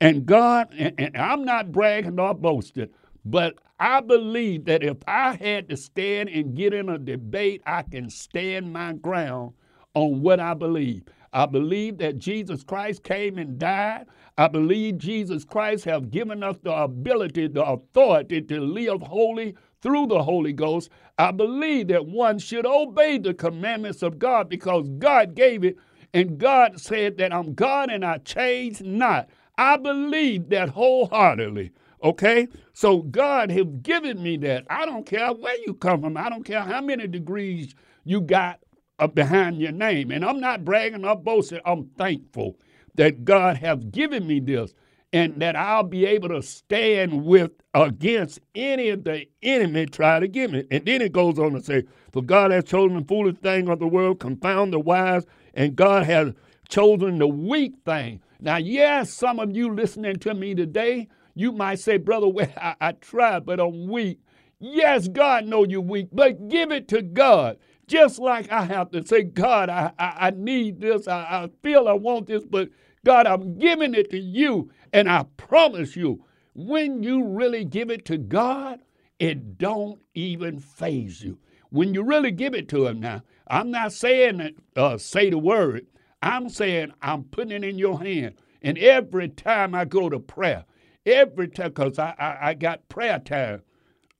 And 0.00 0.26
God, 0.26 0.68
and, 0.78 0.94
and 0.98 1.16
I'm 1.16 1.44
not 1.44 1.72
bragging 1.72 2.20
or 2.20 2.34
boasting, 2.34 2.90
but 3.24 3.56
I 3.80 4.00
believe 4.00 4.66
that 4.66 4.84
if 4.84 4.98
I 5.08 5.34
had 5.36 5.68
to 5.70 5.78
stand 5.78 6.30
and 6.30 6.56
get 6.56 6.74
in 6.74 6.90
a 6.90 6.98
debate, 6.98 7.62
I 7.66 7.82
can 7.82 8.10
stand 8.10 8.72
my 8.72 8.94
ground 8.94 9.54
on 9.94 10.22
what 10.22 10.40
I 10.40 10.54
believe. 10.54 11.04
I 11.32 11.46
believe 11.46 11.98
that 11.98 12.18
Jesus 12.18 12.64
Christ 12.64 13.04
came 13.04 13.38
and 13.38 13.58
died. 13.58 14.06
I 14.38 14.48
believe 14.48 14.98
Jesus 14.98 15.44
Christ 15.44 15.84
have 15.86 16.10
given 16.10 16.42
us 16.42 16.58
the 16.62 16.72
ability, 16.74 17.48
the 17.48 17.64
authority 17.64 18.42
to 18.42 18.60
live 18.60 19.02
holy 19.02 19.56
through 19.82 20.08
the 20.08 20.22
Holy 20.22 20.52
Ghost. 20.52 20.90
I 21.18 21.32
believe 21.32 21.88
that 21.88 22.06
one 22.06 22.38
should 22.38 22.66
obey 22.66 23.18
the 23.18 23.34
commandments 23.34 24.02
of 24.02 24.18
God 24.18 24.48
because 24.48 24.88
God 24.98 25.34
gave 25.34 25.64
it 25.64 25.76
and 26.12 26.38
God 26.38 26.80
said 26.80 27.16
that 27.18 27.32
I'm 27.32 27.54
God 27.54 27.90
and 27.90 28.04
I 28.04 28.18
change 28.18 28.82
not. 28.82 29.30
I 29.58 29.76
believe 29.78 30.50
that 30.50 30.70
wholeheartedly. 30.70 31.72
Okay? 32.02 32.48
So 32.74 33.02
God 33.02 33.50
has 33.50 33.66
given 33.82 34.22
me 34.22 34.36
that. 34.38 34.66
I 34.68 34.86
don't 34.86 35.06
care 35.06 35.32
where 35.32 35.56
you 35.66 35.74
come 35.74 36.02
from. 36.02 36.16
I 36.16 36.28
don't 36.28 36.44
care 36.44 36.62
how 36.62 36.82
many 36.82 37.06
degrees 37.06 37.74
you 38.04 38.20
got 38.20 38.60
uh, 38.98 39.06
behind 39.06 39.60
your 39.60 39.72
name. 39.72 40.10
And 40.10 40.24
I'm 40.24 40.40
not 40.40 40.64
bragging 40.64 41.04
or 41.06 41.16
boasting. 41.16 41.60
I'm 41.64 41.86
thankful 41.96 42.58
that 42.96 43.24
God 43.24 43.58
has 43.58 43.84
given 43.84 44.26
me 44.26 44.40
this 44.40 44.74
and 45.12 45.40
that 45.40 45.56
I'll 45.56 45.84
be 45.84 46.04
able 46.06 46.28
to 46.30 46.42
stand 46.42 47.24
with 47.24 47.52
against 47.74 48.40
any 48.54 48.90
of 48.90 49.04
the 49.04 49.26
enemy 49.42 49.86
try 49.86 50.20
to 50.20 50.28
give 50.28 50.50
me. 50.52 50.64
And 50.70 50.84
then 50.84 51.00
it 51.02 51.12
goes 51.12 51.38
on 51.38 51.52
to 51.54 51.62
say, 51.62 51.84
For 52.12 52.22
God 52.22 52.50
has 52.50 52.64
chosen 52.64 52.98
the 52.98 53.04
foolish 53.04 53.36
thing 53.38 53.68
of 53.68 53.78
the 53.78 53.86
world, 53.86 54.20
confound 54.20 54.72
the 54.72 54.80
wise, 54.80 55.24
and 55.54 55.76
God 55.76 56.04
has 56.06 56.34
chosen 56.68 57.18
the 57.18 57.28
weak 57.28 57.74
thing. 57.84 58.20
Now, 58.40 58.56
yes, 58.56 59.12
some 59.12 59.40
of 59.40 59.56
you 59.56 59.74
listening 59.74 60.16
to 60.16 60.34
me 60.34 60.54
today, 60.54 61.08
you 61.34 61.52
might 61.52 61.80
say, 61.80 61.96
Brother, 61.98 62.28
well, 62.28 62.52
I, 62.56 62.74
I 62.80 62.92
tried, 62.92 63.46
but 63.46 63.60
I'm 63.60 63.88
weak. 63.88 64.20
Yes, 64.58 65.08
God 65.08 65.46
know 65.46 65.64
you're 65.64 65.80
weak, 65.80 66.08
but 66.12 66.48
give 66.48 66.72
it 66.72 66.88
to 66.88 67.02
God. 67.02 67.58
Just 67.86 68.18
like 68.18 68.50
I 68.50 68.64
have 68.64 68.90
to 68.90 69.06
say, 69.06 69.22
God, 69.22 69.70
I, 69.70 69.92
I, 69.98 70.28
I 70.28 70.30
need 70.30 70.80
this. 70.80 71.06
I, 71.06 71.20
I 71.20 71.50
feel 71.62 71.88
I 71.88 71.92
want 71.92 72.26
this, 72.26 72.44
but 72.44 72.68
God, 73.06 73.28
I'm 73.28 73.56
giving 73.56 73.94
it 73.94 74.10
to 74.10 74.18
you. 74.18 74.68
And 74.92 75.08
I 75.08 75.26
promise 75.36 75.94
you, 75.94 76.24
when 76.56 77.04
you 77.04 77.24
really 77.24 77.64
give 77.64 77.88
it 77.88 78.04
to 78.06 78.18
God, 78.18 78.80
it 79.20 79.58
don't 79.58 80.00
even 80.14 80.58
faze 80.58 81.22
you. 81.22 81.38
When 81.70 81.94
you 81.94 82.02
really 82.02 82.32
give 82.32 82.52
it 82.52 82.68
to 82.70 82.88
Him 82.88 82.98
now, 82.98 83.22
I'm 83.46 83.70
not 83.70 83.92
saying 83.92 84.56
uh, 84.74 84.98
say 84.98 85.30
the 85.30 85.38
word. 85.38 85.86
I'm 86.20 86.48
saying 86.48 86.94
I'm 87.00 87.22
putting 87.22 87.62
it 87.62 87.68
in 87.68 87.78
your 87.78 88.00
hand. 88.00 88.34
And 88.60 88.76
every 88.76 89.28
time 89.28 89.72
I 89.72 89.84
go 89.84 90.08
to 90.08 90.18
prayer, 90.18 90.64
every 91.04 91.46
time, 91.46 91.68
because 91.68 92.00
I, 92.00 92.12
I, 92.18 92.48
I, 92.48 92.54
got 92.54 92.88
prayer 92.88 93.20
time 93.20 93.62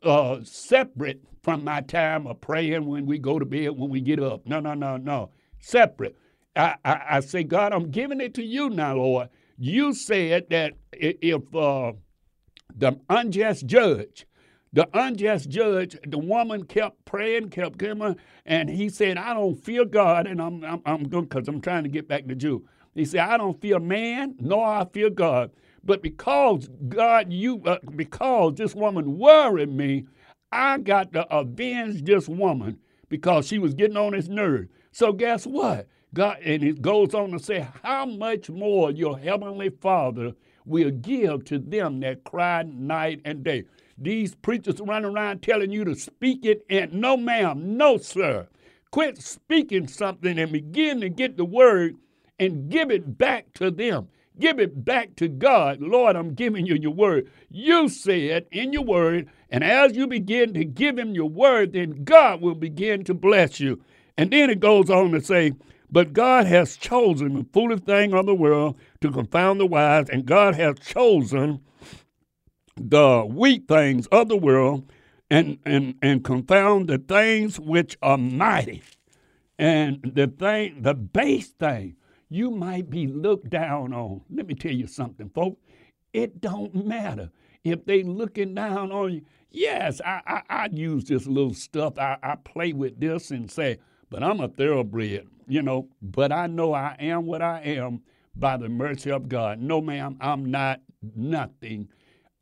uh, 0.05 0.39
separate 0.45 1.25
from 1.43 1.65
my 1.65 1.81
time 1.81 2.29
of 2.29 2.41
praying 2.41 2.87
when 2.87 3.05
we 3.05 3.19
go 3.19 3.41
to 3.41 3.45
bed, 3.47 3.71
when 3.71 3.91
we 3.91 4.01
get 4.01 4.23
up. 4.23 4.47
No, 4.47 4.61
no, 4.61 4.75
no, 4.75 4.97
no. 4.97 5.31
Separate. 5.59 6.17
I, 6.57 6.77
I, 6.85 7.21
say, 7.21 7.45
God, 7.45 7.73
I'm 7.73 7.91
giving 7.91 8.21
it 8.21 8.35
to 8.35 8.43
you 8.43 8.71
now, 8.71 8.97
Lord. 8.97 9.29
You 9.59 9.95
said 9.95 10.47
that 10.51 10.73
if 10.93 11.55
uh, 11.55 11.93
the 12.75 12.99
unjust 13.09 13.67
judge, 13.67 14.27
the 14.73 14.89
unjust 14.93 15.49
judge, 15.49 15.97
the 16.07 16.19
woman 16.19 16.65
kept 16.65 17.05
praying, 17.05 17.51
kept 17.51 17.79
coming, 17.79 18.17
and 18.45 18.69
he 18.69 18.89
said, 18.89 19.17
I 19.19 19.35
don't 19.35 19.63
fear 19.63 19.85
God, 19.85 20.27
and 20.27 20.41
I'm, 20.41 20.65
I'm, 20.65 20.83
I'm 20.85 21.09
good 21.09 21.29
because 21.29 21.49
I'm 21.49 21.61
trying 21.61 21.85
to 21.85 21.89
get 21.89 22.09
back 22.09 22.27
to 22.27 22.35
Jude. 22.35 22.63
He 22.95 23.05
said, 23.05 23.21
I 23.21 23.37
don't 23.37 23.61
fear 23.61 23.79
man, 23.79 24.37
nor 24.41 24.67
I 24.67 24.87
fear 24.87 25.11
God. 25.11 25.51
But 25.85 26.03
because 26.03 26.69
God, 26.89 27.33
you, 27.33 27.63
uh, 27.65 27.79
because 27.95 28.55
this 28.55 28.75
woman 28.75 29.19
worried 29.19 29.73
me, 29.73 30.07
I 30.51 30.79
got 30.79 31.13
to 31.13 31.27
avenge 31.35 32.05
this 32.05 32.29
woman 32.29 32.79
because 33.09 33.47
she 33.47 33.59
was 33.59 33.75
getting 33.75 33.97
on 33.97 34.15
his 34.15 34.29
nerve. 34.29 34.69
So 34.93 35.13
guess 35.13 35.47
what? 35.47 35.89
God, 36.17 36.39
and 36.43 36.65
it 36.65 36.81
goes 36.81 37.13
on 37.13 37.31
to 37.33 37.39
say, 37.39 37.69
How 37.83 38.07
much 38.07 38.49
more 38.49 38.91
your 38.91 39.19
heavenly 39.19 39.69
Father 39.69 40.33
will 40.65 40.91
give 40.91 41.45
to 41.45 41.59
them 41.59 42.01
that 42.01 42.25
cry 42.25 42.63
night 42.63 43.21
and 43.27 43.45
day. 43.45 43.65
These 43.99 44.35
preachers 44.35 44.81
run 44.81 45.05
around 45.05 45.43
telling 45.43 45.71
you 45.71 45.85
to 45.85 45.95
speak 45.95 46.47
it, 46.47 46.65
and 46.71 46.95
no, 46.95 47.19
ma'am, 47.19 47.77
no, 47.77 47.99
sir. 47.99 48.49
Quit 48.91 49.21
speaking 49.21 49.89
something 49.89 50.39
and 50.39 50.51
begin 50.51 51.03
to 51.03 51.11
get 51.11 51.37
the 51.37 51.45
word 51.45 51.97
and 52.39 52.71
give 52.71 52.91
it 52.91 53.19
back 53.19 53.53
to 53.53 53.71
them. 53.71 54.09
Give 54.39 54.59
it 54.59 54.87
back 54.87 55.17
to 55.17 55.29
God. 55.29 55.83
Lord, 55.83 56.17
I'm 56.17 56.33
giving 56.33 56.65
you 56.65 56.77
your 56.77 56.95
word. 56.95 57.31
You 57.51 57.91
said 57.91 58.47
in 58.51 58.73
your 58.73 58.85
word, 58.85 59.29
and 59.51 59.63
as 59.63 59.95
you 59.95 60.07
begin 60.07 60.55
to 60.55 60.65
give 60.65 60.99
him 60.99 61.15
your 61.15 61.29
word, 61.29 61.75
then 61.75 62.05
God 62.05 62.41
will 62.41 62.55
begin 62.55 63.05
to 63.05 63.13
bless 63.13 63.61
you. 63.61 63.83
And 64.17 64.31
then 64.31 64.49
it 64.49 64.61
goes 64.61 64.89
on 64.89 65.11
to 65.13 65.21
say, 65.21 65.53
But 65.91 66.13
God 66.13 66.47
has 66.47 66.77
chosen 66.77 67.35
the 67.35 67.47
foolish 67.53 67.81
thing 67.81 68.13
of 68.13 68.27
the 68.27 68.35
world 68.35 68.77
to 69.01 69.11
confound 69.11 69.61
the 69.61 69.67
wise, 69.67 70.09
and 70.09 70.27
God 70.27 70.55
has 70.57 70.79
chosen 70.81 71.61
the 72.77 73.25
weak 73.29 73.69
things 73.69 74.07
of 74.09 74.29
the 74.29 74.37
world 74.37 74.91
and, 75.31 75.59
and, 75.65 75.95
and 76.03 76.25
confound 76.25 76.89
the 76.89 76.99
things 76.99 77.59
which 77.59 77.97
are 78.03 78.19
mighty. 78.19 78.83
And 79.59 80.13
the 80.15 80.27
thing, 80.27 80.83
the 80.83 80.95
base 80.95 81.49
thing, 81.49 81.97
you 82.29 82.51
might 82.51 82.91
be 82.91 83.07
looked 83.07 83.49
down 83.49 83.93
on. 83.95 84.23
Let 84.31 84.47
me 84.47 84.55
tell 84.55 84.73
you 84.73 84.87
something, 84.87 85.31
folks. 85.31 85.61
It 86.13 86.41
don't 86.41 86.75
matter 86.87 87.31
if 87.65 87.85
they 87.85 88.03
looking 88.03 88.55
down 88.55 88.93
on 88.93 89.15
you. 89.15 89.23
Yes, 89.51 90.01
I, 90.05 90.21
I, 90.27 90.43
I 90.51 90.69
use 90.71 91.05
this 91.05 91.27
little 91.27 91.55
stuff. 91.55 91.99
I, 91.99 92.19
I 92.23 92.37
play 92.37 92.73
with 92.73 93.01
this 93.01 93.31
and 93.31 93.51
say, 93.51 93.79
but 94.11 94.23
I'm 94.23 94.41
a 94.41 94.49
thoroughbred, 94.49 95.27
you 95.47 95.63
know. 95.63 95.89
But 96.03 96.33
I 96.33 96.47
know 96.47 96.73
I 96.73 96.97
am 96.99 97.27
what 97.27 97.43
I 97.43 97.61
am 97.61 98.03
by 98.35 98.57
the 98.57 98.69
mercy 98.69 99.11
of 99.11 99.29
God. 99.29 99.61
No, 99.61 99.81
ma'am, 99.81 100.17
I'm 100.21 100.51
not 100.51 100.81
nothing 101.15 101.89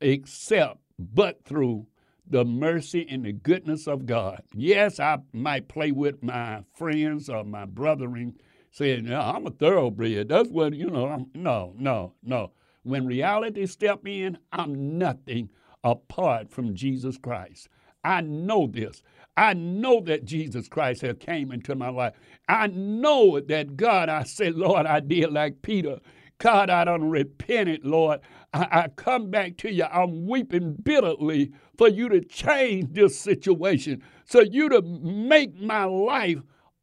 except 0.01 0.79
but 0.99 1.45
through 1.45 1.87
the 2.27 2.45
mercy 2.45 3.07
and 3.09 3.25
the 3.25 3.33
goodness 3.33 3.87
of 3.87 4.07
God. 4.07 4.43
Yes, 4.55 4.99
I 4.99 5.19
might 5.33 5.69
play 5.69 5.93
with 5.93 6.23
my 6.23 6.65
friends 6.75 7.29
or 7.29 7.45
my 7.45 7.67
brethren 7.67 8.35
saying, 8.71 9.13
I'm 9.13 9.47
a 9.47 9.51
thoroughbred. 9.51 10.29
That's 10.29 10.49
what, 10.49 10.75
you 10.75 10.91
know, 10.91 11.07
I'm, 11.09 11.27
no, 11.35 11.75
no, 11.79 12.15
no. 12.23 12.53
when 12.83 13.07
reality 13.07 13.67
step 13.67 14.07
in, 14.07 14.39
I'm 14.53 14.99
nothing 14.99 15.51
apart 15.83 16.51
from 16.51 16.75
Jesus 16.75 17.19
Christ. 17.19 17.69
I 18.03 18.21
know 18.21 18.67
this. 18.67 19.03
I 19.37 19.55
know 19.55 20.01
that 20.03 20.25
Jesus 20.25 20.69
Christ 20.69 21.03
has 21.03 21.17
came 21.19 21.51
into 21.51 21.75
my 21.75 21.89
life. 21.89 22.15
I 22.49 22.69
know 22.69 23.41
that 23.41 23.77
God, 23.77 24.09
I 24.09 24.23
said, 24.25 24.55
Lord, 24.55 24.87
I 24.87 25.01
did 25.01 25.33
like 25.33 25.63
Peter. 25.63 25.99
God, 26.39 26.71
I 26.71 26.85
don't 26.85 27.11
repent 27.11 27.69
it, 27.69 27.85
Lord. 27.85 28.21
I, 28.53 28.69
I 28.71 28.89
come 28.89 29.31
back 29.31 29.57
to 29.59 29.73
you. 29.73 29.85
I'm 29.85 30.27
weeping 30.27 30.77
bitterly 30.83 31.53
for 31.77 31.89
you 31.89 32.09
to 32.11 32.21
change 32.21 32.93
this 32.93 33.19
situation, 33.19 34.03
so 34.25 34.41
you 34.41 34.69
to 34.69 34.83
make 34.83 35.61
my 35.61 35.85
life 35.85 36.39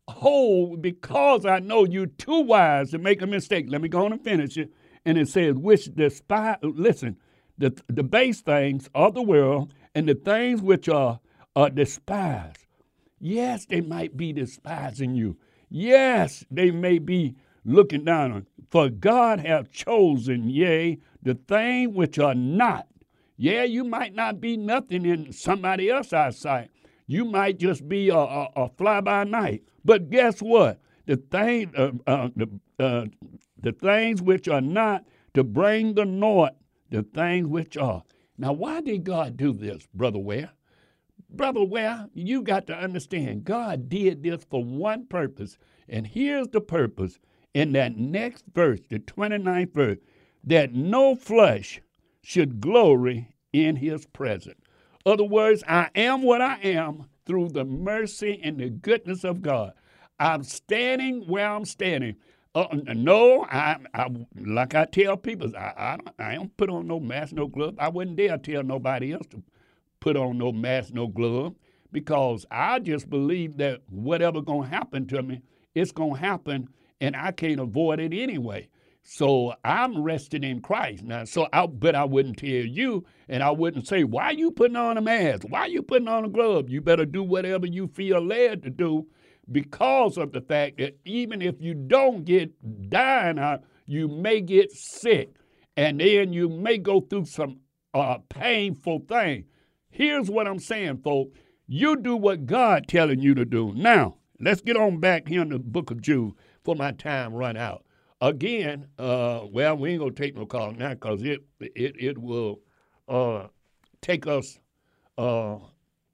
whole 0.10 0.76
because 0.76 1.46
I 1.46 1.60
know 1.60 1.86
you're 1.86 2.06
too 2.08 2.42
wise 2.42 2.92
to 2.92 2.98
make 2.98 3.22
a 3.22 3.28
mistake. 3.28 3.68
Let 3.70 3.82
me 3.82 3.88
go 3.88 4.06
on 4.06 4.12
and 4.12 4.24
finish 4.24 4.58
it. 4.58 4.72
And 5.06 5.18
it 5.18 5.30
says, 5.30 5.56
which 5.56 5.94
despise, 5.96 6.58
listen, 6.62 7.18
the, 7.58 7.80
the 7.88 8.04
base 8.04 8.42
things 8.42 8.90
of 8.94 9.14
the 9.14 9.22
world 9.22 9.74
and 9.96 10.08
the 10.10 10.16
things 10.16 10.62
which 10.62 10.90
are, 10.90 11.21
are 11.56 11.70
despised. 11.70 12.66
Yes, 13.20 13.66
they 13.66 13.82
might 13.82 14.18
be 14.18 14.34
despising 14.34 15.16
you. 15.16 15.38
Yes, 15.70 16.44
they 16.50 16.72
may 16.72 17.00
be 17.00 17.36
looking 17.64 18.06
down 18.06 18.32
on. 18.32 18.48
For 18.70 18.90
God 18.90 19.40
hath 19.40 19.72
chosen, 19.72 20.50
yea, 20.50 20.98
the 21.22 21.36
things 21.36 21.94
which 21.94 22.18
are 22.18 22.36
not. 22.36 22.88
Yeah, 23.38 23.64
you 23.64 23.84
might 23.84 24.16
not 24.16 24.40
be 24.40 24.58
nothing 24.58 25.06
in 25.06 25.34
somebody 25.34 25.90
else's 25.90 26.14
eyesight. 26.14 26.70
You 27.08 27.26
might 27.26 27.60
just 27.60 27.88
be 27.90 28.10
a, 28.10 28.16
a, 28.16 28.50
a 28.56 28.70
fly 28.70 29.02
by 29.02 29.24
night. 29.24 29.64
But 29.84 30.10
guess 30.10 30.42
what? 30.42 30.80
The 31.06 31.18
thing, 31.18 31.74
uh, 31.76 31.92
uh, 32.08 32.30
the, 32.36 32.48
uh, 32.80 33.06
the 33.62 33.72
things 33.74 34.22
which 34.22 34.48
are 34.48 34.62
not 34.62 35.06
to 35.34 35.44
bring 35.44 35.96
the 35.96 36.06
north, 36.06 36.54
the 36.90 37.04
things 37.04 37.48
which 37.48 37.78
are. 37.78 38.04
Now, 38.38 38.54
why 38.54 38.82
did 38.82 39.04
God 39.04 39.38
do 39.38 39.54
this, 39.54 39.88
Brother 39.94 40.20
Ware? 40.20 40.52
Brother 41.32 41.64
Ware, 41.64 42.08
you 42.14 42.42
got 42.42 42.68
to 42.68 42.76
understand, 42.76 43.46
God 43.46 43.90
did 43.90 44.24
this 44.24 44.44
for 44.50 44.64
one 44.64 45.08
purpose. 45.08 45.58
And 45.88 46.08
here's 46.08 46.50
the 46.50 46.62
purpose 46.62 47.20
in 47.54 47.72
that 47.74 47.98
next 47.98 48.46
verse, 48.54 48.82
the 48.90 49.00
29th 49.00 49.74
verse, 49.74 49.98
that 50.44 50.74
no 50.74 51.16
flesh 51.16 51.82
should 52.22 52.60
glory 52.62 53.30
in 53.54 53.78
his 53.78 54.06
presence. 54.08 54.60
Other 55.06 55.24
words, 55.24 55.64
I 55.68 55.90
am 55.96 56.22
what 56.24 56.42
I 56.42 56.58
am 56.64 57.06
through 57.26 57.50
the 57.50 57.66
mercy 57.66 58.40
and 58.44 58.60
the 58.60 58.70
goodness 58.70 59.24
of 59.24 59.42
God. 59.42 59.74
I'm 60.20 60.44
standing 60.44 61.28
where 61.28 61.50
I'm 61.50 61.66
standing. 61.66 62.16
Uh, 62.54 62.68
no, 62.94 63.46
I, 63.46 63.78
I, 63.94 64.08
like 64.38 64.76
I 64.76 64.86
tell 64.86 65.18
people, 65.18 65.56
I, 65.58 65.98
I, 66.20 66.24
I 66.32 66.36
don't 66.36 66.56
put 66.58 66.70
on 66.70 66.88
no 66.88 67.00
mask, 67.00 67.34
no 67.34 67.48
glove. 67.48 67.76
I 67.80 67.90
wouldn't 67.90 68.18
dare 68.18 68.38
tell 68.38 68.64
nobody 68.64 69.14
else 69.14 69.28
to 69.28 69.42
put 70.02 70.18
on 70.18 70.38
no 70.38 70.52
mask, 70.52 70.94
no 70.94 71.08
glove, 71.08 71.56
because 71.94 72.46
I 72.52 72.80
just 72.80 73.10
believe 73.10 73.58
that 73.58 73.80
whatever 73.90 74.42
gonna 74.42 74.68
happen 74.68 75.08
to 75.08 75.24
me, 75.24 75.42
it's 75.74 75.94
gonna 75.94 76.18
happen, 76.18 76.68
and 77.00 77.16
I 77.16 77.32
can't 77.32 77.62
avoid 77.62 78.02
it 78.02 78.14
anyway. 78.14 78.68
So 79.04 79.54
I'm 79.64 80.04
resting 80.04 80.44
in 80.44 80.62
Christ 80.62 81.04
now. 81.04 81.24
So 81.24 81.48
I, 81.54 81.66
but 81.66 81.96
I 81.96 82.04
wouldn't 82.04 82.38
tell 82.38 82.50
you, 82.50 83.06
and 83.30 83.42
I 83.42 83.52
wouldn't 83.52 83.88
say, 83.88 84.04
"Why 84.04 84.26
are 84.26 84.34
you 84.34 84.52
putting 84.52 84.76
on 84.76 84.98
a 84.98 85.02
mask? 85.02 85.44
Why 85.50 85.62
are 85.62 85.70
you 85.70 85.82
putting 85.82 86.08
on 86.08 86.26
a 86.26 86.30
glove?" 86.30 86.70
You 86.70 86.82
better 86.82 87.06
do 87.06 87.24
whatever 87.24 87.66
you 87.66 87.88
feel 87.88 88.20
led 88.20 88.62
to 88.64 88.70
do, 88.70 89.08
because 89.52 90.18
of 90.18 90.32
the 90.34 90.42
fact 90.42 90.78
that 90.78 90.98
even 91.04 91.42
if 91.42 91.56
you 91.60 91.74
don't 91.74 92.26
get 92.26 92.90
dying 92.90 93.40
out, 93.40 93.64
you 93.88 94.08
may 94.08 94.40
get 94.40 94.72
sick, 94.72 95.30
and 95.76 96.00
then 96.00 96.32
you 96.32 96.48
may 96.48 96.78
go 96.78 97.02
through 97.02 97.26
some 97.26 97.60
uh, 97.94 98.20
painful 98.30 99.00
thing. 99.10 99.46
Here's 99.92 100.30
what 100.30 100.48
I'm 100.48 100.60
saying, 100.60 101.02
folks. 101.04 101.38
You 101.68 101.96
do 101.96 102.16
what 102.16 102.46
God 102.46 102.88
telling 102.88 103.20
you 103.20 103.34
to 103.36 103.46
do. 103.46 103.74
Now, 103.76 104.16
let's 104.40 104.62
get 104.62 104.76
on 104.76 105.00
back 105.00 105.28
here 105.28 105.42
in 105.42 105.50
the 105.50 105.60
book 105.60 105.92
of 105.92 106.02
Jude 106.02 106.34
for 106.64 106.76
my 106.76 106.92
time 106.92 107.34
run 107.34 107.56
out 107.58 107.86
again, 108.22 108.88
uh, 109.00 109.42
well, 109.52 109.76
we 109.76 109.92
ain't 109.92 110.00
gonna 110.00 110.12
take 110.12 110.36
no 110.36 110.46
call 110.46 110.72
now 110.72 110.94
because 110.94 111.24
it 111.24 111.40
it 111.60 111.96
it 112.00 112.18
will 112.18 112.62
uh, 113.10 113.48
take 114.02 114.28
us 114.28 114.60
uh, 115.18 115.58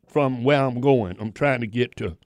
from 0.08 0.44
where 0.44 0.64
I'm 0.64 0.82
going. 0.82 1.18
I'm 1.20 1.34
trying 1.34 1.62
to 1.62 1.68
get 1.68 1.96
to. 1.98 2.18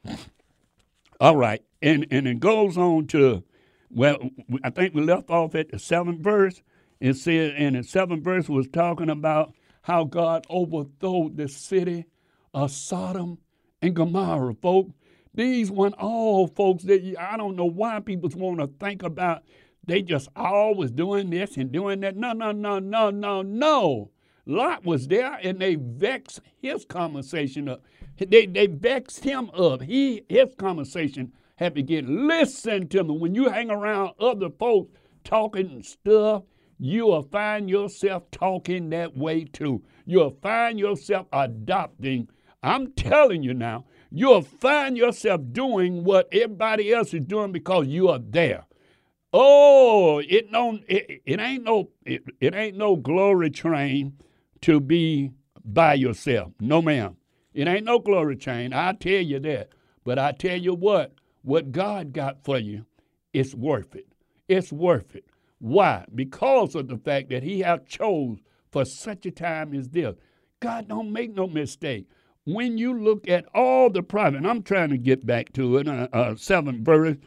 All 1.20 1.36
right, 1.36 1.64
and 1.82 2.06
and 2.12 2.28
it 2.28 2.40
goes 2.40 2.78
on 2.78 3.08
to, 3.08 3.44
well, 3.90 4.18
I 4.64 4.70
think 4.70 4.94
we 4.94 5.02
left 5.02 5.30
off 5.30 5.56
at 5.56 5.72
the 5.72 5.80
seventh 5.80 6.22
verse. 6.22 6.62
It 7.00 7.16
said, 7.16 7.56
and 7.58 7.76
the 7.76 7.84
seventh 7.84 8.24
verse 8.24 8.48
was 8.48 8.68
talking 8.68 9.10
about 9.10 9.54
how 9.84 10.04
God 10.04 10.46
overthrew 10.50 11.32
the 11.34 11.48
city 11.48 12.06
of 12.54 12.72
Sodom 12.72 13.40
and 13.82 13.96
Gomorrah, 13.96 14.56
folks. 14.56 14.94
These 15.34 15.72
weren't 15.72 15.96
all 15.96 16.48
folks 16.48 16.84
that 16.84 17.16
I 17.18 17.38
don't 17.38 17.56
know 17.56 17.66
why 17.66 18.00
people 18.02 18.30
want 18.36 18.60
to 18.60 18.68
think 18.68 19.02
about 19.04 19.44
they 19.86 20.02
just 20.02 20.30
always 20.36 20.92
doing 20.92 21.30
this 21.30 21.58
and 21.58 21.72
doing 21.72 22.02
that. 22.02 22.16
No, 22.16 22.34
no, 22.34 22.52
no, 22.52 22.80
no, 22.80 23.10
no, 23.10 23.42
no. 23.42 24.12
Lot 24.46 24.86
was 24.86 25.08
there 25.08 25.40
and 25.42 25.60
they 25.60 25.76
vexed 25.76 26.42
his 26.62 26.86
conversation 26.86 27.68
up. 27.70 27.84
They, 28.18 28.46
they 28.46 28.68
vexed 28.68 29.24
him 29.24 29.50
up. 29.52 29.82
He 29.82 30.24
his 30.30 30.54
conversation 30.58 31.32
had 31.56 31.76
to 31.76 31.82
get 31.82 32.08
listen 32.08 32.88
to 32.90 33.04
me. 33.04 33.18
When 33.18 33.36
you 33.36 33.50
hang 33.50 33.72
around 33.72 34.12
other 34.20 34.50
folks 34.50 34.92
talking 35.24 35.82
stuff, 35.84 36.44
you 36.84 37.06
will 37.06 37.22
find 37.22 37.70
yourself 37.70 38.24
talking 38.32 38.90
that 38.90 39.16
way 39.16 39.44
too. 39.44 39.84
You'll 40.04 40.36
find 40.42 40.80
yourself 40.80 41.28
adopting. 41.32 42.28
I'm 42.64 42.94
telling 42.94 43.44
you 43.44 43.54
now, 43.54 43.86
you'll 44.10 44.42
find 44.42 44.98
yourself 44.98 45.42
doing 45.52 46.04
what 46.04 46.28
everybody 46.32 46.92
else 46.92 47.14
is 47.14 47.22
doing 47.22 47.52
because 47.52 47.86
you 47.86 48.10
are 48.10 48.18
there. 48.18 48.66
Oh, 49.32 50.24
it 50.28 50.52
don't 50.52 50.84
it, 50.88 51.22
it 51.24 51.40
ain't 51.40 51.64
no 51.64 51.92
it, 52.04 52.24
it 52.40 52.56
ain't 52.56 52.78
no 52.78 52.96
glory 52.96 53.52
train 53.52 54.14
to 54.62 54.80
be 54.80 55.30
by 55.64 55.94
yourself. 55.94 56.52
No 56.60 56.82
ma'am. 56.82 57.16
It 57.54 57.68
ain't 57.68 57.86
no 57.86 58.00
glory 58.00 58.38
train. 58.38 58.74
I 58.74 58.94
tell 58.94 59.22
you 59.22 59.40
that. 59.42 59.70
But 60.04 60.18
I 60.18 60.32
tell 60.32 60.58
you 60.58 60.74
what, 60.74 61.14
what 61.44 61.72
God 61.72 62.12
got 62.12 62.44
for 62.44 62.58
you, 62.58 62.88
it's 63.34 63.54
worth 63.54 63.96
it. 63.96 64.08
It's 64.48 64.72
worth 64.72 65.16
it. 65.16 65.26
Why? 65.62 66.06
Because 66.14 66.76
of 66.76 66.90
the 66.90 66.98
fact 66.98 67.30
that 67.30 67.44
He 67.44 67.60
have 67.60 67.86
chose 67.86 68.40
for 68.72 68.84
such 68.84 69.26
a 69.26 69.32
time 69.32 69.74
as 69.74 69.90
this. 69.90 70.16
God 70.60 70.90
don't 70.90 71.14
make 71.14 71.34
no 71.34 71.48
mistake. 71.48 72.08
When 72.46 72.78
you 72.78 72.94
look 72.94 73.30
at 73.30 73.46
all 73.56 73.90
the 73.90 74.04
private, 74.04 74.46
I'm 74.46 74.64
trying 74.64 74.90
to 74.90 74.98
get 74.98 75.26
back 75.26 75.54
to 75.54 75.78
it, 75.78 75.88
uh, 75.88 76.08
uh, 76.12 76.36
seventh 76.36 76.84
verse, 76.84 77.18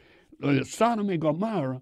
uh, 0.43 0.65
Sodom 0.65 1.09
and 1.09 1.21
Gomorrah 1.21 1.81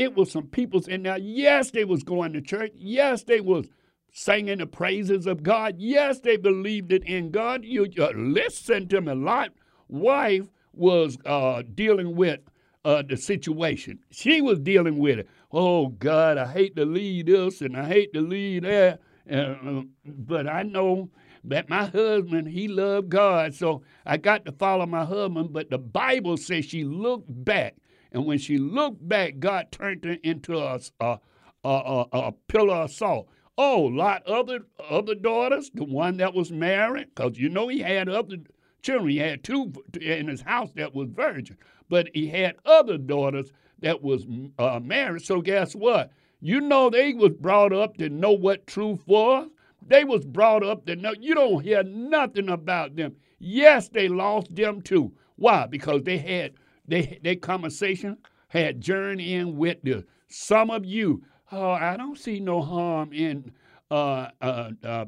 it 0.00 0.16
was 0.16 0.30
some 0.32 0.46
peoples 0.46 0.88
in 0.88 1.02
there. 1.02 1.18
Yes, 1.18 1.72
they 1.72 1.84
was 1.84 2.02
going 2.02 2.32
to 2.32 2.40
church. 2.40 2.72
Yes, 2.74 3.24
they 3.24 3.40
was 3.40 3.66
singing 4.12 4.58
the 4.58 4.66
praises 4.66 5.26
of 5.26 5.42
God. 5.42 5.76
Yes, 5.78 6.20
they 6.20 6.38
believed 6.38 6.90
it 6.90 7.04
in 7.04 7.30
God. 7.30 7.64
You 7.64 7.86
uh, 7.98 8.12
listen 8.14 8.88
to 8.88 9.02
me. 9.02 9.12
Lot 9.12 9.52
wife 9.88 10.46
was 10.72 11.18
uh, 11.26 11.62
dealing 11.74 12.16
with 12.16 12.40
uh, 12.82 13.02
the 13.06 13.16
situation. 13.18 13.98
She 14.10 14.40
was 14.40 14.58
dealing 14.58 14.98
with 14.98 15.18
it. 15.18 15.28
Oh 15.52 15.88
God, 15.88 16.38
I 16.38 16.46
hate 16.46 16.76
to 16.76 16.84
lead 16.84 17.26
this 17.26 17.60
and 17.60 17.76
I 17.76 17.86
hate 17.86 18.12
to 18.14 18.20
lead 18.20 18.64
that, 18.64 19.00
uh, 19.30 19.82
but 20.04 20.46
I 20.46 20.62
know 20.62 21.10
that 21.44 21.68
my 21.68 21.86
husband 21.86 22.48
he 22.48 22.68
loved 22.68 23.08
God, 23.08 23.54
so 23.54 23.82
I 24.06 24.16
got 24.16 24.44
to 24.44 24.52
follow 24.52 24.86
my 24.86 25.04
husband. 25.04 25.52
But 25.52 25.70
the 25.70 25.78
Bible 25.78 26.36
says 26.36 26.64
she 26.64 26.84
looked 26.84 27.44
back 27.44 27.74
and 28.12 28.26
when 28.26 28.38
she 28.38 28.58
looked 28.58 29.06
back, 29.08 29.38
God 29.38 29.70
turned 29.70 30.04
her 30.04 30.16
into 30.22 30.58
a, 30.58 30.80
a, 31.00 31.18
a, 31.64 32.06
a 32.12 32.32
pillar 32.48 32.74
of 32.74 32.92
salt. 32.92 33.28
Oh, 33.56 33.82
lot 33.82 34.26
other 34.26 34.60
other 34.88 35.14
daughters, 35.14 35.70
the 35.74 35.84
one 35.84 36.16
that 36.16 36.34
was 36.34 36.50
married, 36.50 37.08
because 37.14 37.38
you 37.38 37.48
know 37.48 37.68
he 37.68 37.80
had 37.80 38.08
other 38.08 38.38
children. 38.82 39.10
He 39.10 39.18
had 39.18 39.44
two 39.44 39.72
in 40.00 40.28
his 40.28 40.40
house 40.40 40.70
that 40.76 40.94
was 40.94 41.08
virgin, 41.10 41.58
but 41.88 42.08
he 42.14 42.28
had 42.28 42.56
other 42.64 42.96
daughters 42.96 43.52
that 43.82 44.02
was 44.02 44.26
uh, 44.58 44.80
married. 44.82 45.22
So 45.22 45.40
guess 45.40 45.74
what? 45.74 46.12
You 46.40 46.60
know 46.60 46.90
they 46.90 47.12
was 47.14 47.32
brought 47.32 47.72
up 47.72 47.96
to 47.98 48.08
know 48.08 48.32
what 48.32 48.66
truth 48.66 49.00
was. 49.06 49.48
They 49.86 50.04
was 50.04 50.24
brought 50.24 50.62
up 50.62 50.86
to 50.86 50.96
know. 50.96 51.14
You 51.18 51.34
don't 51.34 51.62
hear 51.62 51.82
nothing 51.82 52.48
about 52.48 52.96
them. 52.96 53.16
Yes, 53.38 53.88
they 53.88 54.08
lost 54.08 54.54
them 54.54 54.82
too. 54.82 55.12
Why? 55.36 55.66
Because 55.66 56.02
they 56.02 56.18
had 56.18 56.52
they, 56.86 57.18
their 57.22 57.36
conversation 57.36 58.18
had 58.48 58.80
journeyed 58.80 59.28
in 59.28 59.56
with 59.56 59.78
the, 59.82 60.04
some 60.28 60.70
of 60.70 60.84
you. 60.84 61.22
Oh, 61.52 61.70
I 61.70 61.96
don't 61.96 62.18
see 62.18 62.40
no 62.40 62.62
harm 62.62 63.12
in 63.12 63.52
uh, 63.90 64.28
uh, 64.40 64.70
uh, 64.84 65.06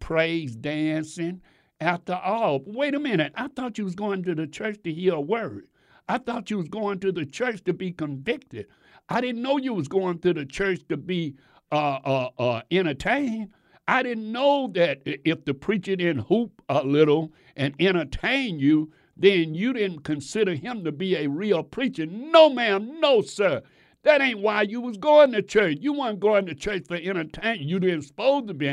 praise 0.00 0.56
dancing. 0.56 1.40
After 1.80 2.14
all, 2.14 2.60
wait 2.66 2.94
a 2.94 2.98
minute. 2.98 3.32
I 3.36 3.48
thought 3.48 3.78
you 3.78 3.84
was 3.84 3.94
going 3.94 4.24
to 4.24 4.34
the 4.34 4.48
church 4.48 4.78
to 4.82 4.92
hear 4.92 5.14
a 5.14 5.20
word. 5.20 5.67
I 6.08 6.18
thought 6.18 6.50
you 6.50 6.58
was 6.58 6.68
going 6.68 7.00
to 7.00 7.12
the 7.12 7.26
church 7.26 7.62
to 7.64 7.72
be 7.72 7.92
convicted. 7.92 8.66
I 9.08 9.20
didn't 9.20 9.42
know 9.42 9.58
you 9.58 9.74
was 9.74 9.88
going 9.88 10.18
to 10.20 10.32
the 10.32 10.46
church 10.46 10.80
to 10.88 10.96
be 10.96 11.36
uh, 11.70 11.98
uh, 12.04 12.30
uh, 12.38 12.62
entertain. 12.70 13.52
I 13.86 14.02
didn't 14.02 14.30
know 14.30 14.70
that 14.74 15.00
if 15.04 15.44
the 15.44 15.54
preacher 15.54 15.96
didn't 15.96 16.26
hoop 16.26 16.62
a 16.68 16.82
little 16.82 17.32
and 17.56 17.74
entertain 17.80 18.58
you, 18.58 18.92
then 19.16 19.54
you 19.54 19.72
didn't 19.72 20.00
consider 20.00 20.54
him 20.54 20.84
to 20.84 20.92
be 20.92 21.16
a 21.16 21.26
real 21.26 21.62
preacher. 21.62 22.06
No, 22.06 22.50
ma'am, 22.50 23.00
no, 23.00 23.22
sir. 23.22 23.62
That 24.04 24.20
ain't 24.20 24.40
why 24.40 24.62
you 24.62 24.80
was 24.80 24.96
going 24.96 25.32
to 25.32 25.42
church. 25.42 25.78
You 25.80 25.92
weren't 25.92 26.20
going 26.20 26.46
to 26.46 26.54
church 26.54 26.84
for 26.86 26.96
entertainment. 26.96 27.62
You 27.62 27.80
didn't 27.80 28.02
supposed 28.02 28.48
to 28.48 28.54
be. 28.54 28.68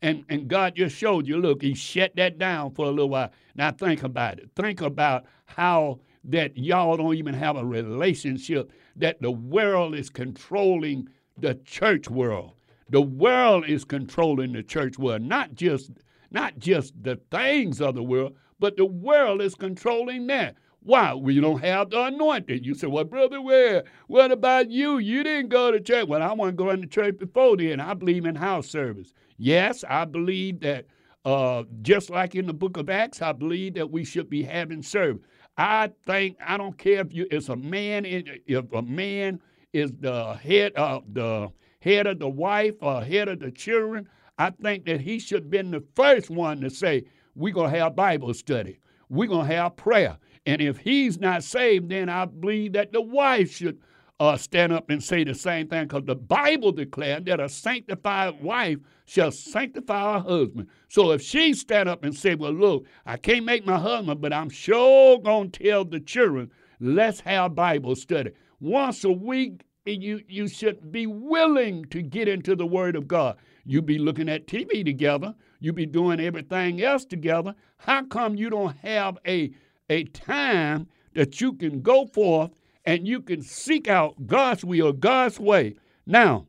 And, 0.00 0.24
and 0.28 0.48
God 0.48 0.76
just 0.76 0.96
showed 0.96 1.26
you, 1.26 1.38
look, 1.38 1.62
he 1.62 1.74
shut 1.74 2.14
that 2.16 2.38
down 2.38 2.70
for 2.70 2.86
a 2.86 2.90
little 2.90 3.08
while. 3.08 3.32
Now 3.56 3.72
think 3.72 4.04
about 4.04 4.38
it. 4.38 4.50
Think 4.54 4.80
about 4.80 5.24
how 5.46 5.98
that 6.28 6.56
y'all 6.56 6.96
don't 6.96 7.14
even 7.14 7.34
have 7.34 7.56
a 7.56 7.64
relationship, 7.64 8.70
that 8.96 9.20
the 9.20 9.30
world 9.30 9.94
is 9.94 10.10
controlling 10.10 11.08
the 11.38 11.54
church 11.64 12.08
world. 12.08 12.52
The 12.90 13.00
world 13.02 13.66
is 13.66 13.84
controlling 13.84 14.52
the 14.52 14.62
church 14.62 14.98
world, 14.98 15.22
not 15.22 15.54
just 15.54 15.90
not 16.30 16.58
just 16.58 16.92
the 17.02 17.18
things 17.30 17.80
of 17.80 17.94
the 17.94 18.02
world, 18.02 18.36
but 18.58 18.76
the 18.76 18.84
world 18.84 19.40
is 19.40 19.54
controlling 19.54 20.26
that. 20.26 20.56
Why? 20.80 21.14
We 21.14 21.40
don't 21.40 21.62
have 21.62 21.90
the 21.90 22.04
anointing. 22.04 22.64
You 22.64 22.74
say, 22.74 22.86
well, 22.86 23.04
brother, 23.04 23.40
where? 23.40 23.84
What 24.06 24.30
about 24.30 24.70
you? 24.70 24.98
You 24.98 25.22
didn't 25.22 25.48
go 25.48 25.70
to 25.70 25.80
church. 25.80 26.06
Well, 26.06 26.22
I 26.22 26.32
wasn't 26.32 26.58
going 26.58 26.80
to 26.82 26.86
church 26.86 27.18
before 27.18 27.56
then. 27.56 27.80
I 27.80 27.94
believe 27.94 28.26
in 28.26 28.34
house 28.34 28.68
service. 28.68 29.12
Yes, 29.38 29.84
I 29.88 30.04
believe 30.04 30.60
that 30.60 30.86
uh, 31.24 31.64
just 31.82 32.10
like 32.10 32.34
in 32.34 32.46
the 32.46 32.54
book 32.54 32.76
of 32.76 32.88
Acts, 32.88 33.20
I 33.20 33.32
believe 33.32 33.74
that 33.74 33.90
we 33.90 34.04
should 34.04 34.30
be 34.30 34.42
having 34.42 34.82
service. 34.82 35.22
I 35.58 35.90
think 36.06 36.36
I 36.44 36.56
don't 36.56 36.78
care 36.78 37.00
if 37.00 37.12
you 37.12 37.26
it's 37.30 37.48
a 37.48 37.56
man 37.56 38.04
if 38.06 38.72
a 38.72 38.82
man 38.82 39.40
is 39.72 39.92
the 39.98 40.34
head 40.34 40.72
of 40.74 41.02
the 41.12 41.50
head 41.80 42.06
of 42.06 42.20
the 42.20 42.28
wife 42.28 42.76
or 42.80 43.02
head 43.02 43.28
of 43.28 43.40
the 43.40 43.50
children. 43.50 44.08
I 44.38 44.50
think 44.50 44.84
that 44.86 45.00
he 45.00 45.18
should 45.18 45.42
have 45.42 45.50
been 45.50 45.72
the 45.72 45.84
first 45.96 46.30
one 46.30 46.60
to 46.60 46.70
say, 46.70 47.04
We're 47.34 47.52
gonna 47.52 47.76
have 47.76 47.96
Bible 47.96 48.32
study. 48.34 48.78
We're 49.08 49.28
gonna 49.28 49.52
have 49.52 49.76
prayer. 49.76 50.16
And 50.46 50.62
if 50.62 50.78
he's 50.78 51.18
not 51.18 51.42
saved, 51.42 51.88
then 51.88 52.08
I 52.08 52.24
believe 52.24 52.74
that 52.74 52.92
the 52.92 53.02
wife 53.02 53.50
should 53.56 53.78
uh, 54.20 54.36
stand 54.36 54.72
up 54.72 54.90
and 54.90 55.02
say 55.02 55.22
the 55.22 55.34
same 55.34 55.68
thing 55.68 55.84
because 55.84 56.04
the 56.04 56.14
Bible 56.14 56.72
declared 56.72 57.26
that 57.26 57.40
a 57.40 57.48
sanctified 57.48 58.42
wife 58.42 58.78
shall 59.06 59.30
sanctify 59.30 60.14
her 60.14 60.20
husband. 60.20 60.68
So 60.88 61.12
if 61.12 61.22
she 61.22 61.54
stand 61.54 61.88
up 61.88 62.04
and 62.04 62.14
say, 62.14 62.34
well, 62.34 62.52
look, 62.52 62.86
I 63.06 63.16
can't 63.16 63.44
make 63.44 63.64
my 63.64 63.78
husband, 63.78 64.20
but 64.20 64.32
I'm 64.32 64.50
sure 64.50 65.20
going 65.20 65.50
to 65.52 65.62
tell 65.64 65.84
the 65.84 66.00
children, 66.00 66.50
let's 66.80 67.20
have 67.20 67.54
Bible 67.54 67.94
study. 67.94 68.32
Once 68.60 69.04
a 69.04 69.12
week, 69.12 69.62
you, 69.86 70.20
you 70.28 70.48
should 70.48 70.90
be 70.90 71.06
willing 71.06 71.84
to 71.86 72.02
get 72.02 72.28
into 72.28 72.56
the 72.56 72.66
Word 72.66 72.96
of 72.96 73.06
God. 73.06 73.36
You 73.64 73.80
be 73.82 73.98
looking 73.98 74.28
at 74.28 74.46
TV 74.46 74.84
together. 74.84 75.34
You 75.60 75.72
be 75.72 75.86
doing 75.86 76.20
everything 76.20 76.82
else 76.82 77.04
together. 77.04 77.54
How 77.78 78.04
come 78.04 78.34
you 78.34 78.50
don't 78.50 78.76
have 78.78 79.18
a, 79.26 79.52
a 79.88 80.04
time 80.04 80.88
that 81.14 81.40
you 81.40 81.52
can 81.52 81.80
go 81.80 82.06
forth 82.06 82.50
and 82.88 83.06
you 83.06 83.20
can 83.20 83.42
seek 83.42 83.86
out 83.86 84.26
God's 84.26 84.64
will, 84.64 84.94
God's 84.94 85.38
way. 85.38 85.76
Now, 86.06 86.46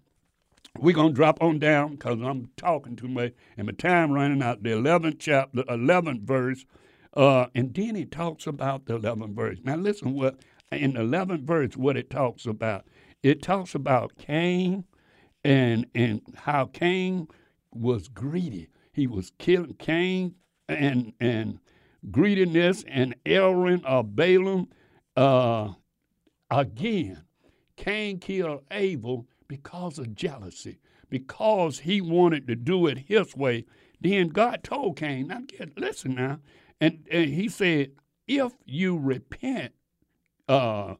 we're 0.80 0.96
going 0.96 1.10
to 1.10 1.14
drop 1.14 1.44
on 1.44 1.60
down 1.60 1.92
because 1.92 2.22
I'm 2.22 2.50
talking 2.56 2.96
too 2.96 3.10
much 3.10 3.34
and 3.58 3.68
my 3.68 3.74
time 3.74 4.14
running 4.14 4.42
out. 4.42 4.64
The 4.64 4.70
11th 4.70 5.18
chapter, 5.20 5.64
11th 5.64 6.22
verse, 6.22 6.66
uh, 7.18 7.48
and 7.54 7.74
then 7.74 7.96
he 7.96 8.06
talks 8.06 8.48
about 8.48 8.86
the 8.86 8.98
11th 8.98 9.36
verse. 9.36 9.58
Now, 9.66 9.76
listen 9.76 10.14
what 10.14 10.38
in 10.72 10.94
the 10.94 11.02
11th 11.02 11.42
verse 11.42 11.76
what 11.76 11.98
it 11.98 12.10
talks 12.10 12.46
about. 12.46 12.86
It 13.22 13.42
talks 13.42 13.76
about 13.76 14.18
Cain 14.18 14.86
and 15.44 15.88
and 15.94 16.22
how 16.38 16.68
Cain 16.68 17.28
was 17.74 18.08
greedy. 18.08 18.70
He 18.94 19.08
was 19.08 19.34
killing 19.40 19.74
Cain 19.74 20.36
and 20.70 21.12
and 21.20 21.60
greediness 22.10 22.86
and 22.88 23.14
Aaron 23.26 23.84
or 23.86 24.06
Balaam 24.06 24.70
uh, 25.18 25.74
Again, 26.52 27.24
Cain 27.78 28.20
killed 28.20 28.64
Abel 28.72 29.28
because 29.48 30.00
of 30.00 30.16
jealousy, 30.16 30.80
because 31.10 31.80
he 31.80 32.02
wanted 32.02 32.48
to 32.48 32.56
do 32.56 32.88
it 32.88 32.98
his 32.98 33.36
way. 33.36 33.66
Then 34.02 34.30
God 34.30 34.64
told 34.64 34.98
Cain, 34.98 35.28
now 35.28 35.42
get, 35.48 35.78
listen 35.78 36.16
now. 36.16 36.40
And, 36.82 37.06
and 37.12 37.30
he 37.30 37.50
said, 37.50 37.92
if 38.28 38.54
you 38.66 38.98
repent, 38.98 39.74
uh, 40.48 40.96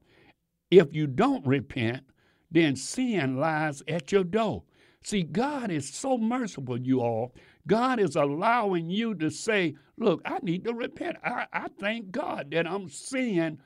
if 0.70 0.92
you 0.94 1.06
don't 1.06 1.46
repent, 1.46 2.04
then 2.50 2.76
sin 2.76 3.38
lies 3.38 3.82
at 3.88 4.12
your 4.12 4.24
door. 4.24 4.64
See, 5.02 5.22
God 5.22 5.70
is 5.70 5.88
so 5.88 6.18
merciful, 6.18 6.78
you 6.78 7.00
all. 7.00 7.34
God 7.66 8.00
is 8.00 8.16
allowing 8.16 8.90
you 8.90 9.14
to 9.16 9.30
say, 9.30 9.76
Look, 9.96 10.20
I 10.24 10.38
need 10.42 10.64
to 10.64 10.74
repent. 10.74 11.16
I, 11.24 11.46
I 11.52 11.68
thank 11.78 12.10
God 12.10 12.50
that 12.50 12.66
I'm 12.66 12.88
seeing 12.88 13.58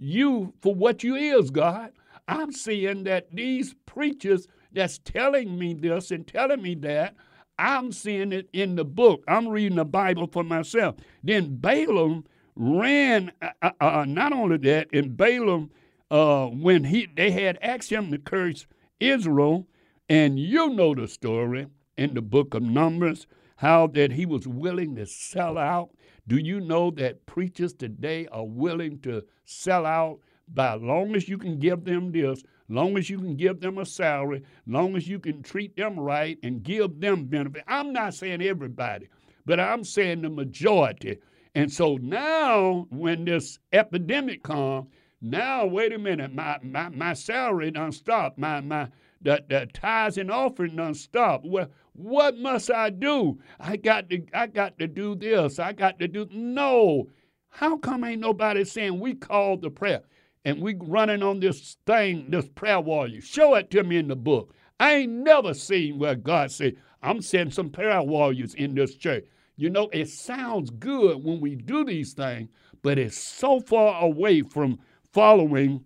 you 0.00 0.54
for 0.62 0.74
what 0.74 1.04
you 1.04 1.14
is, 1.14 1.50
God. 1.50 1.92
I'm 2.26 2.52
seeing 2.52 3.04
that 3.04 3.30
these 3.32 3.74
preachers 3.86 4.48
that's 4.72 4.98
telling 4.98 5.58
me 5.58 5.74
this 5.74 6.10
and 6.10 6.26
telling 6.26 6.62
me 6.62 6.74
that, 6.76 7.14
I'm 7.58 7.92
seeing 7.92 8.32
it 8.32 8.48
in 8.52 8.76
the 8.76 8.84
book. 8.84 9.22
I'm 9.28 9.48
reading 9.48 9.76
the 9.76 9.84
Bible 9.84 10.28
for 10.32 10.42
myself. 10.42 10.96
Then 11.22 11.56
Balaam 11.56 12.24
ran, 12.56 13.32
uh, 13.42 13.50
uh, 13.62 13.72
uh 13.80 14.04
not 14.06 14.32
only 14.32 14.56
that, 14.58 14.88
and 14.92 15.16
Balaam, 15.16 15.70
uh, 16.10 16.46
when 16.46 16.84
he 16.84 17.08
they 17.14 17.30
had 17.30 17.58
asked 17.60 17.92
him 17.92 18.10
to 18.10 18.18
curse 18.18 18.66
Israel, 18.98 19.66
and 20.08 20.38
you 20.38 20.70
know 20.70 20.94
the 20.94 21.06
story 21.06 21.66
in 21.96 22.14
the 22.14 22.22
book 22.22 22.54
of 22.54 22.62
Numbers, 22.62 23.26
how 23.56 23.86
that 23.88 24.12
he 24.12 24.24
was 24.24 24.48
willing 24.48 24.94
to 24.96 25.04
sell 25.04 25.58
out 25.58 25.90
do 26.30 26.36
you 26.36 26.60
know 26.60 26.92
that 26.92 27.26
preachers 27.26 27.72
today 27.72 28.28
are 28.28 28.46
willing 28.46 29.00
to 29.00 29.20
sell 29.46 29.84
out 29.84 30.20
by 30.54 30.74
long 30.74 31.16
as 31.16 31.28
you 31.28 31.36
can 31.36 31.58
give 31.58 31.84
them 31.84 32.12
this, 32.12 32.44
long 32.68 32.96
as 32.96 33.10
you 33.10 33.18
can 33.18 33.34
give 33.34 33.58
them 33.58 33.78
a 33.78 33.84
salary, 33.84 34.44
long 34.68 34.94
as 34.94 35.08
you 35.08 35.18
can 35.18 35.42
treat 35.42 35.76
them 35.76 35.98
right 35.98 36.38
and 36.44 36.62
give 36.62 37.00
them 37.00 37.24
benefit. 37.24 37.64
I'm 37.66 37.92
not 37.92 38.14
saying 38.14 38.42
everybody, 38.42 39.08
but 39.44 39.58
I'm 39.58 39.82
saying 39.82 40.22
the 40.22 40.30
majority. 40.30 41.18
And 41.56 41.72
so 41.72 41.96
now 41.96 42.86
when 42.90 43.24
this 43.24 43.58
epidemic 43.72 44.44
comes, 44.44 44.86
now 45.20 45.66
wait 45.66 45.92
a 45.92 45.98
minute, 45.98 46.32
my 46.32 46.60
my, 46.62 46.90
my 46.90 47.12
salary 47.12 47.72
done 47.72 47.90
stop. 47.90 48.38
My 48.38 48.60
my 48.60 48.88
the, 49.22 49.44
the 49.48 49.68
tithes 49.72 50.18
and 50.18 50.30
offering 50.30 50.76
done 50.76 50.94
stop. 50.94 51.42
Well, 51.44 51.68
what 51.92 52.38
must 52.38 52.70
I 52.70 52.90
do? 52.90 53.38
I 53.58 53.76
got 53.76 54.08
to 54.10 54.22
I 54.32 54.46
got 54.46 54.78
to 54.78 54.86
do 54.86 55.14
this. 55.14 55.58
I 55.58 55.72
got 55.72 55.98
to 55.98 56.08
do 56.08 56.26
no. 56.30 57.08
How 57.50 57.76
come 57.76 58.04
ain't 58.04 58.20
nobody 58.20 58.64
saying 58.64 59.00
we 59.00 59.14
called 59.14 59.62
the 59.62 59.70
prayer 59.70 60.02
and 60.44 60.62
we 60.62 60.76
running 60.78 61.22
on 61.22 61.40
this 61.40 61.76
thing, 61.86 62.30
this 62.30 62.48
prayer 62.48 62.80
warrior? 62.80 63.20
Show 63.20 63.54
it 63.56 63.70
to 63.72 63.82
me 63.82 63.98
in 63.98 64.08
the 64.08 64.16
book. 64.16 64.54
I 64.78 64.94
ain't 64.94 65.12
never 65.12 65.52
seen 65.52 65.98
where 65.98 66.14
God 66.14 66.50
said, 66.50 66.76
I'm 67.02 67.20
sending 67.20 67.52
some 67.52 67.70
prayer 67.70 68.02
warriors 68.02 68.54
in 68.54 68.74
this 68.74 68.94
church. 68.94 69.24
You 69.56 69.68
know, 69.68 69.90
it 69.92 70.08
sounds 70.08 70.70
good 70.70 71.22
when 71.22 71.40
we 71.40 71.54
do 71.54 71.84
these 71.84 72.14
things, 72.14 72.48
but 72.82 72.98
it's 72.98 73.18
so 73.18 73.60
far 73.60 74.02
away 74.02 74.40
from 74.40 74.78
following 75.12 75.84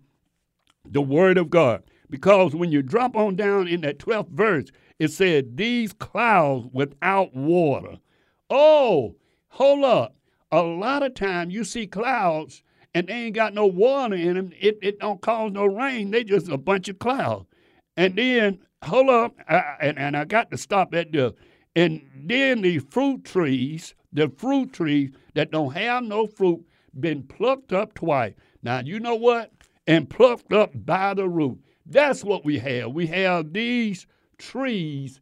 the 0.85 1.01
word 1.01 1.37
of 1.37 1.49
God. 1.49 1.83
Because 2.09 2.55
when 2.55 2.71
you 2.71 2.81
drop 2.81 3.15
on 3.15 3.35
down 3.35 3.67
in 3.67 3.81
that 3.81 3.99
12th 3.99 4.29
verse, 4.29 4.65
it 4.99 5.11
said, 5.11 5.57
These 5.57 5.93
clouds 5.93 6.67
without 6.71 7.35
water. 7.35 7.97
Oh, 8.49 9.15
hold 9.49 9.83
up. 9.83 10.15
A 10.51 10.61
lot 10.61 11.03
of 11.03 11.15
time 11.15 11.49
you 11.49 11.63
see 11.63 11.87
clouds 11.87 12.63
and 12.95 13.07
they 13.07 13.13
ain't 13.13 13.35
got 13.35 13.53
no 13.53 13.65
water 13.65 14.15
in 14.15 14.35
them. 14.35 14.53
It, 14.59 14.79
it 14.81 14.99
don't 14.99 15.21
cause 15.21 15.51
no 15.51 15.65
rain. 15.65 16.11
They 16.11 16.23
just 16.23 16.47
a 16.47 16.57
bunch 16.57 16.87
of 16.87 16.97
clouds. 16.97 17.45
And 17.97 18.15
then, 18.15 18.59
hold 18.83 19.09
up, 19.09 19.35
I, 19.49 19.75
and, 19.81 19.99
and 19.99 20.15
I 20.15 20.23
got 20.23 20.49
to 20.51 20.57
stop 20.57 20.93
at 20.95 21.11
the, 21.11 21.35
and 21.75 22.01
then 22.15 22.61
the 22.61 22.79
fruit 22.79 23.25
trees, 23.25 23.95
the 24.13 24.29
fruit 24.29 24.71
trees 24.71 25.11
that 25.33 25.51
don't 25.51 25.73
have 25.73 26.03
no 26.03 26.25
fruit, 26.25 26.65
been 26.97 27.23
plucked 27.23 27.73
up 27.73 27.93
twice. 27.93 28.33
Now, 28.63 28.79
you 28.79 28.99
know 29.01 29.15
what? 29.15 29.51
And 29.87 30.09
plucked 30.09 30.53
up 30.53 30.71
by 30.73 31.13
the 31.13 31.27
root. 31.27 31.59
That's 31.85 32.23
what 32.23 32.43
we 32.43 32.59
have. 32.59 32.91
We 32.91 33.07
have 33.07 33.53
these 33.53 34.07
trees 34.37 35.19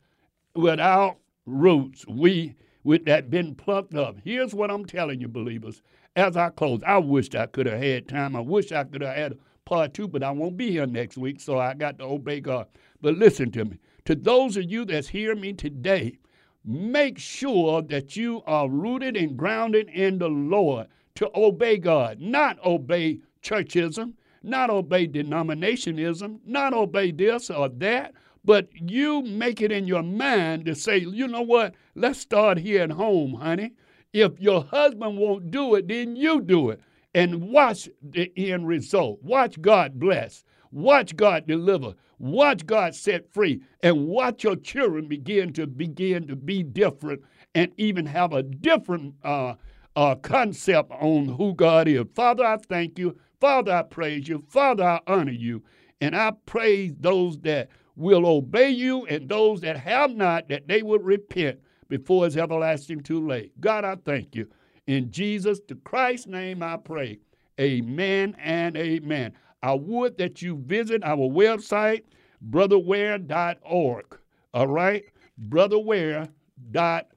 without 0.56 1.18
roots. 1.46 2.06
We 2.08 2.56
with 2.84 3.06
that 3.06 3.30
been 3.30 3.56
plucked 3.56 3.96
up. 3.96 4.18
Here's 4.24 4.54
what 4.54 4.70
I'm 4.70 4.86
telling 4.86 5.22
you, 5.22 5.28
believers. 5.28 5.82
As 6.16 6.38
I 6.38 6.50
close, 6.50 6.82
I 6.86 6.98
wish 6.98 7.34
I 7.34 7.46
could 7.48 7.66
have 7.66 7.82
had 7.82 8.08
time. 8.08 8.36
I 8.36 8.42
wish 8.42 8.72
I 8.72 8.84
could 8.84 9.02
have 9.02 9.16
had 9.16 9.38
part 9.66 9.94
two, 9.94 10.08
but 10.08 10.24
I 10.24 10.32
won't 10.32 10.58
be 10.58 10.70
here 10.70 10.86
next 10.86 11.18
week, 11.18 11.40
so 11.40 11.58
I 11.58 11.74
got 11.74 11.98
to 12.00 12.06
obey 12.06 12.40
God. 12.40 12.68
But 13.02 13.16
listen 13.16 13.52
to 13.52 13.66
me. 13.66 13.80
To 14.06 14.16
those 14.16 14.58
of 14.58 14.70
you 14.70 14.86
that's 14.86 15.08
hear 15.08 15.34
me 15.34 15.54
today, 15.54 16.18
make 16.66 17.18
sure 17.18 17.82
that 17.84 18.16
you 18.16 18.44
are 18.46 18.70
rooted 18.70 19.18
and 19.18 19.38
grounded 19.38 19.90
in 19.90 20.20
the 20.20 20.30
Lord 20.30 20.88
to 21.16 21.32
obey 21.36 21.78
God, 21.78 22.20
not 22.20 22.64
obey 22.66 23.20
churchism, 23.42 24.14
not 24.44 24.70
obey 24.70 25.08
denominationism, 25.08 26.40
not 26.46 26.74
obey 26.74 27.12
this 27.12 27.50
or 27.50 27.70
that, 27.70 28.14
But 28.46 28.68
you 28.74 29.22
make 29.22 29.62
it 29.62 29.72
in 29.72 29.88
your 29.88 30.04
mind 30.04 30.66
to 30.66 30.76
say, 30.76 30.98
you 30.98 31.28
know 31.28 31.42
what? 31.42 31.76
Let's 31.96 32.20
start 32.20 32.58
here 32.58 32.84
at 32.84 32.92
home, 32.92 33.36
honey. 33.36 33.74
If 34.12 34.40
your 34.40 34.64
husband 34.66 35.18
won't 35.18 35.50
do 35.50 35.76
it, 35.76 35.88
then 35.88 36.16
you 36.16 36.42
do 36.42 36.70
it. 36.70 36.82
And 37.16 37.50
watch 37.50 37.90
the 38.02 38.32
end 38.36 38.68
result. 38.68 39.24
Watch 39.24 39.62
God 39.62 40.00
bless. 40.00 40.44
Watch 40.72 41.16
God 41.16 41.48
deliver. 41.48 41.94
Watch 42.20 42.66
God 42.66 42.96
set 42.96 43.32
free. 43.32 43.62
And 43.82 44.08
watch 44.08 44.44
your 44.44 44.56
children 44.58 45.08
begin 45.08 45.54
to 45.54 45.68
begin 45.68 46.28
to 46.28 46.36
be 46.36 46.64
different 46.64 47.22
and 47.56 47.72
even 47.78 48.06
have 48.08 48.34
a 48.34 48.44
different 48.44 49.16
uh, 49.24 49.56
uh, 49.96 50.16
concept 50.16 50.92
on 50.92 51.28
who 51.28 51.54
God 51.54 51.88
is. 51.88 52.06
Father, 52.16 52.46
I 52.46 52.58
thank 52.58 53.00
you. 53.00 53.18
Father, 53.44 53.74
I 53.74 53.82
praise 53.82 54.30
you. 54.30 54.42
Father, 54.48 54.86
I 54.86 55.02
honor 55.06 55.34
you. 55.34 55.64
And 56.00 56.16
I 56.16 56.32
praise 56.46 56.94
those 56.98 57.38
that 57.40 57.68
will 57.98 58.26
obey 58.26 58.70
you 58.70 59.06
and 59.08 59.28
those 59.28 59.60
that 59.60 59.76
have 59.76 60.16
not, 60.16 60.48
that 60.48 60.70
they 60.70 60.82
will 60.82 61.00
repent 61.00 61.60
before 61.90 62.26
it's 62.26 62.38
everlasting 62.38 63.02
too 63.02 63.28
late. 63.28 63.52
God, 63.60 63.84
I 63.84 63.98
thank 64.06 64.34
you. 64.34 64.48
In 64.88 65.12
Jesus 65.12 65.60
the 65.68 65.76
Christ's 65.76 66.28
name 66.28 66.64
I 66.64 66.78
pray. 66.78 67.20
Amen 67.60 68.34
and 68.40 68.78
amen. 68.78 69.34
I 69.62 69.74
would 69.74 70.18
that 70.20 70.42
you 70.42 70.56
visit 70.66 71.04
our 71.04 71.18
website, 71.18 72.04
brotherware.org. 72.50 74.20
All 74.54 74.68
right? 74.68 75.04
Brotherware. 75.50 76.30
Dot, 76.72 77.08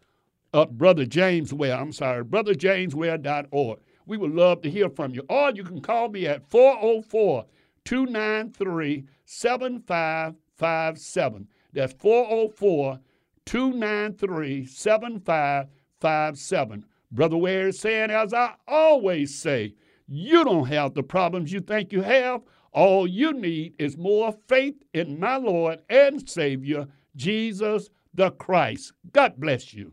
uh, 0.53 0.67
Brother 0.67 1.07
James 1.07 1.55
Ware, 1.55 1.77
I'm 1.77 1.93
sorry, 1.93 2.25
brotherjamesware.org. 2.25 3.79
We 4.07 4.17
would 4.17 4.33
love 4.33 4.63
to 4.63 4.71
hear 4.71 4.89
from 4.89 5.13
you. 5.13 5.25
Or 5.29 5.51
you 5.51 5.65
can 5.65 5.81
call 5.81 6.09
me 6.09 6.27
at 6.27 6.49
404 6.49 7.45
293 7.85 9.05
7557. 9.25 11.49
That's 11.73 11.93
404 11.95 13.01
293 13.45 14.67
7557. 14.67 16.85
Brother 17.13 17.37
Ware 17.37 17.69
is 17.69 17.79
saying, 17.79 18.11
as 18.11 18.35
I 18.35 18.55
always 18.67 19.33
say, 19.35 19.75
you 20.09 20.45
don't 20.45 20.67
have 20.67 20.95
the 20.95 21.03
problems 21.03 21.53
you 21.53 21.61
think 21.61 21.93
you 21.93 22.03
have. 22.03 22.43
All 22.73 23.07
you 23.07 23.33
need 23.33 23.75
is 23.79 23.97
more 23.97 24.35
faith 24.49 24.75
in 24.93 25.19
my 25.19 25.37
Lord 25.37 25.79
and 25.89 26.29
Savior, 26.29 26.87
Jesus 27.15 27.89
the 28.17 28.31
Christ. 28.33 28.93
God 29.13 29.35
bless 29.39 29.75
you. 29.75 29.93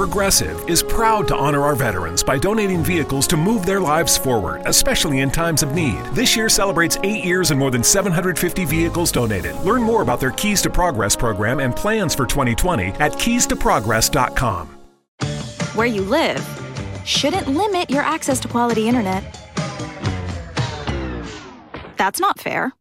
Progressive 0.00 0.66
is 0.66 0.82
proud 0.82 1.28
to 1.28 1.36
honor 1.36 1.60
our 1.60 1.74
veterans 1.74 2.22
by 2.22 2.38
donating 2.38 2.82
vehicles 2.82 3.26
to 3.26 3.36
move 3.36 3.66
their 3.66 3.80
lives 3.80 4.16
forward, 4.16 4.62
especially 4.64 5.18
in 5.18 5.30
times 5.30 5.62
of 5.62 5.74
need. 5.74 6.02
This 6.14 6.34
year 6.34 6.48
celebrates 6.48 6.96
eight 7.02 7.22
years 7.22 7.50
and 7.50 7.60
more 7.60 7.70
than 7.70 7.84
750 7.84 8.64
vehicles 8.64 9.12
donated. 9.12 9.54
Learn 9.56 9.82
more 9.82 10.00
about 10.00 10.18
their 10.18 10.30
Keys 10.30 10.62
to 10.62 10.70
Progress 10.70 11.14
program 11.14 11.60
and 11.60 11.76
plans 11.76 12.14
for 12.14 12.24
2020 12.24 12.86
at 12.98 13.12
keystoprogress.com. 13.12 14.68
Where 15.74 15.86
you 15.86 16.00
live 16.00 16.42
shouldn't 17.04 17.48
limit 17.48 17.90
your 17.90 18.02
access 18.02 18.40
to 18.40 18.48
quality 18.48 18.88
internet. 18.88 19.22
That's 21.98 22.20
not 22.20 22.40
fair. 22.40 22.72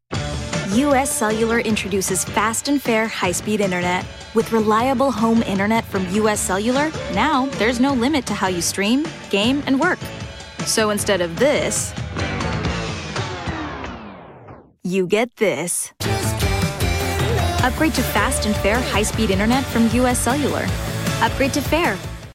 US 0.73 1.09
Cellular 1.09 1.59
introduces 1.59 2.23
fast 2.23 2.67
and 2.67 2.79
fair 2.79 3.07
high 3.07 3.31
speed 3.31 3.59
internet. 3.59 4.05
With 4.35 4.51
reliable 4.51 5.11
home 5.11 5.41
internet 5.43 5.83
from 5.83 6.07
US 6.09 6.39
Cellular, 6.39 6.91
now 7.13 7.47
there's 7.57 7.79
no 7.79 7.93
limit 7.93 8.27
to 8.27 8.35
how 8.35 8.49
you 8.49 8.61
stream, 8.61 9.07
game, 9.31 9.63
and 9.65 9.79
work. 9.79 9.97
So 10.65 10.91
instead 10.91 11.21
of 11.21 11.39
this, 11.39 11.91
you 14.83 15.07
get 15.07 15.35
this. 15.37 15.91
Upgrade 17.63 17.95
to 17.95 18.03
fast 18.03 18.45
and 18.45 18.55
fair 18.57 18.79
high 18.79 19.03
speed 19.03 19.31
internet 19.31 19.65
from 19.65 19.89
US 20.01 20.19
Cellular. 20.19 20.67
Upgrade 21.21 21.53
to 21.53 21.61
fair 21.61 21.97